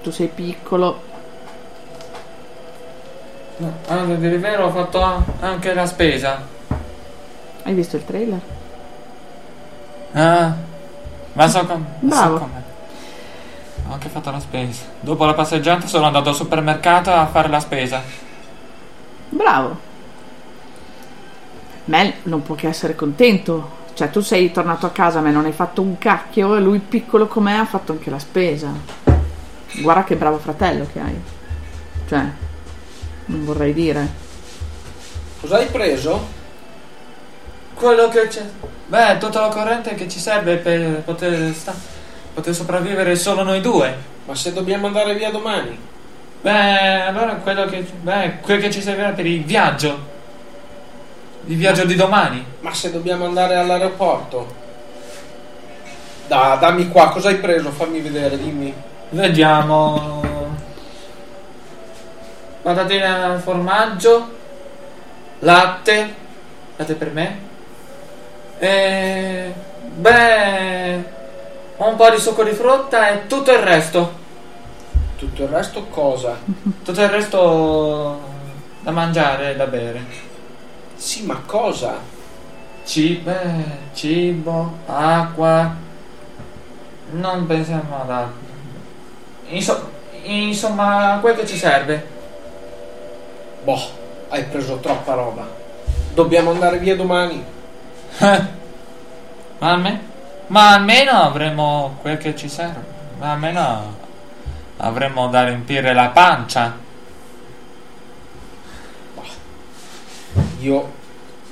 tu 0.00 0.12
sei 0.12 0.28
piccolo, 0.28 1.12
a 3.86 4.04
dire 4.04 4.34
il 4.34 4.40
vero 4.40 4.66
ho 4.66 4.70
fatto 4.70 5.00
anche 5.40 5.74
la 5.74 5.86
spesa. 5.86 6.42
hai 7.62 7.74
visto 7.74 7.96
il 7.96 8.04
trailer? 8.04 8.53
Ah, 10.14 10.54
ma 11.32 11.48
so 11.48 11.66
come. 11.66 11.84
Bravo. 12.00 12.36
So 12.36 12.40
come. 12.40 12.62
Ho 13.88 13.92
anche 13.92 14.08
fatto 14.08 14.30
la 14.30 14.40
spesa. 14.40 14.84
Dopo 15.00 15.24
la 15.24 15.34
passeggiata 15.34 15.86
sono 15.86 16.06
andato 16.06 16.28
al 16.28 16.34
supermercato 16.34 17.10
a 17.10 17.26
fare 17.26 17.48
la 17.48 17.60
spesa. 17.60 18.00
Bravo. 19.28 19.92
Mel 21.86 22.14
non 22.22 22.42
può 22.42 22.54
che 22.54 22.68
essere 22.68 22.94
contento. 22.94 23.82
Cioè, 23.94 24.10
tu 24.10 24.20
sei 24.20 24.50
tornato 24.52 24.86
a 24.86 24.90
casa, 24.90 25.20
ma 25.20 25.30
non 25.30 25.44
hai 25.44 25.52
fatto 25.52 25.82
un 25.82 25.98
cacchio 25.98 26.56
e 26.56 26.60
lui 26.60 26.78
piccolo 26.78 27.26
com'è 27.26 27.52
ha 27.52 27.66
fatto 27.66 27.92
anche 27.92 28.10
la 28.10 28.18
spesa. 28.18 28.72
Guarda 29.80 30.04
che 30.04 30.16
bravo 30.16 30.38
fratello 30.38 30.86
che 30.92 31.00
hai. 31.00 31.20
Cioè, 32.08 32.24
non 33.26 33.44
vorrei 33.44 33.72
dire. 33.74 34.08
Cosa 35.40 35.56
hai 35.56 35.66
preso? 35.66 36.42
Quello 37.74 38.08
che 38.08 38.28
c'è. 38.28 38.42
Beh, 38.86 39.18
tutta 39.18 39.40
la 39.40 39.48
corrente 39.48 39.94
che 39.94 40.08
ci 40.08 40.18
serve 40.18 40.56
per 40.56 41.02
poter, 41.02 41.52
sta- 41.52 41.74
poter 42.32 42.54
sopravvivere 42.54 43.16
solo 43.16 43.42
noi 43.42 43.60
due. 43.60 44.12
Ma 44.26 44.34
se 44.34 44.52
dobbiamo 44.52 44.86
andare 44.86 45.14
via 45.14 45.30
domani? 45.30 45.78
Beh, 46.40 47.02
allora 47.02 47.34
quello 47.36 47.64
che. 47.66 47.82
Beh, 47.82 48.38
quel 48.40 48.60
che 48.60 48.70
ci 48.70 48.80
servirà 48.80 49.10
per 49.10 49.26
il 49.26 49.44
viaggio. 49.44 50.12
Il 51.46 51.56
viaggio 51.56 51.84
di 51.84 51.94
domani. 51.94 52.44
Ma 52.60 52.72
se 52.72 52.92
dobbiamo 52.92 53.24
andare 53.24 53.56
all'aeroporto? 53.56 54.62
Da, 56.26 56.56
dammi 56.60 56.88
qua, 56.88 57.10
cosa 57.10 57.28
hai 57.28 57.36
preso? 57.36 57.70
Fammi 57.70 58.00
vedere, 58.00 58.38
dimmi. 58.38 58.72
Vediamo. 59.10 60.52
Patatine 62.62 63.04
al 63.04 63.40
formaggio. 63.40 64.28
Latte. 65.40 66.14
Latte 66.76 66.94
per 66.94 67.10
me. 67.10 67.43
E. 68.64 69.52
Beh. 69.96 71.04
Un 71.76 71.96
po' 71.96 72.10
di 72.10 72.18
succo 72.18 72.42
di 72.44 72.52
frutta 72.52 73.10
e 73.10 73.26
tutto 73.26 73.52
il 73.52 73.58
resto. 73.58 74.22
Tutto 75.16 75.42
il 75.42 75.48
resto 75.48 75.84
cosa? 75.86 76.38
Tutto 76.82 77.02
il 77.02 77.08
resto 77.08 78.20
da 78.80 78.90
mangiare 78.90 79.52
e 79.52 79.56
da 79.56 79.66
bere. 79.66 80.04
Sì, 80.96 81.24
ma 81.24 81.42
cosa? 81.44 81.98
Cibo, 82.84 83.32
cibo, 83.92 84.78
acqua. 84.86 85.74
Non 87.10 87.46
pensiamo 87.46 88.00
ad 88.00 88.10
altro. 88.10 88.42
Inso- 89.48 89.90
insomma, 90.22 91.18
quel 91.20 91.36
che 91.36 91.46
ci 91.46 91.56
serve. 91.56 92.06
Boh, 93.62 93.80
hai 94.28 94.44
preso 94.44 94.78
troppa 94.78 95.14
roba. 95.14 95.46
Dobbiamo 96.14 96.50
andare 96.50 96.78
via 96.78 96.96
domani. 96.96 97.44
Ma, 99.58 99.70
alme- 99.70 100.00
ma 100.48 100.72
almeno 100.72 101.12
avremo 101.12 101.96
quel 102.00 102.18
che 102.18 102.36
ci 102.36 102.48
serve. 102.48 102.84
Ma 103.18 103.32
almeno 103.32 103.94
avremo 104.78 105.28
da 105.28 105.44
riempire 105.44 105.92
la 105.92 106.08
pancia. 106.08 106.76
Io 110.60 110.92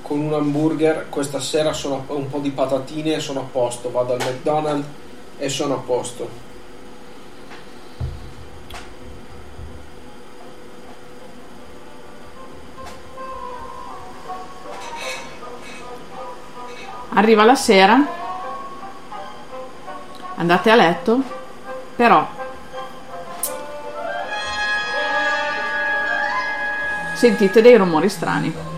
con 0.03 0.20
un 0.20 0.34
hamburger 0.34 1.07
questa 1.09 1.40
sera 1.40 1.72
sono 1.72 2.05
un 2.09 2.28
po' 2.28 2.38
di 2.38 2.50
patatine 2.50 3.14
e 3.14 3.20
sono 3.20 3.40
a 3.40 3.46
posto. 3.50 3.90
Vado 3.90 4.14
al 4.14 4.20
McDonald's 4.20 4.86
e 5.38 5.48
sono 5.48 5.74
a 5.74 5.78
posto. 5.78 6.51
Arriva 17.14 17.44
la 17.44 17.54
sera, 17.54 18.02
andate 20.36 20.70
a 20.70 20.74
letto, 20.74 21.22
però. 21.94 22.26
Sentite 27.14 27.60
dei 27.60 27.76
rumori 27.76 28.08
strani. 28.08 28.72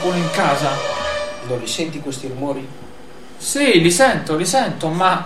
Qualcuno 0.00 0.16
in 0.16 0.30
casa? 0.30 0.70
Non 1.46 1.58
li 1.58 1.66
senti 1.66 2.00
questi 2.00 2.26
rumori? 2.26 2.66
Sì, 3.36 3.80
li 3.80 3.90
sento, 3.90 4.36
li 4.36 4.46
sento, 4.46 4.88
ma... 4.88 5.24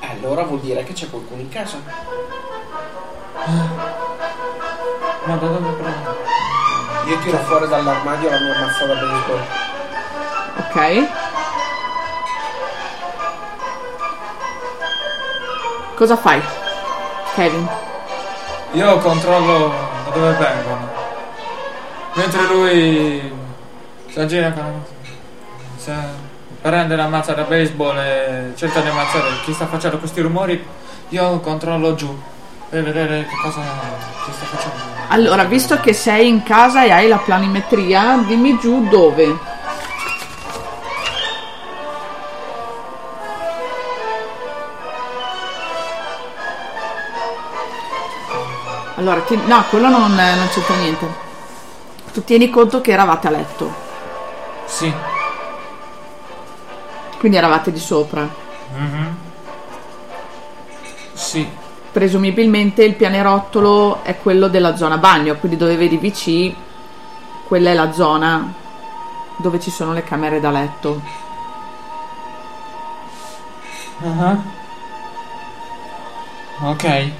Eh, 0.00 0.06
Allora 0.18 0.44
vuol 0.44 0.60
dire 0.60 0.82
che 0.84 0.94
c'è 0.94 1.10
qualcuno 1.10 1.40
in 1.42 1.48
casa. 1.50 1.76
Ma 5.24 5.36
da 5.36 5.46
dove 5.46 5.70
prendo? 5.72 6.16
Io 7.06 7.18
tiro 7.18 7.38
fuori 7.38 7.68
dall'armadio 7.68 8.30
la 8.30 8.38
mia 8.38 8.58
mazza 8.58 8.86
da 8.86 8.94
baseball. 8.94 9.42
Ok. 10.58 11.08
Cosa 15.96 16.16
fai? 16.16 16.40
Kevin. 17.34 17.68
Io 18.72 18.98
controllo 18.98 19.68
da 20.04 20.10
dove 20.10 20.32
vengono. 20.32 20.88
Mentre 22.14 22.42
lui 22.46 23.37
con 24.26 24.84
si 25.76 25.92
prende 26.60 26.96
la 26.96 27.06
mazza 27.06 27.34
da 27.34 27.42
baseball 27.42 27.96
e 27.98 28.52
cerca 28.56 28.80
di 28.80 28.88
ammazzare 28.88 29.28
chi 29.44 29.52
sta 29.52 29.66
facendo 29.68 29.98
questi 29.98 30.20
rumori, 30.20 30.66
io 31.10 31.38
controllo 31.38 31.94
giù 31.94 32.20
per 32.68 32.82
vedere 32.82 33.26
che 33.26 33.36
cosa 33.40 33.60
chi 34.24 34.32
sta 34.32 34.44
facendo. 34.44 34.76
Allora, 35.08 35.44
visto 35.44 35.78
che 35.78 35.92
sei 35.92 36.26
in 36.26 36.42
casa 36.42 36.82
e 36.84 36.90
hai 36.90 37.06
la 37.06 37.18
planimetria, 37.18 38.22
dimmi 38.26 38.58
giù 38.58 38.88
dove. 38.88 39.56
Allora, 48.96 49.20
ti- 49.20 49.40
no, 49.46 49.64
quello 49.70 49.88
non, 49.88 50.12
non 50.12 50.48
c'entra 50.52 50.74
niente. 50.74 51.06
Tu 52.12 52.24
tieni 52.24 52.50
conto 52.50 52.80
che 52.80 52.90
eravate 52.90 53.28
a 53.28 53.30
letto, 53.30 53.86
Sì. 54.68 54.92
quindi 57.18 57.36
eravate 57.36 57.72
di 57.72 57.80
sopra. 57.80 58.28
Mhm. 58.74 59.16
Sì. 61.14 61.48
Presumibilmente 61.90 62.84
il 62.84 62.94
pianerottolo 62.94 64.04
è 64.04 64.18
quello 64.18 64.46
della 64.46 64.76
zona 64.76 64.98
bagno, 64.98 65.34
quindi 65.36 65.56
dove 65.56 65.74
vedi 65.76 65.96
VC, 65.96 66.54
quella 67.46 67.70
è 67.70 67.74
la 67.74 67.90
zona 67.92 68.54
dove 69.36 69.58
ci 69.58 69.70
sono 69.70 69.92
le 69.92 70.04
camere 70.04 70.38
da 70.38 70.50
letto. 70.50 71.00
Ah. 74.04 74.36
Ok. 76.60 77.10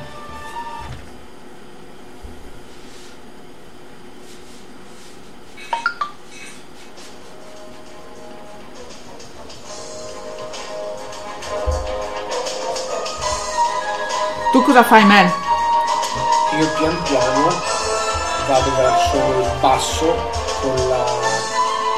Cosa 14.68 14.84
fai, 14.84 15.02
Mel? 15.06 15.32
Io 16.58 16.68
pian 16.76 17.02
piano 17.04 17.48
vado 18.46 18.70
verso 18.76 19.16
il 19.16 19.50
basso 19.60 20.30
con 20.60 20.74
la 20.90 21.04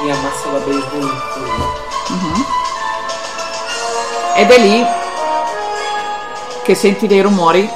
mia 0.04 0.14
mazza 0.14 0.48
da 0.50 0.58
baseball 0.58 1.02
in 1.02 1.20
pugno. 1.32 2.54
Ed 4.36 4.50
è 4.52 4.58
lì 4.60 4.86
che 6.62 6.76
senti 6.76 7.08
dei 7.08 7.20
rumori. 7.22 7.68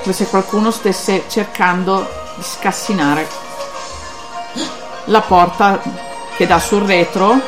Come 0.00 0.14
se 0.14 0.28
qualcuno 0.28 0.70
stesse 0.70 1.24
cercando 1.28 2.08
di 2.36 2.42
scassinare 2.42 3.28
la 5.04 5.20
porta 5.20 5.78
che 6.36 6.46
dà 6.46 6.58
sul 6.58 6.84
retro, 6.84 7.38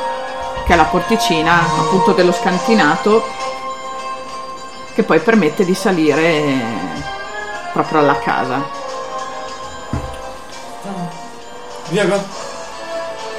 che 0.67 0.75
è 0.75 0.77
la 0.77 0.85
porticina 0.85 1.61
appunto 1.61 2.13
dello 2.13 2.33
scantinato, 2.33 3.40
che 4.95 5.03
poi 5.03 5.21
permette 5.21 5.65
di 5.65 5.75
salire 5.75 6.43
proprio 7.73 8.01
alla 8.01 8.19
casa. 8.19 8.63
Diego. 11.89 12.15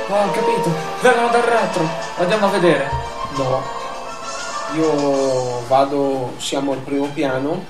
Oh, 0.09 0.13
ho 0.13 0.31
capito. 0.31 0.73
Vengono 1.01 1.29
dal 1.29 1.41
retro. 1.41 1.87
Andiamo 2.17 2.47
a 2.47 2.49
vedere. 2.49 2.89
No, 3.35 3.63
io 4.75 5.65
vado, 5.67 6.33
siamo 6.37 6.71
al 6.71 6.79
primo 6.79 7.07
piano, 7.07 7.63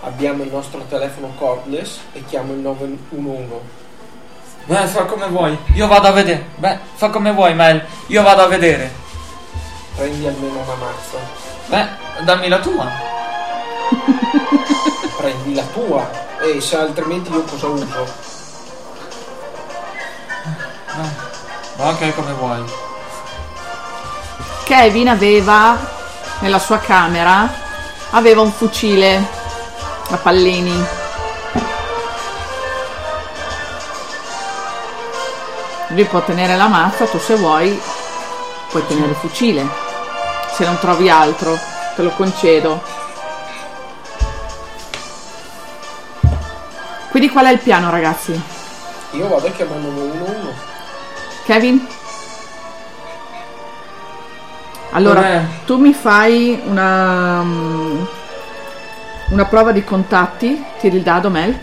abbiamo 0.00 0.42
il 0.42 0.50
nostro 0.50 0.84
telefono 0.88 1.32
cordless 1.38 2.00
e 2.12 2.24
chiamo 2.24 2.52
il 2.52 2.58
911. 2.58 3.80
Beh, 4.64 4.86
fa 4.86 5.04
come 5.04 5.26
vuoi. 5.26 5.58
Io 5.74 5.86
vado 5.86 6.08
a 6.08 6.12
vedere. 6.12 6.46
Beh, 6.56 6.78
fa 6.94 7.10
come 7.10 7.32
vuoi, 7.32 7.54
Mel. 7.54 7.84
Io 8.06 8.22
vado 8.22 8.42
a 8.42 8.46
vedere. 8.46 8.90
Prendi 9.96 10.26
almeno 10.26 10.60
una 10.60 10.74
mazza, 10.74 11.18
Beh, 11.66 12.24
dammi 12.24 12.48
la 12.48 12.58
tua. 12.58 13.11
La 15.54 15.64
tua 15.72 16.10
e 16.40 16.60
se 16.60 16.76
altrimenti 16.76 17.30
io 17.30 17.42
cosa 17.42 17.66
uso? 17.66 18.06
Ok, 21.76 22.14
come 22.14 22.32
vuoi. 22.32 22.64
Kevin 24.64 25.08
aveva 25.08 25.76
nella 26.40 26.58
sua 26.58 26.78
camera 26.78 27.48
aveva 28.10 28.42
un 28.42 28.52
fucile 28.52 29.24
a 30.10 30.16
pallini. 30.16 30.84
Lui 35.88 36.04
può 36.04 36.22
tenere 36.22 36.56
la 36.56 36.68
mazza, 36.68 37.06
tu 37.06 37.18
se 37.18 37.34
vuoi 37.34 37.80
puoi 38.72 38.86
tenere 38.86 39.10
il 39.10 39.16
fucile. 39.16 39.68
Se 40.54 40.64
non 40.64 40.78
trovi 40.78 41.10
altro, 41.10 41.56
te 41.94 42.02
lo 42.02 42.10
concedo. 42.10 42.82
Quindi 47.12 47.28
qual 47.28 47.44
è 47.44 47.52
il 47.52 47.58
piano, 47.58 47.90
ragazzi? 47.90 48.32
Io 49.10 49.28
vado 49.28 49.46
e 49.46 49.52
chiamo 49.52 49.74
il 49.74 49.82
911. 49.82 50.58
Kevin? 51.44 51.86
Allora, 54.92 55.44
tu 55.66 55.76
mi 55.76 55.92
fai 55.92 56.58
una, 56.64 57.42
mm, 57.42 58.04
una 59.28 59.44
prova 59.44 59.72
di 59.72 59.84
contatti, 59.84 60.64
tiri 60.80 60.96
il 60.96 61.02
dado 61.02 61.28
Mel. 61.28 61.58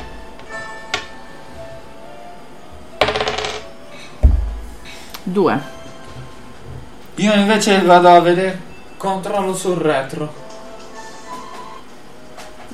Due. 5.23 5.61
Io 7.15 7.33
invece 7.33 7.81
vado 7.81 8.09
a 8.09 8.19
vedere. 8.19 8.61
Controllo 8.97 9.55
sul 9.55 9.77
retro. 9.77 10.31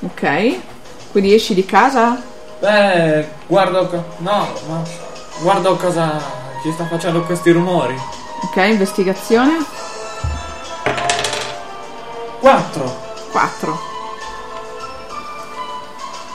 Ok. 0.01 0.59
Quindi 1.11 1.34
esci 1.34 1.53
di 1.53 1.63
casa? 1.63 2.34
Beh, 2.60 3.28
guardo. 3.47 4.06
no, 4.18 4.47
no. 4.68 4.84
Guardo 5.41 5.76
cosa. 5.76 6.43
Chi 6.62 6.72
sta 6.72 6.86
facendo 6.88 7.24
questi 7.24 7.51
rumori. 7.51 7.95
Ok, 8.43 8.56
investigazione. 8.58 9.58
4. 12.39 12.95
4. 13.32 13.80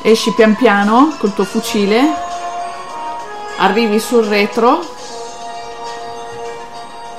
Esci 0.02 0.32
pian 0.34 0.54
piano 0.56 1.14
col 1.18 1.34
tuo 1.34 1.44
fucile. 1.44 2.00
Arrivi 3.58 3.98
sul 3.98 4.24
retro. 4.24 4.86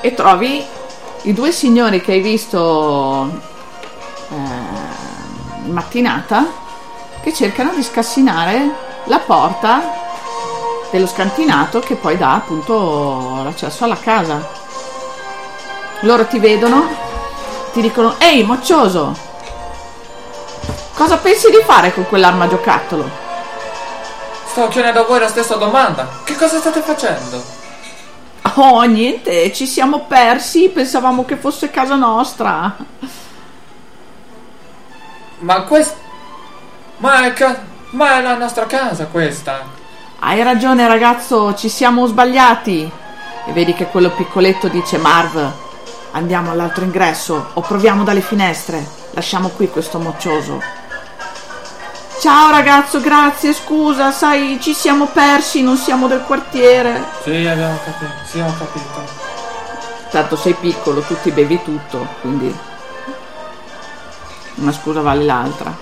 E 0.02 0.14
trovi 0.14 0.66
i 1.24 1.34
due 1.34 1.52
signori 1.52 2.02
che 2.02 2.14
hai 2.14 2.22
visto 2.22 3.30
eh, 4.30 4.36
in 5.66 5.72
mattinata 5.72 6.45
che 7.22 7.34
cercano 7.34 7.74
di 7.74 7.84
scassinare 7.84 8.89
la 9.06 9.20
porta 9.20 9.82
dello 10.91 11.08
scantinato 11.08 11.80
che 11.80 11.95
poi 11.95 12.18
dà 12.18 12.34
appunto 12.34 13.41
l'accesso 13.43 13.84
alla 13.84 13.97
casa. 13.97 14.60
Loro 16.02 16.26
ti 16.26 16.39
vedono, 16.39 16.88
ti 17.74 17.82
dicono: 17.82 18.16
Ehi, 18.20 18.43
moccioso! 18.43 19.30
Cosa 20.93 21.18
pensi 21.18 21.49
di 21.49 21.62
fare 21.66 21.93
con 21.93 22.06
quell'arma 22.08 22.47
giocattolo? 22.47 23.10
Stavo 24.45 24.68
chiedendo 24.68 25.02
a 25.02 25.06
voi 25.06 25.20
la 25.20 25.30
stessa 25.30 25.56
domanda. 25.56 26.08
Che 26.24 26.36
cosa 26.36 26.60
state 26.60 26.82
facendo? 26.82 27.41
Oh, 28.56 28.82
niente, 28.84 29.54
ci 29.54 29.66
siamo 29.66 30.06
persi, 30.08 30.70
pensavamo 30.70 31.24
che 31.24 31.38
fosse 31.38 31.72
casa 31.72 31.95
nostra. 31.95 32.76
Ma 35.39 35.64
questa. 35.64 35.95
Ma 36.97 37.26
è, 37.26 37.34
ca- 37.34 37.60
ma 37.92 38.18
è 38.18 38.22
la 38.22 38.38
nostra 38.38 38.66
casa 38.66 39.08
questa. 39.08 39.64
Hai 40.20 40.44
ragione 40.44 40.88
ragazzo, 40.88 41.56
ci 41.56 41.70
siamo 41.70 42.06
sbagliati. 42.06 42.89
E 43.46 43.52
vedi 43.54 43.74
che 43.74 43.88
quello 43.88 44.12
piccoletto 44.12 44.68
dice 44.68 44.98
Marv, 44.98 45.52
andiamo 46.12 46.52
all'altro 46.52 46.84
ingresso 46.84 47.50
o 47.54 47.62
proviamo 47.62 48.04
dalle 48.04 48.22
finestre. 48.22 48.86
Lasciamo 49.12 49.50
qui 49.50 49.70
questo 49.70 50.00
moccioso. 50.00 50.62
Ciao 52.20 52.52
ragazzo, 52.52 53.02
grazie, 53.02 53.52
scusa, 53.52 54.12
sai, 54.12 54.60
ci 54.62 54.76
siamo 54.76 55.08
persi, 55.08 55.64
non 55.64 55.76
siamo 55.76 56.08
del 56.08 56.22
quartiere. 56.22 57.04
Sì, 57.24 57.48
abbiamo 57.48 57.80
capito. 57.84 58.12
Sì, 58.26 58.39
ho 58.39 58.54
capito. 58.58 59.30
Tanto 60.12 60.36
sei 60.36 60.54
piccolo, 60.54 61.02
tu 61.02 61.16
ti 61.20 61.32
bevi 61.32 61.64
tutto, 61.64 62.06
quindi 62.22 62.56
una 64.56 64.72
scusa 64.72 65.02
vale 65.02 65.24
l'altra. 65.24 65.76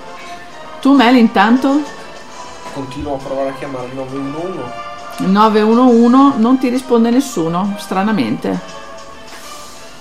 Tu 0.80 0.94
Mel 0.94 1.18
intanto? 1.18 1.98
Continuo 2.80 3.16
a 3.16 3.18
provare 3.18 3.50
a 3.50 3.54
chiamare 3.56 3.88
il 3.88 3.94
911. 3.94 4.60
Il 5.18 5.28
911 5.28 6.40
non 6.40 6.58
ti 6.60 6.70
risponde 6.70 7.10
nessuno, 7.10 7.76
stranamente. 7.78 8.58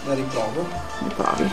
La 0.05 0.15
riprovo. 0.15 0.65
Mi 1.01 1.09
provi. 1.13 1.51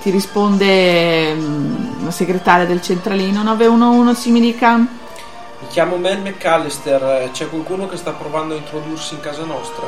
Ti 0.00 0.08
risponde 0.10 1.34
mm, 1.34 2.04
la 2.06 2.10
segretaria 2.10 2.64
del 2.64 2.80
centralino 2.80 3.42
911, 3.42 4.18
si 4.18 4.30
mi 4.30 4.40
dica. 4.40 4.76
Mi 4.78 4.86
chiamo 5.68 5.96
Mel 5.98 6.22
McAllister. 6.22 7.28
C'è 7.30 7.50
qualcuno 7.50 7.86
che 7.86 7.98
sta 7.98 8.12
provando 8.12 8.54
a 8.54 8.56
introdursi 8.56 9.12
in 9.12 9.20
casa 9.20 9.44
nostra? 9.44 9.84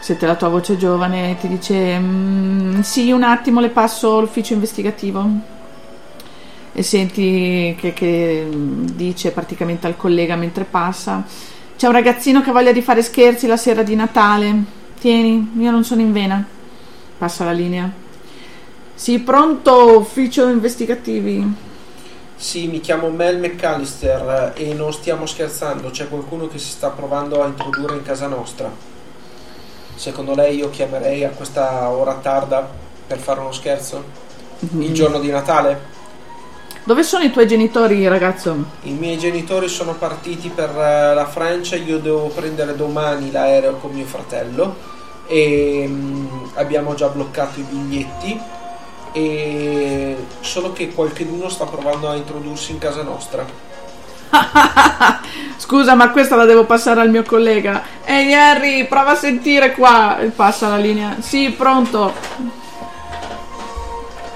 Sente 0.00 0.26
la 0.26 0.34
tua 0.34 0.48
voce 0.48 0.76
giovane, 0.76 1.36
ti 1.38 1.46
dice 1.46 1.96
"Mm, 1.96 2.80
sì, 2.80 3.12
un 3.12 3.22
attimo 3.22 3.60
le 3.60 3.68
passo 3.68 4.18
l'ufficio 4.18 4.52
investigativo. 4.54 5.58
E 6.80 6.82
senti 6.82 7.76
che, 7.78 7.92
che, 7.92 8.48
dice 8.50 9.32
praticamente 9.32 9.86
al 9.86 9.98
collega 9.98 10.34
mentre 10.34 10.64
passa: 10.64 11.22
C'è 11.76 11.86
un 11.86 11.92
ragazzino 11.92 12.40
che 12.40 12.48
ha 12.48 12.52
voglia 12.54 12.72
di 12.72 12.80
fare 12.80 13.02
scherzi 13.02 13.46
la 13.46 13.58
sera 13.58 13.82
di 13.82 13.94
Natale. 13.94 14.64
Tieni, 14.98 15.52
io 15.58 15.70
non 15.70 15.84
sono 15.84 16.00
in 16.00 16.10
vena. 16.10 16.42
Passa 17.18 17.44
la 17.44 17.52
linea. 17.52 17.92
Sì, 18.94 19.18
pronto, 19.18 19.98
ufficio 19.98 20.48
investigativi. 20.48 21.54
Sì, 22.34 22.66
mi 22.68 22.80
chiamo 22.80 23.10
Mel 23.10 23.38
McAllister 23.38 24.54
e 24.56 24.72
non 24.72 24.94
stiamo 24.94 25.26
scherzando. 25.26 25.90
C'è 25.90 26.08
qualcuno 26.08 26.48
che 26.48 26.56
si 26.56 26.70
sta 26.70 26.88
provando 26.88 27.42
a 27.42 27.46
introdurre 27.46 27.96
in 27.96 28.02
casa 28.04 28.26
nostra. 28.26 28.72
Secondo 29.96 30.34
lei 30.34 30.56
io 30.56 30.70
chiamerei 30.70 31.24
a 31.24 31.28
questa 31.28 31.90
ora 31.90 32.14
tarda 32.14 32.66
per 33.06 33.18
fare 33.18 33.40
uno 33.40 33.52
scherzo? 33.52 34.02
Il 34.78 34.94
giorno 34.94 35.20
di 35.20 35.28
Natale? 35.28 35.98
Dove 36.90 37.04
sono 37.04 37.22
i 37.22 37.30
tuoi 37.30 37.46
genitori, 37.46 38.08
ragazzo? 38.08 38.64
I 38.82 38.90
miei 38.90 39.16
genitori 39.16 39.68
sono 39.68 39.94
partiti 39.94 40.48
per 40.48 40.70
eh, 40.70 41.14
la 41.14 41.24
Francia, 41.24 41.76
io 41.76 42.00
devo 42.00 42.26
prendere 42.30 42.74
domani 42.74 43.30
l'aereo 43.30 43.76
con 43.76 43.92
mio 43.92 44.06
fratello 44.06 44.74
e 45.28 45.84
mm, 45.86 46.26
abbiamo 46.54 46.94
già 46.94 47.06
bloccato 47.06 47.60
i 47.60 47.62
biglietti 47.62 48.40
e 49.12 50.16
solo 50.40 50.72
che 50.72 50.92
qualcuno 50.92 51.48
sta 51.48 51.64
provando 51.64 52.08
a 52.08 52.16
introdursi 52.16 52.72
in 52.72 52.78
casa 52.78 53.04
nostra. 53.04 53.46
Scusa, 55.58 55.94
ma 55.94 56.10
questa 56.10 56.34
la 56.34 56.44
devo 56.44 56.64
passare 56.64 57.02
al 57.02 57.10
mio 57.10 57.22
collega. 57.22 57.84
Ehi 58.04 58.34
Harry, 58.34 58.88
prova 58.88 59.12
a 59.12 59.14
sentire 59.14 59.74
qua. 59.74 60.18
Passa 60.34 60.66
la 60.66 60.78
linea. 60.78 61.18
Sì, 61.20 61.50
pronto. 61.50 62.12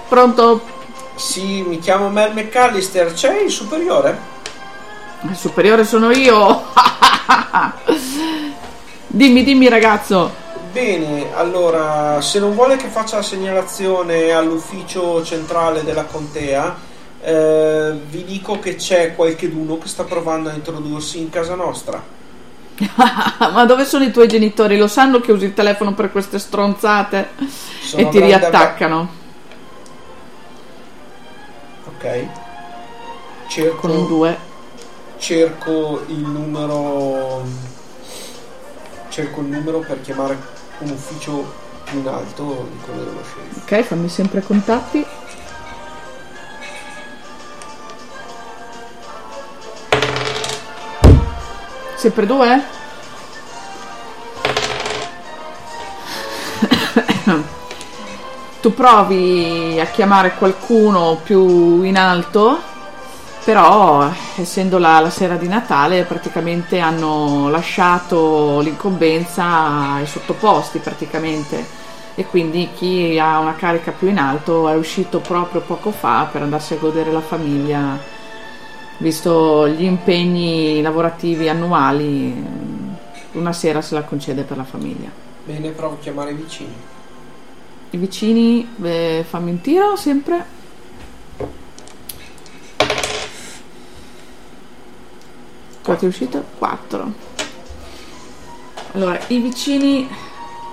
Pronto? 0.09 0.74
Sì, 1.15 1.63
mi 1.63 1.79
chiamo 1.79 2.11
Mel 2.11 2.33
McAllister, 2.33 3.13
c'è 3.13 3.41
il 3.41 3.51
superiore? 3.51 4.33
Il 5.23 5.37
superiore 5.37 5.85
sono 5.85 6.11
io. 6.11 6.65
dimmi, 9.07 9.45
dimmi 9.45 9.69
ragazzo. 9.69 10.43
Bene, 10.73 11.33
allora, 11.35 12.21
se 12.21 12.41
non 12.41 12.55
vuole 12.55 12.77
che 12.77 12.89
faccia 12.89 13.17
la 13.17 13.23
segnalazione 13.23 14.33
all'ufficio 14.33 15.23
centrale 15.23 15.85
della 15.85 16.05
contea, 16.05 16.77
eh, 17.23 17.93
vi 18.11 18.25
dico 18.25 18.59
che 18.59 18.75
c'è 18.75 19.15
qualcheduno 19.15 19.79
che 19.79 19.87
sta 19.87 20.03
provando 20.03 20.49
a 20.49 20.53
introdursi 20.53 21.21
in 21.21 21.31
casa 21.31 21.55
nostra. 21.55 22.03
ma 23.53 23.65
dove 23.65 23.85
sono 23.85 24.03
i 24.03 24.11
tuoi 24.11 24.27
genitori? 24.27 24.77
Lo 24.77 24.89
sanno 24.89 25.21
che 25.21 25.31
usi 25.31 25.45
il 25.45 25.55
telefono 25.55 25.95
per 25.95 26.11
queste 26.11 26.41
stronzate? 26.41 27.29
Sono 27.81 28.03
e 28.03 28.09
ti 28.09 28.21
riattaccano 28.21 29.23
Ok. 32.05 32.29
Cerco, 33.47 33.77
con 33.77 33.91
un 33.91 34.07
2. 34.07 34.39
cerco 35.17 36.05
il 36.09 36.19
numero. 36.19 37.43
Cerco 39.09 39.41
il 39.41 39.47
numero 39.47 39.79
per 39.79 40.03
chiamare 40.03 40.37
un 40.81 40.91
ufficio 40.91 41.51
più 41.85 42.01
in 42.01 42.09
alto 42.09 42.69
di 42.71 42.79
quello 42.85 43.05
dello 43.05 43.23
sceriffo. 43.23 43.61
Ok, 43.61 43.83
fammi 43.85 44.09
sempre 44.11 44.43
contatti. 44.43 45.07
Sempre 51.97 52.27
due? 52.27 52.74
Tu 58.65 58.73
provi 58.73 59.79
a 59.79 59.85
chiamare 59.85 60.37
qualcuno 60.37 61.21
più 61.23 61.83
in 61.83 61.99
alto, 61.99 62.59
però 63.45 64.11
essendo 64.37 64.79
la, 64.79 65.01
la 65.01 65.11
sera 65.11 65.37
di 65.37 65.49
Natale 65.49 66.05
praticamente 66.05 66.79
hanno 66.79 67.51
lasciato 67.51 68.61
l'incombenza 68.61 69.97
ai 69.97 70.07
sottoposti 70.07 70.79
praticamente 70.79 71.63
e 72.15 72.25
quindi 72.25 72.71
chi 72.75 73.19
ha 73.19 73.39
una 73.39 73.55
carica 73.55 73.91
più 73.91 74.09
in 74.09 74.17
alto 74.17 74.67
è 74.71 74.75
uscito 74.77 75.21
proprio 75.21 75.61
poco 75.61 75.91
fa 75.91 76.27
per 76.33 76.41
andarsi 76.41 76.73
a 76.73 76.79
godere 76.79 77.13
la 77.13 77.21
famiglia, 77.21 77.99
visto 78.97 79.69
gli 79.69 79.85
impegni 79.85 80.81
lavorativi 80.81 81.51
annuali, 81.51 82.47
una 83.33 83.53
sera 83.53 83.83
se 83.83 83.95
la 83.95 84.05
concede 84.05 84.41
per 84.41 84.57
la 84.57 84.65
famiglia. 84.65 85.11
Bene, 85.45 85.69
provo 85.69 85.97
a 85.97 85.99
chiamare 85.99 86.31
i 86.31 86.35
vicini. 86.35 86.93
I 87.95 87.97
vicini, 87.97 88.69
eh, 88.83 89.25
fammi 89.27 89.51
un 89.51 89.61
tiro 89.61 89.95
sempre. 89.95 90.45
Quanto 95.81 96.05
è 96.05 96.09
uscito? 96.09 96.43
4. 96.59 97.13
Allora, 98.95 99.21
i 99.29 99.39
vicini, 99.39 100.09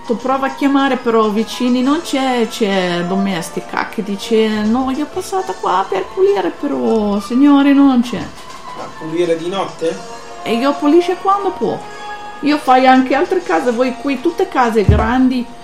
tu 0.07 0.17
prova 0.17 0.47
a 0.47 0.55
chiamare, 0.55 0.97
però 0.97 1.29
vicini 1.29 1.83
non 1.83 2.01
c'è, 2.01 2.47
c'è 2.49 3.05
domestica 3.07 3.87
che 3.89 4.01
dice 4.01 4.63
no, 4.63 4.89
io 4.89 5.05
è 5.05 5.07
passata 5.07 5.53
qua 5.53 5.85
per 5.87 6.05
pulire, 6.15 6.49
però 6.49 7.19
signore 7.19 7.71
non 7.71 8.01
c'è. 8.01 8.17
A 8.17 8.87
pulire 8.97 9.37
di 9.37 9.47
notte? 9.47 9.95
E 10.41 10.55
io 10.55 10.73
pulisce 10.73 11.17
quando 11.21 11.51
può. 11.51 11.79
Io 12.39 12.57
fai 12.57 12.87
anche 12.87 13.13
altre 13.13 13.43
case, 13.43 13.71
voi 13.71 13.93
qui 13.97 14.19
tutte 14.21 14.47
case 14.47 14.83
grandi. 14.83 15.59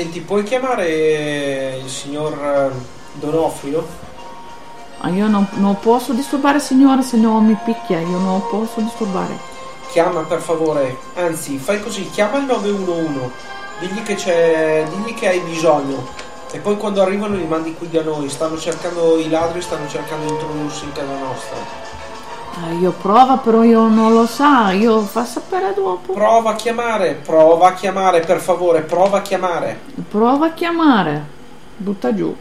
Senti, 0.00 0.22
puoi 0.22 0.44
chiamare 0.44 1.76
il 1.76 1.90
signor 1.90 2.32
eh, 2.32 2.70
Donofrio? 3.18 3.86
Ma 5.02 5.10
io 5.10 5.28
non, 5.28 5.46
non 5.56 5.78
posso 5.78 6.14
disturbare 6.14 6.58
signora, 6.58 7.02
se 7.02 7.18
no 7.18 7.38
mi 7.42 7.54
picchia, 7.62 8.00
io 8.00 8.16
non 8.16 8.42
posso 8.48 8.80
disturbare. 8.80 9.36
Chiama 9.90 10.22
per 10.22 10.40
favore, 10.40 10.96
anzi, 11.16 11.58
fai 11.58 11.82
così, 11.82 12.08
chiama 12.08 12.38
il 12.38 12.44
911, 12.44 13.30
digli 13.80 14.02
che 14.02 14.14
c'è, 14.14 14.86
digli 14.88 15.12
che 15.12 15.28
hai 15.28 15.40
bisogno. 15.40 16.08
E 16.50 16.58
poi 16.60 16.78
quando 16.78 17.02
arrivano 17.02 17.36
li 17.36 17.44
mandi 17.44 17.74
qui 17.74 17.90
da 17.90 18.00
noi. 18.00 18.30
Stanno 18.30 18.58
cercando 18.58 19.18
i 19.18 19.28
ladri, 19.28 19.60
stanno 19.60 19.86
cercando 19.86 20.24
di 20.24 20.32
introdursi 20.32 20.84
in 20.84 20.92
casa 20.92 21.18
nostra. 21.18 21.89
Ah, 22.52 22.72
io 22.72 22.90
prova, 22.90 23.38
però 23.38 23.62
io 23.62 23.88
non 23.88 24.12
lo 24.12 24.26
sa, 24.26 24.72
io 24.72 25.00
fa 25.02 25.24
sapere 25.24 25.72
dopo. 25.72 26.12
Prova 26.12 26.50
a 26.50 26.54
chiamare, 26.54 27.14
prova 27.14 27.68
a 27.68 27.72
chiamare, 27.74 28.20
per 28.20 28.40
favore, 28.40 28.82
prova 28.82 29.18
a 29.18 29.22
chiamare. 29.22 29.80
Prova 30.08 30.46
a 30.46 30.52
chiamare, 30.52 31.24
butta 31.76 32.14
giù. 32.14 32.34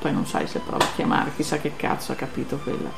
Poi 0.00 0.12
non 0.12 0.26
sai 0.26 0.46
se 0.46 0.58
prova 0.58 0.84
a 0.84 0.88
chiamare, 0.94 1.32
chissà 1.36 1.58
che 1.58 1.76
cazzo 1.76 2.12
ha 2.12 2.14
capito 2.14 2.58
quella. 2.62 2.90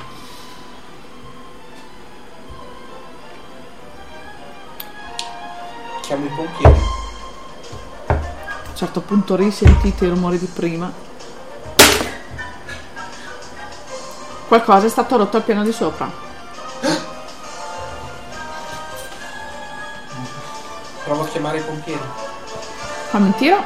Chiamo 6.01 6.25
i 6.25 6.29
pompieri. 6.29 6.79
A 8.07 8.13
un 8.69 8.75
certo 8.75 9.01
punto 9.01 9.35
risentite 9.35 10.05
i 10.05 10.09
rumori 10.09 10.39
di 10.39 10.47
prima. 10.47 10.91
Qualcosa 14.47 14.85
è 14.85 14.89
stato 14.89 15.17
rotto 15.17 15.37
al 15.37 15.43
piano 15.43 15.63
di 15.63 15.73
sopra. 15.73 16.26
Chiamare 21.37 21.59
i 21.59 21.61
pompieri. 21.61 22.01
Fammi 23.09 23.25
un 23.27 23.35
tiro. 23.35 23.63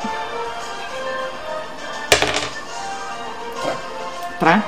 Tre. 3.62 3.76
3. 4.40 4.62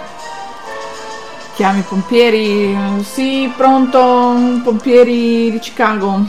Chiami 1.55 1.79
i 1.79 1.83
pompieri. 1.83 3.03
Sì, 3.03 3.51
pronto, 3.57 4.61
pompieri 4.63 5.51
di 5.51 5.59
Chicago. 5.59 6.25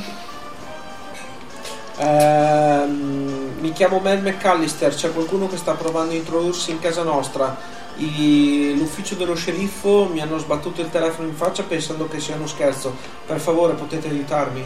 Ehm, 1.96 3.52
mi 3.60 3.72
chiamo 3.72 4.00
Mel 4.00 4.20
McAllister, 4.20 4.92
c'è 4.92 5.12
qualcuno 5.12 5.46
che 5.46 5.56
sta 5.56 5.74
provando 5.74 6.12
a 6.12 6.16
introdursi 6.16 6.72
in 6.72 6.80
casa 6.80 7.04
nostra. 7.04 7.56
I- 7.98 8.74
l'ufficio 8.76 9.14
dello 9.14 9.36
sceriffo 9.36 10.08
mi 10.12 10.20
hanno 10.20 10.38
sbattuto 10.38 10.80
il 10.80 10.90
telefono 10.90 11.28
in 11.28 11.36
faccia 11.36 11.62
pensando 11.62 12.08
che 12.08 12.18
sia 12.18 12.34
uno 12.34 12.48
scherzo. 12.48 12.96
Per 13.24 13.38
favore, 13.38 13.74
potete 13.74 14.08
aiutarmi. 14.08 14.64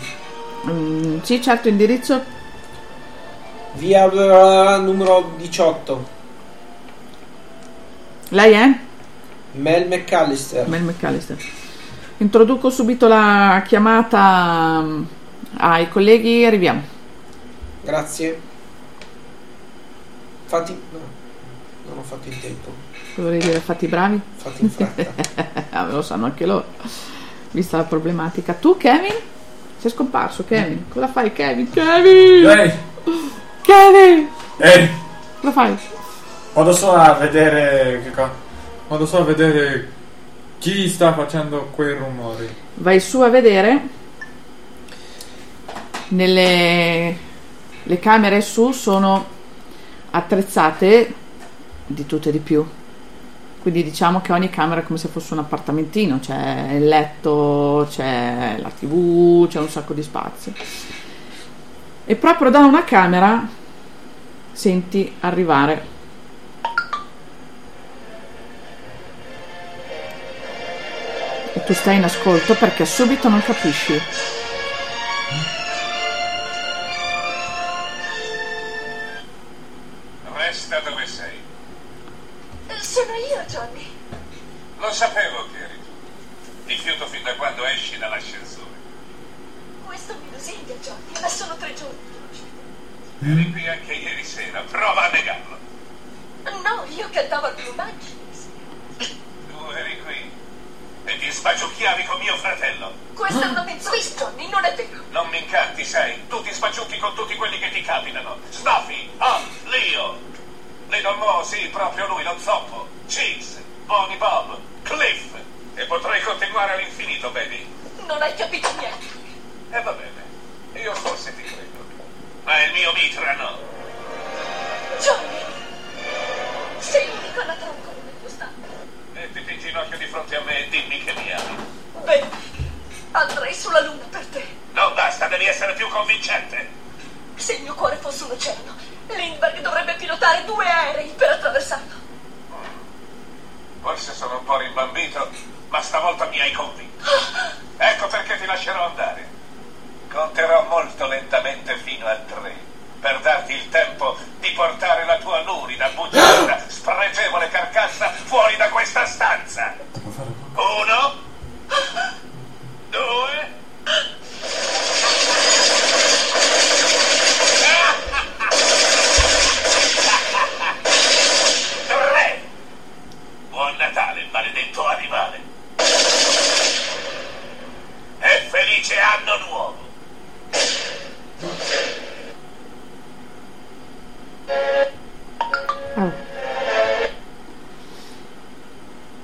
Mm, 0.66 1.20
sì, 1.22 1.40
certo, 1.40 1.68
indirizzo. 1.68 2.36
Via 3.74 4.06
numero 4.78 5.34
18. 5.36 6.16
Lei 8.30 8.52
è? 8.52 8.78
Mel 9.52 9.86
McAllister. 9.88 10.68
Mel 10.68 10.82
McAllister. 10.82 11.36
Introduco 12.18 12.68
subito 12.70 13.06
la 13.06 13.62
chiamata 13.66 14.80
mm, 14.82 15.02
ai 15.59 15.88
colleghi, 15.88 16.44
arriviamo. 16.44 16.82
Grazie. 17.82 18.40
Fatti. 20.46 20.72
No, 20.90 20.98
non 21.88 21.98
ho 21.98 22.02
fatto 22.02 22.28
in 22.28 22.40
tempo. 22.40 22.72
Vorrei 23.14 23.38
dire 23.38 23.61
fatti 23.61 23.86
bravi. 23.86 24.20
Fatti 24.36 24.62
in 24.62 24.70
fretta. 24.70 25.56
Ah, 25.70 25.86
lo 25.86 26.02
sanno 26.02 26.24
anche 26.24 26.44
loro, 26.46 26.64
vista 27.52 27.76
la 27.76 27.84
problematica. 27.84 28.54
Tu, 28.54 28.76
Kevin? 28.78 29.14
Sei 29.78 29.90
scomparso, 29.90 30.44
Kevin. 30.44 30.84
Cosa 30.88 31.08
fai, 31.08 31.32
Kevin? 31.32 31.70
Kevin! 31.70 32.46
Ehi, 32.48 32.72
Kevin! 33.62 34.28
ehi, 34.58 34.88
Cosa 35.40 35.52
fai? 35.52 35.78
vado 36.52 36.72
solo 36.72 36.96
a 36.98 37.12
vedere 37.14 38.00
che 38.02 38.10
co- 38.10 38.46
Vado 38.88 39.06
solo 39.06 39.22
a 39.22 39.26
vedere 39.26 39.92
chi 40.58 40.88
sta 40.88 41.12
facendo 41.14 41.68
quei 41.74 41.94
rumori. 41.94 42.48
Vai 42.74 42.98
su 43.00 43.20
a 43.20 43.28
vedere 43.28 43.80
nelle 46.08 47.16
le 47.82 47.98
camere 48.00 48.40
su 48.40 48.72
sono 48.72 49.26
attrezzate 50.10 51.14
di 51.86 52.06
tutto 52.06 52.28
e 52.28 52.32
di 52.32 52.38
più. 52.38 52.66
Quindi 53.70 53.86
diciamo 53.86 54.22
che 54.22 54.32
ogni 54.32 54.48
camera 54.48 54.80
è 54.80 54.82
come 54.82 54.98
se 54.98 55.08
fosse 55.08 55.34
un 55.34 55.40
appartamentino, 55.40 56.20
c'è 56.20 56.70
il 56.72 56.88
letto, 56.88 57.86
c'è 57.90 58.56
la 58.58 58.70
tv, 58.70 59.46
c'è 59.46 59.58
un 59.58 59.68
sacco 59.68 59.92
di 59.92 60.02
spazio. 60.02 60.54
E 62.06 62.16
proprio 62.16 62.48
da 62.48 62.60
una 62.60 62.82
camera 62.84 63.46
senti 64.52 65.12
arrivare 65.20 65.84
e 71.52 71.64
tu 71.64 71.74
stai 71.74 71.96
in 71.96 72.04
ascolto 72.04 72.54
perché 72.54 72.86
subito 72.86 73.28
non 73.28 73.42
capisci. 73.42 74.00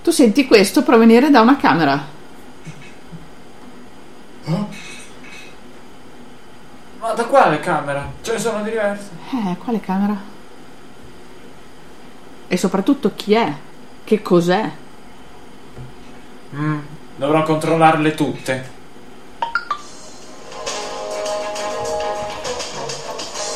Tu 0.04 0.10
senti 0.10 0.46
questo 0.46 0.82
provenire 0.82 1.30
da 1.30 1.40
una 1.40 1.56
camera. 1.56 1.98
Ma 7.00 7.12
da 7.14 7.24
quale 7.24 7.58
camera? 7.60 8.12
Ce 8.20 8.32
ne 8.32 8.38
sono 8.38 8.62
diverse. 8.62 9.08
Eh, 9.32 9.56
quale 9.56 9.80
camera? 9.80 10.14
E 12.46 12.56
soprattutto 12.58 13.12
chi 13.16 13.32
è? 13.32 13.50
Che 14.04 14.20
cos'è? 14.20 14.70
Mm, 16.54 16.78
dovrò 17.16 17.42
controllarle 17.42 18.14
tutte. 18.14 18.70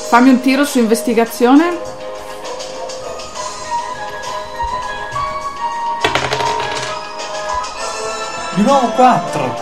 Fammi 0.09 0.31
un 0.31 0.41
tiro 0.41 0.65
su 0.65 0.79
investigazione. 0.79 1.88
Di 8.59 8.65
nuovo 8.65 8.89
4. 8.89 9.57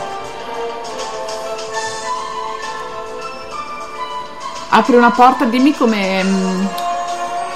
Apri 4.70 4.96
una 4.96 5.10
porta, 5.10 5.44
dimmi 5.44 5.76
come. 5.76 6.24
mm, 6.24 6.66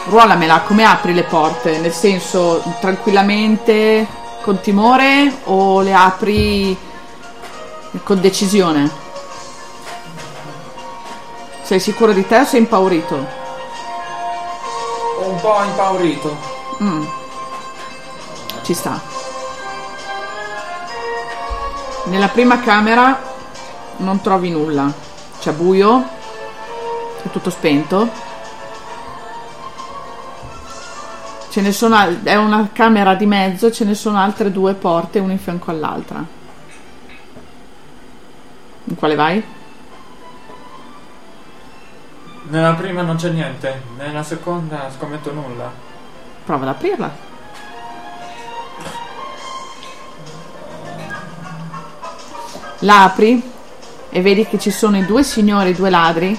ruolamela, 0.09 0.61
come 0.61 0.85
apri 0.85 1.15
le 1.15 1.23
porte? 1.23 1.79
Nel 1.79 1.95
senso, 1.95 2.63
tranquillamente, 2.79 4.07
con 4.43 4.61
timore 4.61 5.39
o 5.45 5.81
le 5.81 5.95
apri 5.95 6.77
con 8.03 8.21
decisione? 8.21 8.91
Sei 11.63 11.81
sicuro 11.81 12.13
di 12.13 12.27
te 12.27 12.41
o 12.41 12.45
sei 12.45 12.61
impaurito? 12.61 13.17
Un 15.25 15.41
po' 15.41 15.63
impaurito. 15.65 16.37
Mm. 16.83 17.05
Ci 18.61 18.75
sta. 18.75 19.10
Nella 22.11 22.27
prima 22.27 22.59
camera 22.59 23.23
non 23.99 24.21
trovi 24.21 24.51
nulla. 24.51 24.93
C'è 25.39 25.53
buio, 25.53 26.05
è 27.23 27.31
tutto 27.31 27.51
spento. 27.51 28.11
Ce 31.51 31.61
ne 31.61 31.71
sono, 31.71 31.95
al- 31.95 32.21
è 32.25 32.35
una 32.35 32.71
camera 32.73 33.15
di 33.15 33.27
mezzo, 33.27 33.71
ce 33.71 33.85
ne 33.85 33.95
sono 33.95 34.19
altre 34.19 34.51
due 34.51 34.75
porte, 34.75 35.21
una 35.21 35.31
in 35.33 35.39
fianco 35.39 35.71
all'altra. 35.71 36.25
In 38.85 38.95
quale 38.97 39.15
vai? 39.15 39.45
Nella 42.49 42.75
prima 42.75 43.03
non 43.03 43.15
c'è 43.15 43.31
niente. 43.31 43.83
Nella 43.97 44.25
seconda 44.25 44.91
scommetto 44.91 45.33
nulla. 45.33 45.71
Prova 46.45 46.63
ad 46.65 46.69
aprirla. 46.75 47.30
L'apri 52.81 53.43
e 54.11 54.21
vedi 54.23 54.47
che 54.47 54.59
ci 54.59 54.71
sono 54.71 54.97
i 54.97 55.07
due 55.07 55.23
signori, 55.23 55.71
i 55.71 55.75
due 55.75 55.91
ladri. 55.91 56.39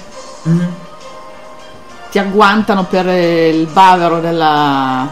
Ti 2.10 2.18
agguantano 2.18 2.84
per 2.84 3.08
eh, 3.08 3.48
il 3.48 3.66
bavero 3.66 4.20
della, 4.20 5.08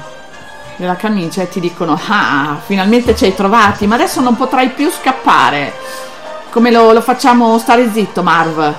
della 0.76 0.96
camicia 0.96 1.42
e 1.42 1.48
ti 1.48 1.60
dicono: 1.60 1.98
Ah, 2.08 2.58
finalmente 2.64 3.16
ci 3.16 3.24
hai 3.24 3.34
trovati, 3.34 3.86
ma 3.86 3.94
adesso 3.94 4.20
non 4.20 4.36
potrai 4.36 4.70
più 4.70 4.90
scappare. 4.90 5.72
Come 6.50 6.70
lo, 6.70 6.92
lo 6.92 7.00
facciamo 7.00 7.58
stare 7.58 7.90
zitto, 7.92 8.22
Marv? 8.22 8.74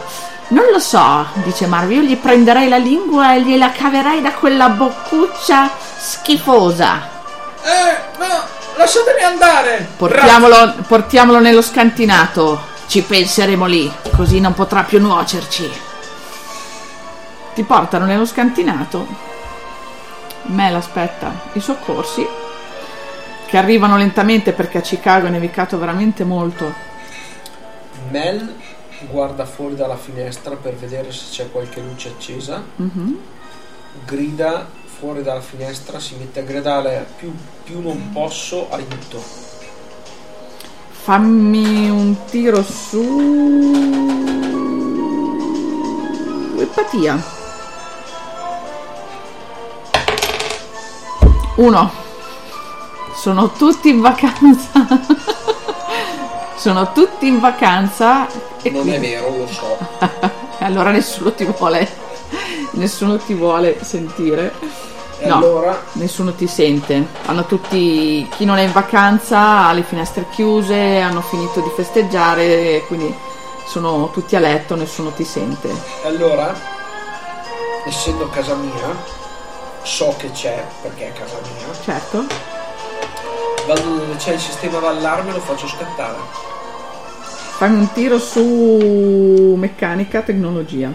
Non 0.49 0.65
lo 0.69 0.79
so, 0.79 1.25
dice 1.35 1.65
Marv, 1.65 1.91
io 1.91 2.01
gli 2.01 2.17
prenderei 2.17 2.67
la 2.67 2.77
lingua 2.77 3.35
e 3.35 3.41
gliela 3.41 3.71
caverei 3.71 4.21
da 4.21 4.33
quella 4.33 4.67
boccuccia 4.67 5.69
schifosa. 5.97 6.99
Eh, 7.63 8.00
lasciatemi 8.75 9.21
andare! 9.21 9.87
Portiamolo, 9.97 10.75
portiamolo 10.87 11.39
nello 11.39 11.61
scantinato. 11.61 12.69
Ci 12.87 13.03
penseremo 13.03 13.65
lì, 13.65 13.91
così 14.15 14.39
non 14.39 14.53
potrà 14.53 14.83
più 14.83 14.99
nuocerci. 14.99 15.71
Ti 17.53 17.63
portano 17.63 18.05
nello 18.05 18.25
scantinato. 18.25 19.07
Mel 20.43 20.75
aspetta 20.75 21.31
i 21.53 21.59
soccorsi 21.59 22.27
che 23.45 23.57
arrivano 23.57 23.97
lentamente 23.97 24.53
perché 24.53 24.77
a 24.77 24.81
Chicago 24.81 25.27
è 25.27 25.29
nevicato 25.29 25.77
veramente 25.77 26.23
molto. 26.23 26.73
Mel 28.09 28.55
guarda 29.09 29.45
fuori 29.45 29.75
dalla 29.75 29.97
finestra 29.97 30.55
per 30.55 30.75
vedere 30.75 31.11
se 31.11 31.25
c'è 31.31 31.51
qualche 31.51 31.81
luce 31.81 32.09
accesa. 32.09 32.63
Mhm. 32.75 33.19
Grida 34.05 34.67
fuori 35.01 35.23
dalla 35.23 35.41
finestra, 35.41 35.99
si 35.99 36.13
mette 36.13 36.41
a 36.41 36.43
gridare 36.43 37.07
più, 37.17 37.33
più 37.63 37.81
non 37.81 38.11
posso, 38.13 38.67
aiuto. 38.69 39.19
Fammi 40.91 41.89
un 41.89 42.15
tiro 42.25 42.61
su 42.61 43.01
empatia. 46.55 47.19
Uno. 51.55 51.91
Sono 53.15 53.51
tutti 53.53 53.89
in 53.89 54.01
vacanza. 54.01 54.85
Sono 56.57 56.91
tutti 56.91 57.25
in 57.25 57.39
vacanza 57.39 58.27
e 58.61 58.69
Non 58.69 58.81
quindi- 58.81 58.97
è 58.97 58.99
vero, 58.99 59.35
lo 59.35 59.47
so. 59.47 59.77
allora 60.63 60.91
nessuno 60.91 61.33
ti 61.33 61.45
vuole 61.45 61.89
nessuno 62.73 63.17
ti 63.17 63.33
vuole 63.33 63.83
sentire. 63.83 64.53
E 65.23 65.27
No. 65.27 65.35
allora 65.37 65.79
Nessuno 65.93 66.33
ti 66.33 66.47
sente. 66.47 67.05
Hanno 67.25 67.45
tutti. 67.45 68.27
Chi 68.35 68.43
non 68.45 68.57
è 68.57 68.63
in 68.63 68.71
vacanza 68.71 69.67
ha 69.67 69.73
le 69.73 69.83
finestre 69.83 70.25
chiuse, 70.31 70.99
hanno 70.99 71.21
finito 71.21 71.59
di 71.61 71.69
festeggiare, 71.75 72.83
quindi 72.87 73.13
sono 73.67 74.09
tutti 74.11 74.35
a 74.35 74.39
letto, 74.39 74.75
nessuno 74.75 75.11
ti 75.11 75.23
sente. 75.23 75.69
E 75.69 76.07
allora, 76.07 76.53
essendo 77.85 78.27
casa 78.29 78.55
mia, 78.55 78.95
so 79.83 80.13
che 80.17 80.31
c'è, 80.31 80.65
perché 80.81 81.09
è 81.09 81.13
casa 81.13 81.37
mia, 81.55 81.67
Certo. 81.83 82.25
vado 83.67 83.81
dove 83.81 84.15
c'è 84.17 84.33
il 84.33 84.39
sistema 84.39 84.79
d'allarme 84.79 85.29
e 85.29 85.33
lo 85.33 85.39
faccio 85.39 85.67
scattare. 85.67 86.17
Fammi 87.57 87.77
un 87.77 87.91
tiro 87.93 88.17
su 88.17 89.53
meccanica, 89.55 90.21
tecnologia. 90.21 90.91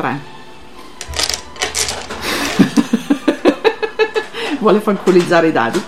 3. 0.00 0.18
Vuole 4.58 4.80
fanculizzare 4.80 5.48
i 5.48 5.52
dadi. 5.52 5.84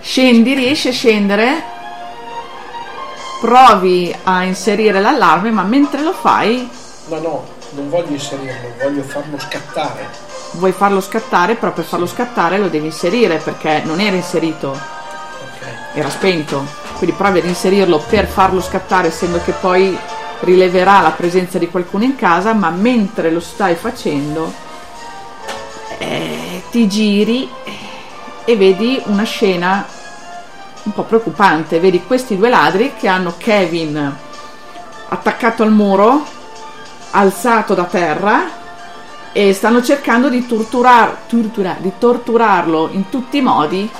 Scendi, 0.00 0.54
riesci 0.54 0.88
a 0.88 0.92
scendere. 0.92 1.62
Provi 3.40 4.14
a 4.22 4.44
inserire 4.44 5.00
l'allarme, 5.00 5.50
ma 5.50 5.62
mentre 5.64 6.02
lo 6.02 6.12
fai 6.12 6.68
Ma 7.08 7.18
no, 7.18 7.44
non 7.70 7.90
voglio 7.90 8.12
inserirlo, 8.12 8.72
voglio 8.82 9.02
farlo 9.02 9.38
scattare. 9.38 10.08
vuoi 10.52 10.72
farlo 10.72 11.00
scattare, 11.00 11.56
però 11.56 11.72
per 11.72 11.84
farlo 11.84 12.06
scattare 12.06 12.58
lo 12.58 12.68
devi 12.68 12.86
inserire 12.86 13.38
perché 13.38 13.82
non 13.84 14.00
era 14.00 14.16
inserito. 14.16 14.70
Ok. 14.70 15.96
era 15.98 16.08
spento, 16.08 16.64
quindi 16.96 17.14
provi 17.16 17.40
ad 17.40 17.44
inserirlo 17.44 17.98
per 17.98 18.26
farlo 18.26 18.62
scattare, 18.62 19.08
essendo 19.08 19.40
che 19.44 19.52
poi 19.52 19.98
rileverà 20.40 21.00
la 21.00 21.10
presenza 21.10 21.58
di 21.58 21.68
qualcuno 21.68 22.04
in 22.04 22.16
casa, 22.16 22.52
ma 22.52 22.70
mentre 22.70 23.30
lo 23.30 23.40
stai 23.40 23.74
facendo 23.74 24.52
eh, 25.98 26.62
ti 26.70 26.88
giri 26.88 27.48
e 28.44 28.56
vedi 28.56 29.00
una 29.06 29.24
scena 29.24 29.86
un 30.82 30.92
po' 30.92 31.04
preoccupante, 31.04 31.80
vedi 31.80 32.04
questi 32.04 32.36
due 32.36 32.50
ladri 32.50 32.92
che 32.98 33.08
hanno 33.08 33.34
Kevin 33.38 34.16
attaccato 35.08 35.62
al 35.62 35.72
muro, 35.72 36.24
alzato 37.12 37.74
da 37.74 37.84
terra 37.84 38.62
e 39.32 39.52
stanno 39.52 39.82
cercando 39.82 40.28
di, 40.28 40.46
torturar- 40.46 41.26
tortura- 41.26 41.76
di 41.78 41.92
torturarlo 41.98 42.90
in 42.92 43.08
tutti 43.08 43.38
i 43.38 43.42
modi 43.42 43.90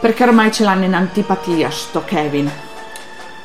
perché 0.00 0.24
ormai 0.24 0.52
ce 0.52 0.64
l'hanno 0.64 0.84
in 0.84 0.94
antipatia 0.94 1.70
sto 1.70 2.02
Kevin. 2.04 2.63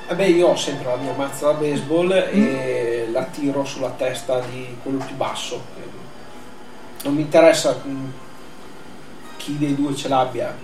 Vabbè, 0.09 0.25
io 0.25 0.47
ho 0.47 0.55
sempre 0.55 0.85
la 0.87 0.95
mia 0.95 1.13
mazza 1.15 1.51
da 1.51 1.59
baseball 1.59 2.11
e 2.11 3.09
la 3.11 3.25
tiro 3.25 3.63
sulla 3.63 3.91
testa 3.91 4.39
di 4.39 4.75
quello 4.81 5.03
più 5.05 5.15
basso. 5.15 5.61
Non 7.03 7.13
mi 7.13 7.21
interessa 7.21 7.79
mm, 7.87 8.05
chi 9.37 9.57
dei 9.59 9.75
due 9.75 9.95
ce 9.95 10.07
l'abbia. 10.07 10.57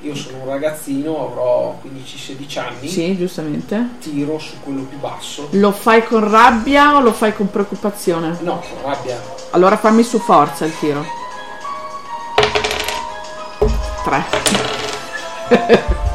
Io 0.00 0.14
sono 0.14 0.38
un 0.38 0.46
ragazzino, 0.48 1.26
avrò 1.28 1.78
15-16 1.84 2.58
anni, 2.58 2.88
Sì, 2.88 3.14
giustamente. 3.16 3.88
tiro 4.00 4.38
su 4.38 4.58
quello 4.62 4.82
più 4.84 4.98
basso. 4.98 5.48
Lo 5.50 5.70
fai 5.70 6.02
con 6.04 6.26
rabbia 6.28 6.96
o 6.96 7.00
lo 7.00 7.12
fai 7.12 7.34
con 7.34 7.50
preoccupazione? 7.50 8.38
No, 8.40 8.58
con 8.58 8.90
rabbia. 8.90 9.20
Allora 9.50 9.76
fammi 9.76 10.02
su 10.02 10.18
forza 10.18 10.64
il 10.64 10.76
tiro. 10.78 11.04
3. 14.02 16.00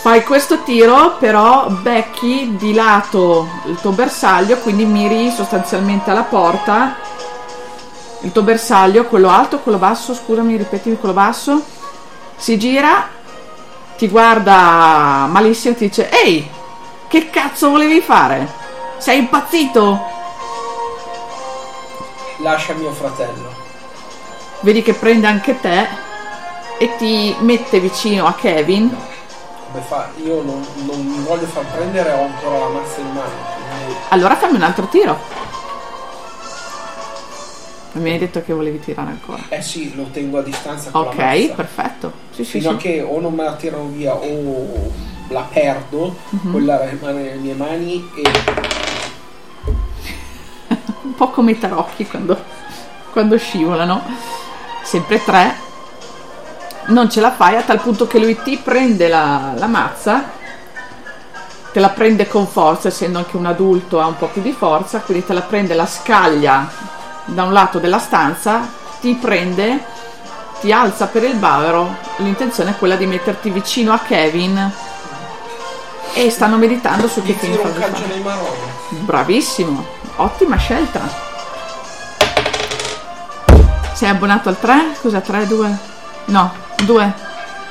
Fai 0.00 0.24
questo 0.24 0.62
tiro, 0.62 1.16
però 1.18 1.68
becchi 1.68 2.56
di 2.56 2.72
lato 2.72 3.46
il 3.66 3.78
tuo 3.82 3.90
bersaglio, 3.90 4.56
quindi 4.56 4.86
miri 4.86 5.30
sostanzialmente 5.30 6.10
alla 6.10 6.22
porta. 6.22 6.96
Il 8.22 8.32
tuo 8.32 8.40
bersaglio, 8.40 9.04
quello 9.04 9.28
alto, 9.28 9.58
quello 9.58 9.76
basso, 9.76 10.14
scusami, 10.14 10.56
ripetimi 10.56 10.96
quello 10.98 11.12
basso. 11.12 11.62
Si 12.34 12.58
gira, 12.58 13.08
ti 13.98 14.08
guarda 14.08 15.26
malissimo 15.28 15.74
e 15.74 15.76
ti 15.76 15.88
dice: 15.88 16.08
Ehi, 16.08 16.50
che 17.06 17.28
cazzo 17.28 17.68
volevi 17.68 18.00
fare? 18.00 18.48
Sei 18.96 19.18
impazzito? 19.18 20.00
Lascia 22.38 22.72
mio 22.72 22.92
fratello. 22.92 23.52
Vedi 24.60 24.80
che 24.80 24.94
prende 24.94 25.26
anche 25.26 25.60
te 25.60 25.86
e 26.78 26.96
ti 26.96 27.36
mette 27.40 27.80
vicino 27.80 28.26
a 28.26 28.32
Kevin. 28.32 29.08
Come 29.70 29.84
fa? 29.84 30.08
Io 30.24 30.42
non, 30.42 30.64
non 30.86 31.00
mi 31.06 31.22
voglio 31.24 31.46
far 31.46 31.64
prendere, 31.66 32.10
ho 32.12 32.22
ancora 32.24 32.58
la 32.58 32.68
mazza 32.68 33.00
in 33.00 33.06
mano. 33.12 33.30
Quindi 33.76 33.94
Allora 34.08 34.36
fammi 34.36 34.56
un 34.56 34.62
altro 34.62 34.86
tiro. 34.86 35.18
Mi 37.92 38.10
hai 38.12 38.18
detto 38.18 38.42
che 38.42 38.52
volevi 38.52 38.80
tirare 38.80 39.10
ancora. 39.10 39.42
Eh 39.48 39.62
sì, 39.62 39.94
lo 39.94 40.04
tengo 40.12 40.38
a 40.38 40.42
distanza 40.42 40.90
con 40.90 41.02
Ok, 41.02 41.52
perfetto. 41.54 42.12
Sì, 42.32 42.44
sì, 42.44 42.58
Fino 42.60 42.70
a 42.70 42.72
sì. 42.72 42.78
che 42.78 43.02
o 43.02 43.20
non 43.20 43.34
me 43.34 43.44
la 43.44 43.54
tirano 43.54 43.86
via 43.86 44.14
o 44.14 44.92
la 45.28 45.42
perdo, 45.52 46.16
Mhm. 46.30 46.50
quella 46.52 46.88
rimane 46.88 47.22
nelle 47.22 47.34
mie 47.36 47.54
mani 47.54 48.10
e 48.16 48.30
Un 51.02 51.14
po' 51.14 51.30
come 51.30 51.50
i 51.52 51.58
tarocchi 51.58 52.06
quando, 52.06 52.36
quando 53.12 53.36
scivolano. 53.38 54.02
Sempre 54.82 55.22
tre. 55.22 55.68
Non 56.90 57.08
ce 57.08 57.20
la 57.20 57.30
fai 57.30 57.54
a 57.56 57.62
tal 57.62 57.80
punto 57.80 58.08
che 58.08 58.18
lui 58.18 58.36
ti 58.42 58.56
prende 58.56 59.06
la, 59.06 59.52
la 59.56 59.66
mazza. 59.66 60.38
Te 61.72 61.78
la 61.78 61.90
prende 61.90 62.26
con 62.26 62.48
forza, 62.48 62.88
essendo 62.88 63.18
anche 63.18 63.36
un 63.36 63.46
adulto 63.46 64.00
ha 64.00 64.06
un 64.06 64.16
po' 64.16 64.26
più 64.26 64.42
di 64.42 64.52
forza, 64.52 64.98
quindi 64.98 65.24
te 65.24 65.32
la 65.32 65.42
prende 65.42 65.74
la 65.74 65.86
scaglia 65.86 66.68
da 67.26 67.44
un 67.44 67.52
lato 67.52 67.78
della 67.78 68.00
stanza, 68.00 68.68
ti 69.00 69.14
prende, 69.14 69.84
ti 70.60 70.72
alza 70.72 71.06
per 71.06 71.22
il 71.22 71.36
bavero. 71.36 71.96
L'intenzione 72.16 72.70
è 72.70 72.76
quella 72.76 72.96
di 72.96 73.06
metterti 73.06 73.50
vicino 73.50 73.92
a 73.92 74.00
Kevin 74.00 74.72
e 76.12 76.28
stanno 76.28 76.56
meditando 76.56 77.06
su 77.06 77.22
che 77.22 77.36
calcio 77.38 77.68
fare. 77.68 77.92
Bravissimo, 78.88 79.86
ottima 80.16 80.56
scelta. 80.56 81.28
Sei 83.92 84.08
abbonato 84.08 84.48
al 84.48 84.58
3? 84.58 84.94
Scusa, 84.98 85.20
3, 85.20 85.46
2? 85.46 85.78
No, 86.26 86.52
2. 86.84 87.14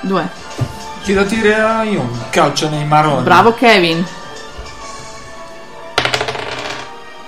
2. 0.01 0.29
Chi 1.03 1.13
lo 1.13 1.25
tira 1.25 1.83
io 1.83 2.01
un 2.01 2.19
calcio 2.29 2.69
nei 2.69 2.85
maroni. 2.85 3.23
Bravo 3.23 3.53
Kevin. 3.53 4.05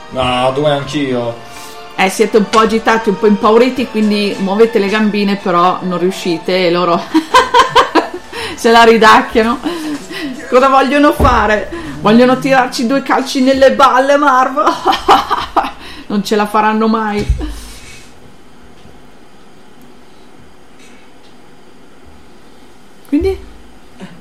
No, 0.10 0.52
due 0.54 0.72
anch'io. 0.72 1.50
Eh, 1.96 2.10
siete 2.10 2.38
un 2.38 2.50
po' 2.50 2.60
agitati, 2.60 3.10
un 3.10 3.18
po' 3.18 3.28
impauriti, 3.28 3.88
quindi 3.88 4.36
muovete 4.40 4.80
le 4.80 4.88
gambine, 4.88 5.38
però 5.38 5.80
non 5.82 6.00
riuscite 6.00 6.68
e 6.68 6.72
loro 6.72 7.02
se 8.56 8.72
la 8.72 8.84
ridacchiano. 8.84 9.60
Cosa 10.50 10.68
vogliono 10.68 11.14
fare? 11.14 11.72
Vogliono 12.02 12.40
tirarci 12.40 12.88
due 12.88 13.04
calci 13.04 13.42
nelle 13.42 13.74
balle, 13.74 14.18
Marv. 14.18 14.62
non 16.08 16.24
ce 16.24 16.36
la 16.36 16.46
faranno 16.46 16.88
mai. 16.88 17.26
Quindi? 23.12 23.38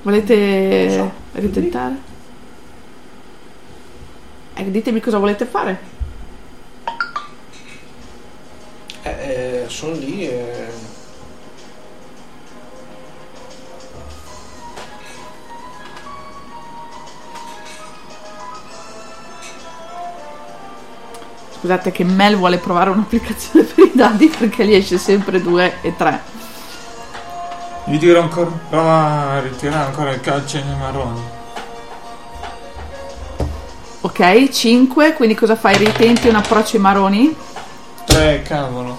Volete 0.02 1.12
ritentare? 1.34 1.96
Eh, 4.54 4.68
ditemi 4.68 4.98
cosa 4.98 5.18
volete 5.18 5.46
fare. 5.46 5.80
Eh, 9.02 9.10
eh, 9.10 9.64
sono 9.68 9.92
lì 9.92 10.26
e... 10.26 10.66
Scusate 21.60 21.92
che 21.92 22.02
Mel 22.02 22.34
vuole 22.34 22.58
provare 22.58 22.90
un'applicazione 22.90 23.64
per 23.72 23.84
i 23.84 23.92
dadi 23.94 24.26
perché 24.26 24.66
gli 24.66 24.74
esce 24.74 24.98
sempre 24.98 25.40
2 25.40 25.74
e 25.82 25.94
3. 25.94 26.29
Gli 27.84 27.98
tiro 27.98 28.20
ancora. 28.20 28.50
Prova 28.68 29.30
a 29.30 29.40
ritirare 29.40 29.86
ancora 29.86 30.10
il 30.10 30.20
calcio 30.20 30.58
nei 30.58 30.76
marroni. 30.76 31.20
Ok, 34.02 34.48
5, 34.48 35.12
quindi 35.12 35.34
cosa 35.34 35.56
fai? 35.56 35.76
Ritenti 35.76 36.28
un 36.28 36.36
approccio 36.36 36.76
ai 36.76 36.82
maroni? 36.82 37.36
3, 38.06 38.42
cavolo. 38.42 38.98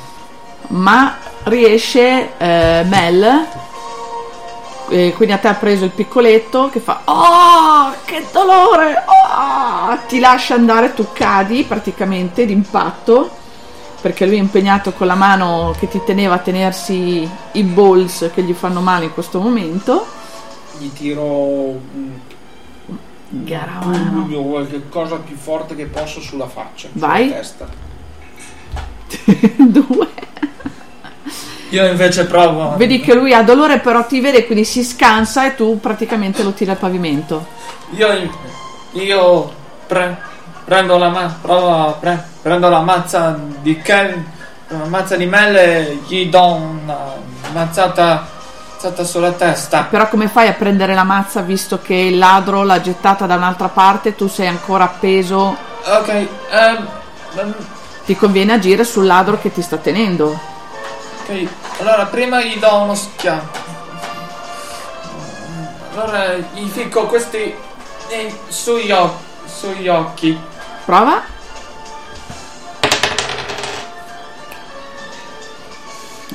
Ma 0.68 1.18
riesce 1.44 2.38
eh, 2.38 2.84
Mel, 2.88 3.48
eh, 4.90 5.14
quindi 5.16 5.34
a 5.34 5.38
te 5.38 5.48
ha 5.48 5.54
preso 5.56 5.86
il 5.86 5.92
piccoletto 5.92 6.70
che 6.70 6.80
fa 6.80 7.02
Oh, 7.06 7.94
che 8.06 8.26
dolore! 8.32 9.04
Oh! 9.06 9.98
Ti 10.08 10.20
lascia 10.20 10.54
andare, 10.54 10.94
tu 10.94 11.08
cadi 11.14 11.64
praticamente 11.64 12.46
d'impatto 12.46 13.40
perché 14.02 14.26
lui 14.26 14.36
è 14.36 14.40
impegnato 14.40 14.92
con 14.94 15.08
la 15.08 15.16
mano 15.16 15.76
che 15.80 15.88
ti 15.88 16.02
teneva 16.04 16.36
a 16.36 16.40
tenersi 16.40 17.30
i 17.54 17.64
balls 17.64 18.32
che 18.34 18.42
gli 18.42 18.54
fanno 18.54 18.82
male 18.82 19.06
in 19.06 19.14
questo 19.14 19.40
momento. 19.40 20.06
Gli 20.78 20.92
tiro 20.92 21.24
un 21.24 22.20
Garavano. 23.30 24.24
pugno 24.24 24.42
qualche 24.42 24.90
cosa 24.90 25.18
più 25.18 25.36
forte 25.36 25.76
che 25.76 25.86
posso 25.86 26.20
sulla 26.20 26.48
faccia, 26.48 26.90
Vai. 26.94 27.28
sulla 27.28 27.36
testa. 27.38 27.68
Due. 29.68 30.08
Io 31.70 31.88
invece 31.88 32.26
provo. 32.26 32.76
Vedi 32.76 33.00
che 33.00 33.14
lui 33.14 33.34
ha 33.34 33.44
dolore, 33.44 33.80
però 33.80 34.06
ti 34.06 34.20
vede, 34.20 34.46
quindi 34.46 34.66
si 34.66 34.84
scansa 34.84 35.46
e 35.46 35.56
tu 35.56 35.80
praticamente 35.80 36.44
lo 36.44 36.52
tiri 36.52 36.72
al 36.72 36.78
pavimento. 36.78 37.46
Io. 37.92 38.30
Io. 38.94 39.54
Pre, 39.88 40.18
prendo 40.66 40.98
la 40.98 41.10
ma, 41.10 41.36
provo 41.42 41.98
pre, 42.00 42.24
prendo 42.42 42.70
la 42.70 42.82
mazza 42.82 43.38
di 43.62 43.82
Ken. 43.82 44.32
La 44.68 44.86
mazza 44.86 45.18
di 45.18 45.26
Mel 45.26 45.56
e 45.58 46.00
gli 46.08 46.28
do 46.30 46.46
una 46.54 46.98
mazzata, 47.52 48.26
mazzata 48.74 49.04
sulla 49.04 49.32
testa. 49.34 49.88
Però 49.90 50.08
come 50.08 50.30
fai 50.30 50.48
a 50.48 50.54
prendere 50.54 50.94
la 50.94 51.04
mazza 51.04 51.42
visto 51.42 51.80
che 51.82 51.94
il 51.94 52.18
ladro 52.18 52.64
l'ha 52.64 52.80
gettata 52.80 53.26
da 53.26 53.36
un'altra 53.36 53.68
parte, 53.68 54.16
tu 54.16 54.28
sei 54.30 54.48
ancora 54.48 54.86
appeso, 54.86 55.58
Ok, 55.84 56.08
ehm, 56.08 56.88
ehm, 57.36 57.56
ti 58.06 58.16
conviene 58.16 58.54
agire 58.54 58.86
sul 58.86 59.06
ladro 59.06 59.40
che 59.42 59.52
ti 59.52 59.62
sta 59.62 59.76
tenendo. 59.78 60.40
ok. 61.24 61.48
Allora 61.80 62.06
prima 62.06 62.42
gli 62.42 62.58
do 62.58 62.74
uno 62.76 62.96
schiaffo. 62.96 63.60
Allora 65.94 66.36
gli 66.54 66.66
ficco 66.70 67.06
questi 67.08 67.54
eh, 68.08 68.34
sugli, 68.48 68.92
o- 68.92 69.20
sugli 69.46 69.88
occhi. 69.90 70.40
Prova. 70.92 71.22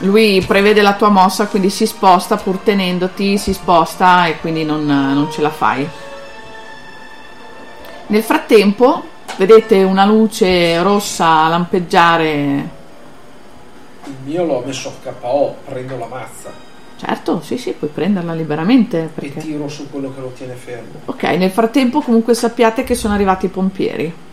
Lui 0.00 0.42
prevede 0.46 0.80
la 0.80 0.94
tua 0.94 1.10
mossa, 1.10 1.46
quindi 1.46 1.68
si 1.68 1.84
sposta 1.84 2.38
pur 2.38 2.56
tenendoti, 2.60 3.36
si 3.36 3.52
sposta 3.52 4.24
e 4.24 4.40
quindi 4.40 4.64
non, 4.64 4.86
non 4.86 5.30
ce 5.30 5.42
la 5.42 5.50
fai. 5.50 5.86
Nel 8.06 8.22
frattempo 8.22 9.04
vedete 9.36 9.82
una 9.82 10.06
luce 10.06 10.82
rossa 10.82 11.48
lampeggiare. 11.48 12.70
Il 14.04 14.14
mio 14.24 14.42
l'ho 14.42 14.62
messo 14.64 14.90
a 15.04 15.12
KO, 15.20 15.56
prendo 15.66 15.98
la 15.98 16.06
mazza 16.06 16.50
Certo, 16.96 17.42
sì, 17.42 17.58
sì, 17.58 17.72
puoi 17.72 17.90
prenderla 17.92 18.32
liberamente 18.32 19.02
e 19.02 19.08
perché... 19.08 19.38
tiro 19.40 19.68
su 19.68 19.90
quello 19.90 20.14
che 20.14 20.20
lo 20.22 20.32
tiene 20.34 20.54
fermo. 20.54 21.00
Ok, 21.04 21.24
nel 21.24 21.50
frattempo 21.50 22.00
comunque 22.00 22.32
sappiate 22.32 22.84
che 22.84 22.94
sono 22.94 23.12
arrivati 23.12 23.44
i 23.44 23.50
pompieri. 23.50 24.24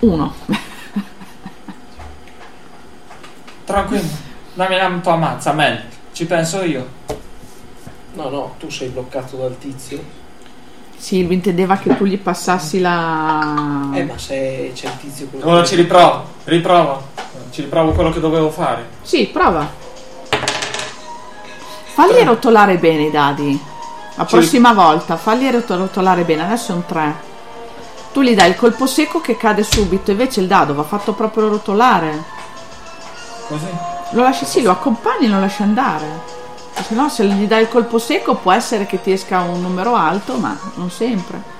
Uno. 0.00 0.34
Tranquillo, 3.64 4.08
dammi 4.54 4.76
la 4.76 4.90
tua 5.02 5.16
mazza, 5.16 5.52
Mel. 5.52 5.82
Ci 6.12 6.24
penso 6.26 6.62
io. 6.62 6.86
No, 8.14 8.28
no, 8.30 8.54
tu 8.58 8.70
sei 8.70 8.88
bloccato 8.88 9.36
dal 9.36 9.56
tizio. 9.58 10.02
Sì, 10.96 11.24
lui 11.24 11.34
intendeva 11.34 11.76
che 11.76 11.96
tu 11.96 12.04
gli 12.06 12.18
passassi 12.18 12.80
la... 12.80 13.88
Eh, 13.92 14.02
ma 14.04 14.18
se 14.18 14.72
c'è 14.74 14.86
il 14.86 14.96
tizio 15.00 15.26
quello 15.28 15.46
Ora 15.46 15.60
che- 15.62 15.68
ci 15.68 15.74
riprovo, 15.76 16.24
riprovo. 16.44 17.06
Ci 17.50 17.62
riprovo 17.62 17.92
quello 17.92 18.10
che 18.10 18.18
dovevo 18.20 18.50
fare. 18.50 18.86
Sì, 19.02 19.26
prova. 19.26 19.68
Falli 21.94 22.24
rotolare 22.24 22.78
bene 22.78 23.04
i 23.04 23.10
dadi. 23.10 23.60
La 24.16 24.26
Ci- 24.26 24.34
prossima 24.36 24.72
volta, 24.72 25.16
falli 25.16 25.48
rot- 25.50 25.70
rotolare 25.70 26.24
bene. 26.24 26.44
Adesso 26.44 26.72
è 26.72 26.74
un 26.74 26.84
3. 26.86 27.14
Tu 28.12 28.22
gli 28.22 28.34
dai 28.34 28.50
il 28.50 28.56
colpo 28.56 28.86
secco 28.86 29.20
che 29.20 29.36
cade 29.36 29.62
subito, 29.62 30.10
invece 30.10 30.40
il 30.40 30.46
dado 30.46 30.74
va 30.74 30.82
fatto 30.82 31.12
proprio 31.12 31.48
rotolare. 31.48 32.24
Così? 33.46 33.66
Lo 34.12 34.22
lasci, 34.22 34.44
sì, 34.44 34.62
lo 34.62 34.70
accompagni 34.70 35.26
e 35.26 35.28
lo 35.28 35.40
lasci 35.40 35.62
andare. 35.62 36.36
Se 36.86 36.94
no, 36.94 37.08
se 37.08 37.24
gli 37.26 37.46
dai 37.46 37.62
il 37.62 37.68
colpo 37.68 37.98
secco 37.98 38.36
può 38.36 38.52
essere 38.52 38.86
che 38.86 39.00
ti 39.02 39.12
esca 39.12 39.40
un 39.40 39.60
numero 39.60 39.94
alto, 39.94 40.36
ma 40.36 40.56
non 40.74 40.90
sempre. 40.90 41.56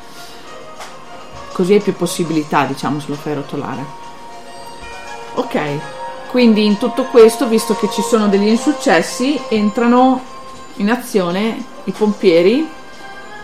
Così 1.53 1.75
hai 1.75 1.81
più 1.81 1.95
possibilità, 1.95 2.65
diciamo, 2.65 3.01
se 3.01 3.07
lo 3.09 3.15
fai 3.15 3.35
rotolare. 3.35 3.85
Ok, 5.35 5.61
quindi 6.31 6.65
in 6.65 6.79
tutto 6.79 7.05
questo, 7.05 7.47
visto 7.47 7.75
che 7.75 7.91
ci 7.91 8.03
sono 8.03 8.29
degli 8.29 8.47
insuccessi, 8.47 9.41
entrano 9.49 10.23
in 10.77 10.91
azione 10.91 11.65
i 11.85 11.91
pompieri, 11.93 12.69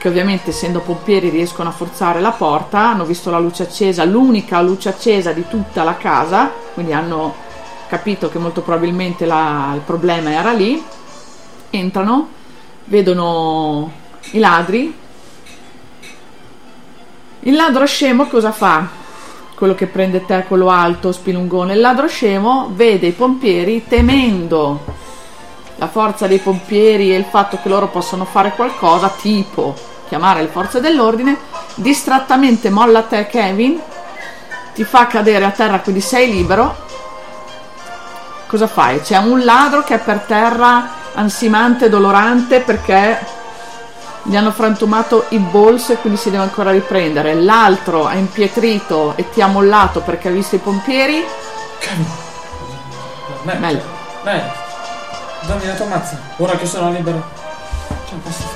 che 0.05 0.11
ovviamente 0.11 0.51
essendo 0.51 0.81
pompieri 0.81 1.31
riescono 1.31 1.71
a 1.71 1.73
forzare 1.73 2.21
la 2.21 2.33
porta, 2.33 2.91
hanno 2.91 3.07
visto 3.07 3.31
la 3.31 3.39
luce 3.39 3.63
accesa, 3.63 4.05
l'unica 4.05 4.61
luce 4.61 4.91
accesa 4.91 5.33
di 5.33 5.49
tutta 5.49 5.83
la 5.83 5.97
casa, 5.97 6.53
quindi 6.75 6.93
hanno 6.93 7.35
capito 7.89 8.29
che 8.29 8.39
molto 8.39 8.61
probabilmente 8.61 9.25
la- 9.25 9.71
il 9.73 9.81
problema 9.81 10.31
era 10.31 10.53
lì, 10.53 10.85
entrano, 11.71 12.29
vedono 12.85 13.91
i 14.33 14.39
ladri. 14.41 14.95
Il 17.41 17.55
ladro 17.55 17.87
scemo 17.87 18.27
cosa 18.27 18.53
fa? 18.53 18.87
Quello 19.55 19.75
che 19.75 19.87
prende 19.87 20.27
te, 20.27 20.45
quello 20.47 20.69
alto, 20.69 21.13
spilungone. 21.13 21.73
Il 21.73 21.81
ladro 21.81 22.09
scemo 22.09 22.71
vede 22.75 23.07
i 23.07 23.13
pompieri 23.13 23.87
temendo 23.89 24.85
la 25.77 25.89
forza 25.89 26.27
dei 26.27 26.41
pompieri 26.41 27.11
e 27.11 27.17
il 27.17 27.25
fatto 27.25 27.59
che 27.63 27.71
loro 27.71 27.89
possano 27.89 28.27
fare 28.27 28.51
qualcosa, 28.51 29.09
tipo 29.09 29.93
chiamare 30.09 30.43
le 30.43 30.49
forze 30.49 30.81
dell'ordine, 30.81 31.37
distrattamente 31.75 32.71
molla 32.71 33.03
te 33.03 33.27
Kevin, 33.27 33.81
ti 34.75 34.85
fa 34.85 35.07
cadere 35.07 35.45
a 35.45 35.51
terra, 35.51 35.81
quindi 35.81 36.01
sei 36.01 36.31
libero. 36.31 36.83
Cosa 38.47 38.67
fai? 38.67 39.01
C'è 39.01 39.17
un 39.19 39.45
ladro 39.45 39.83
che 39.83 39.95
è 39.95 39.99
per 39.99 40.21
terra 40.21 41.03
ansimante, 41.15 41.89
dolorante 41.89 42.61
perché 42.61 43.19
gli 44.23 44.37
hanno 44.37 44.53
frantumato 44.53 45.27
i 45.31 45.39
balls 45.39 45.91
e 45.91 45.97
quindi 45.97 46.19
si 46.19 46.31
deve 46.31 46.45
ancora 46.45 46.71
riprendere. 46.71 47.35
L'altro 47.35 48.09
è 48.09 48.17
impietrito 48.17 49.15
e 49.17 49.29
ti 49.31 49.41
ha 49.41 49.47
mollato 49.47 50.01
perché 50.01 50.29
ha 50.29 50.33
visto 50.33 50.55
i 50.57 50.59
pompieri. 50.59 51.25
Mel. 53.43 53.83
Mel. 54.23 54.53
Dammi 55.43 55.67
la 55.67 55.75
tua 55.75 55.87
mazza. 55.87 56.19
Ora 56.39 56.57
che 56.57 56.67
sono 56.67 56.91
libero. 56.91 57.23
La 57.89 58.19
posso 58.23 58.54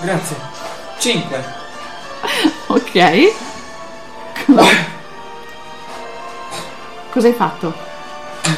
Grazie. 0.00 0.36
5. 0.98 1.56
Ok. 2.70 3.32
Cosa 7.10 7.26
hai 7.26 7.32
fatto? 7.32 7.72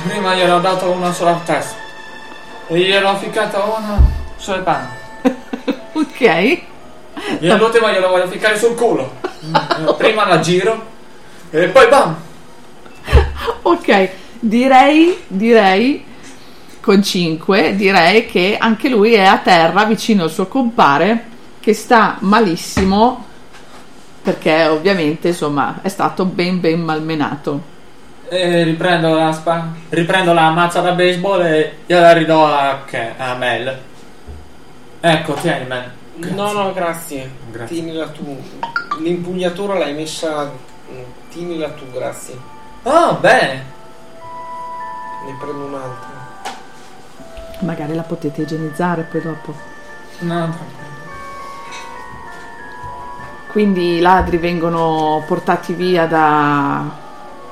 Prima 0.09 0.35
gliel'ho 0.35 0.59
dato 0.59 0.91
una 0.91 1.13
sola 1.13 1.41
testa. 1.45 1.77
E 2.67 2.79
gliel'ho 2.79 3.17
ficcata 3.19 3.63
una 3.65 4.01
sulle 4.37 4.59
panne. 4.61 4.99
Ok. 5.93 6.61
Io 7.41 7.57
l'ultima 7.57 7.93
glielo 7.93 8.09
voglio 8.09 8.27
ficcare 8.29 8.59
sul 8.59 8.75
culo. 8.75 9.19
Prima 9.97 10.27
la 10.27 10.41
giro 10.41 10.87
e 11.51 11.69
poi 11.69 11.89
bam. 11.89 12.17
Ok, 13.63 14.11
direi, 14.41 15.25
direi 15.27 16.05
con 16.81 17.03
5, 17.03 17.77
direi 17.77 18.27
che 18.27 18.57
anche 18.59 18.89
lui 18.89 19.15
è 19.15 19.25
a 19.25 19.39
terra 19.39 19.85
vicino 19.85 20.25
al 20.25 20.31
suo 20.31 20.47
compare 20.47 21.30
che 21.61 21.75
sta 21.75 22.17
malissimo 22.21 23.25
perché 24.23 24.67
ovviamente 24.67 25.29
insomma 25.29 25.79
è 25.83 25.89
stato 25.89 26.25
ben 26.25 26.61
ben 26.61 26.81
malmenato. 26.83 27.79
E 28.29 28.63
riprendo 28.63 29.15
la 29.15 29.33
spa- 29.33 29.69
riprendo 29.89 30.33
la 30.33 30.51
mazza 30.51 30.81
da 30.81 30.93
baseball 30.93 31.41
e 31.45 31.77
gliela 31.87 32.13
ridò 32.13 32.47
a, 32.47 32.83
che- 32.87 33.15
a 33.17 33.35
Mel. 33.35 33.79
Ecco, 35.01 35.33
tieni 35.35 35.65
Mel. 35.67 35.91
No, 36.35 36.53
no, 36.53 36.73
grazie. 36.73 37.29
Grazie. 37.51 37.75
Tienila 37.77 38.07
tu. 38.09 38.41
L'impugnatura 39.01 39.79
l'hai 39.79 39.95
messa. 39.95 40.45
mm, 40.45 41.03
Tienila 41.31 41.71
tu, 41.71 41.91
grazie. 41.91 42.37
Oh, 42.83 43.15
bene. 43.15 43.65
Ne 45.27 45.37
prendo 45.41 45.65
un'altra. 45.65 46.09
Magari 47.61 47.95
la 47.95 48.03
potete 48.03 48.43
igienizzare 48.43 49.03
poi 49.03 49.23
dopo. 49.23 49.55
No, 50.21 50.35
tranquillo. 50.37 50.90
Quindi 53.53 53.97
i 53.97 54.01
ladri 54.01 54.37
vengono 54.37 55.23
portati 55.27 55.73
via 55.73 56.07
da- 56.07 56.85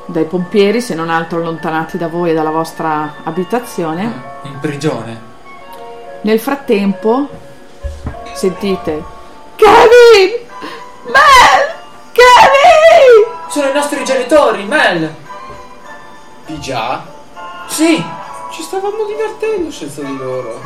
dai 0.06 0.24
pompieri, 0.24 0.80
se 0.80 0.94
non 0.94 1.10
altro 1.10 1.38
allontanati 1.38 1.98
da 1.98 2.08
voi 2.08 2.30
e 2.30 2.34
dalla 2.34 2.50
vostra 2.50 3.14
abitazione. 3.24 4.22
In 4.42 4.58
prigione. 4.60 5.20
Nel 6.20 6.40
frattempo 6.40 7.28
sentite 8.32 9.02
Kevin! 9.56 10.46
Mel! 11.04 11.74
Kevin! 12.12 13.50
Sono 13.50 13.68
i 13.68 13.72
nostri 13.72 14.04
genitori, 14.04 14.64
Mel. 14.64 15.14
Di 16.46 16.60
già? 16.60 17.04
Sì. 17.66 18.02
Ci 18.52 18.62
stavamo 18.62 19.04
divertendo 19.04 19.70
senza 19.70 20.00
di 20.02 20.16
loro. 20.16 20.60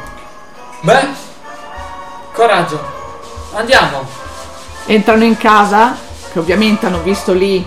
Beh. 0.82 1.06
Coraggio. 2.32 2.80
Andiamo. 3.54 4.06
Entrano 4.86 5.24
in 5.24 5.36
casa, 5.36 5.96
che 6.32 6.38
ovviamente 6.38 6.86
hanno 6.86 7.02
visto 7.02 7.32
lì 7.32 7.66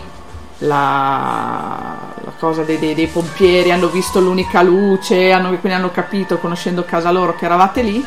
la, 0.59 1.95
la 2.23 2.31
cosa 2.39 2.63
dei, 2.63 2.77
dei- 2.77 2.93
dei 2.95 3.07
pompieri, 3.07 3.71
hanno 3.71 3.87
visto 3.87 4.19
l'unica 4.19 4.61
luce, 4.61 5.31
hanno, 5.31 5.47
quindi 5.49 5.73
hanno 5.73 5.91
capito, 5.91 6.37
conoscendo 6.37 6.83
casa 6.83 7.11
loro, 7.11 7.35
che 7.35 7.45
eravate 7.45 7.81
lì. 7.81 8.05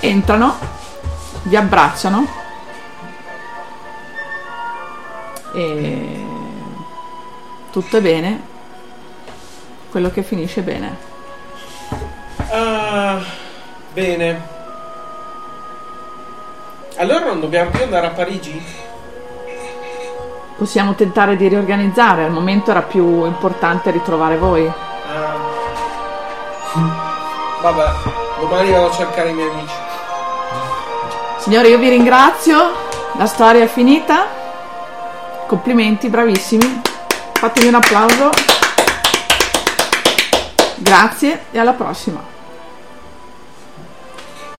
Entrano, 0.00 0.56
vi 1.44 1.56
abbracciano 1.56 2.26
e 5.52 6.24
tutto 7.72 7.96
è 7.96 8.00
bene, 8.00 8.40
quello 9.90 10.10
che 10.10 10.22
finisce 10.22 10.62
bene. 10.62 10.96
Ah, 12.50 13.20
bene. 13.92 14.59
Allora 17.00 17.24
non 17.24 17.40
dobbiamo 17.40 17.70
più 17.70 17.82
andare 17.82 18.08
a 18.08 18.10
Parigi? 18.10 18.62
Possiamo 20.58 20.94
tentare 20.94 21.34
di 21.34 21.48
riorganizzare, 21.48 22.24
al 22.24 22.30
momento 22.30 22.72
era 22.72 22.82
più 22.82 23.24
importante 23.24 23.90
ritrovare 23.90 24.36
voi. 24.36 24.70
Ah. 25.10 25.38
Vabbè, 27.62 27.84
domani 28.40 28.70
vado 28.70 28.88
a 28.88 28.92
cercare 28.92 29.30
i 29.30 29.32
miei 29.32 29.48
amici. 29.48 29.74
Signore, 31.38 31.68
io 31.68 31.78
vi 31.78 31.88
ringrazio, 31.88 32.70
la 33.16 33.26
storia 33.26 33.64
è 33.64 33.66
finita. 33.66 34.26
Complimenti, 35.46 36.10
bravissimi. 36.10 36.82
Fatemi 37.32 37.68
un 37.68 37.76
applauso. 37.76 38.28
Grazie 40.74 41.46
e 41.50 41.58
alla 41.58 41.72
prossima. 41.72 42.39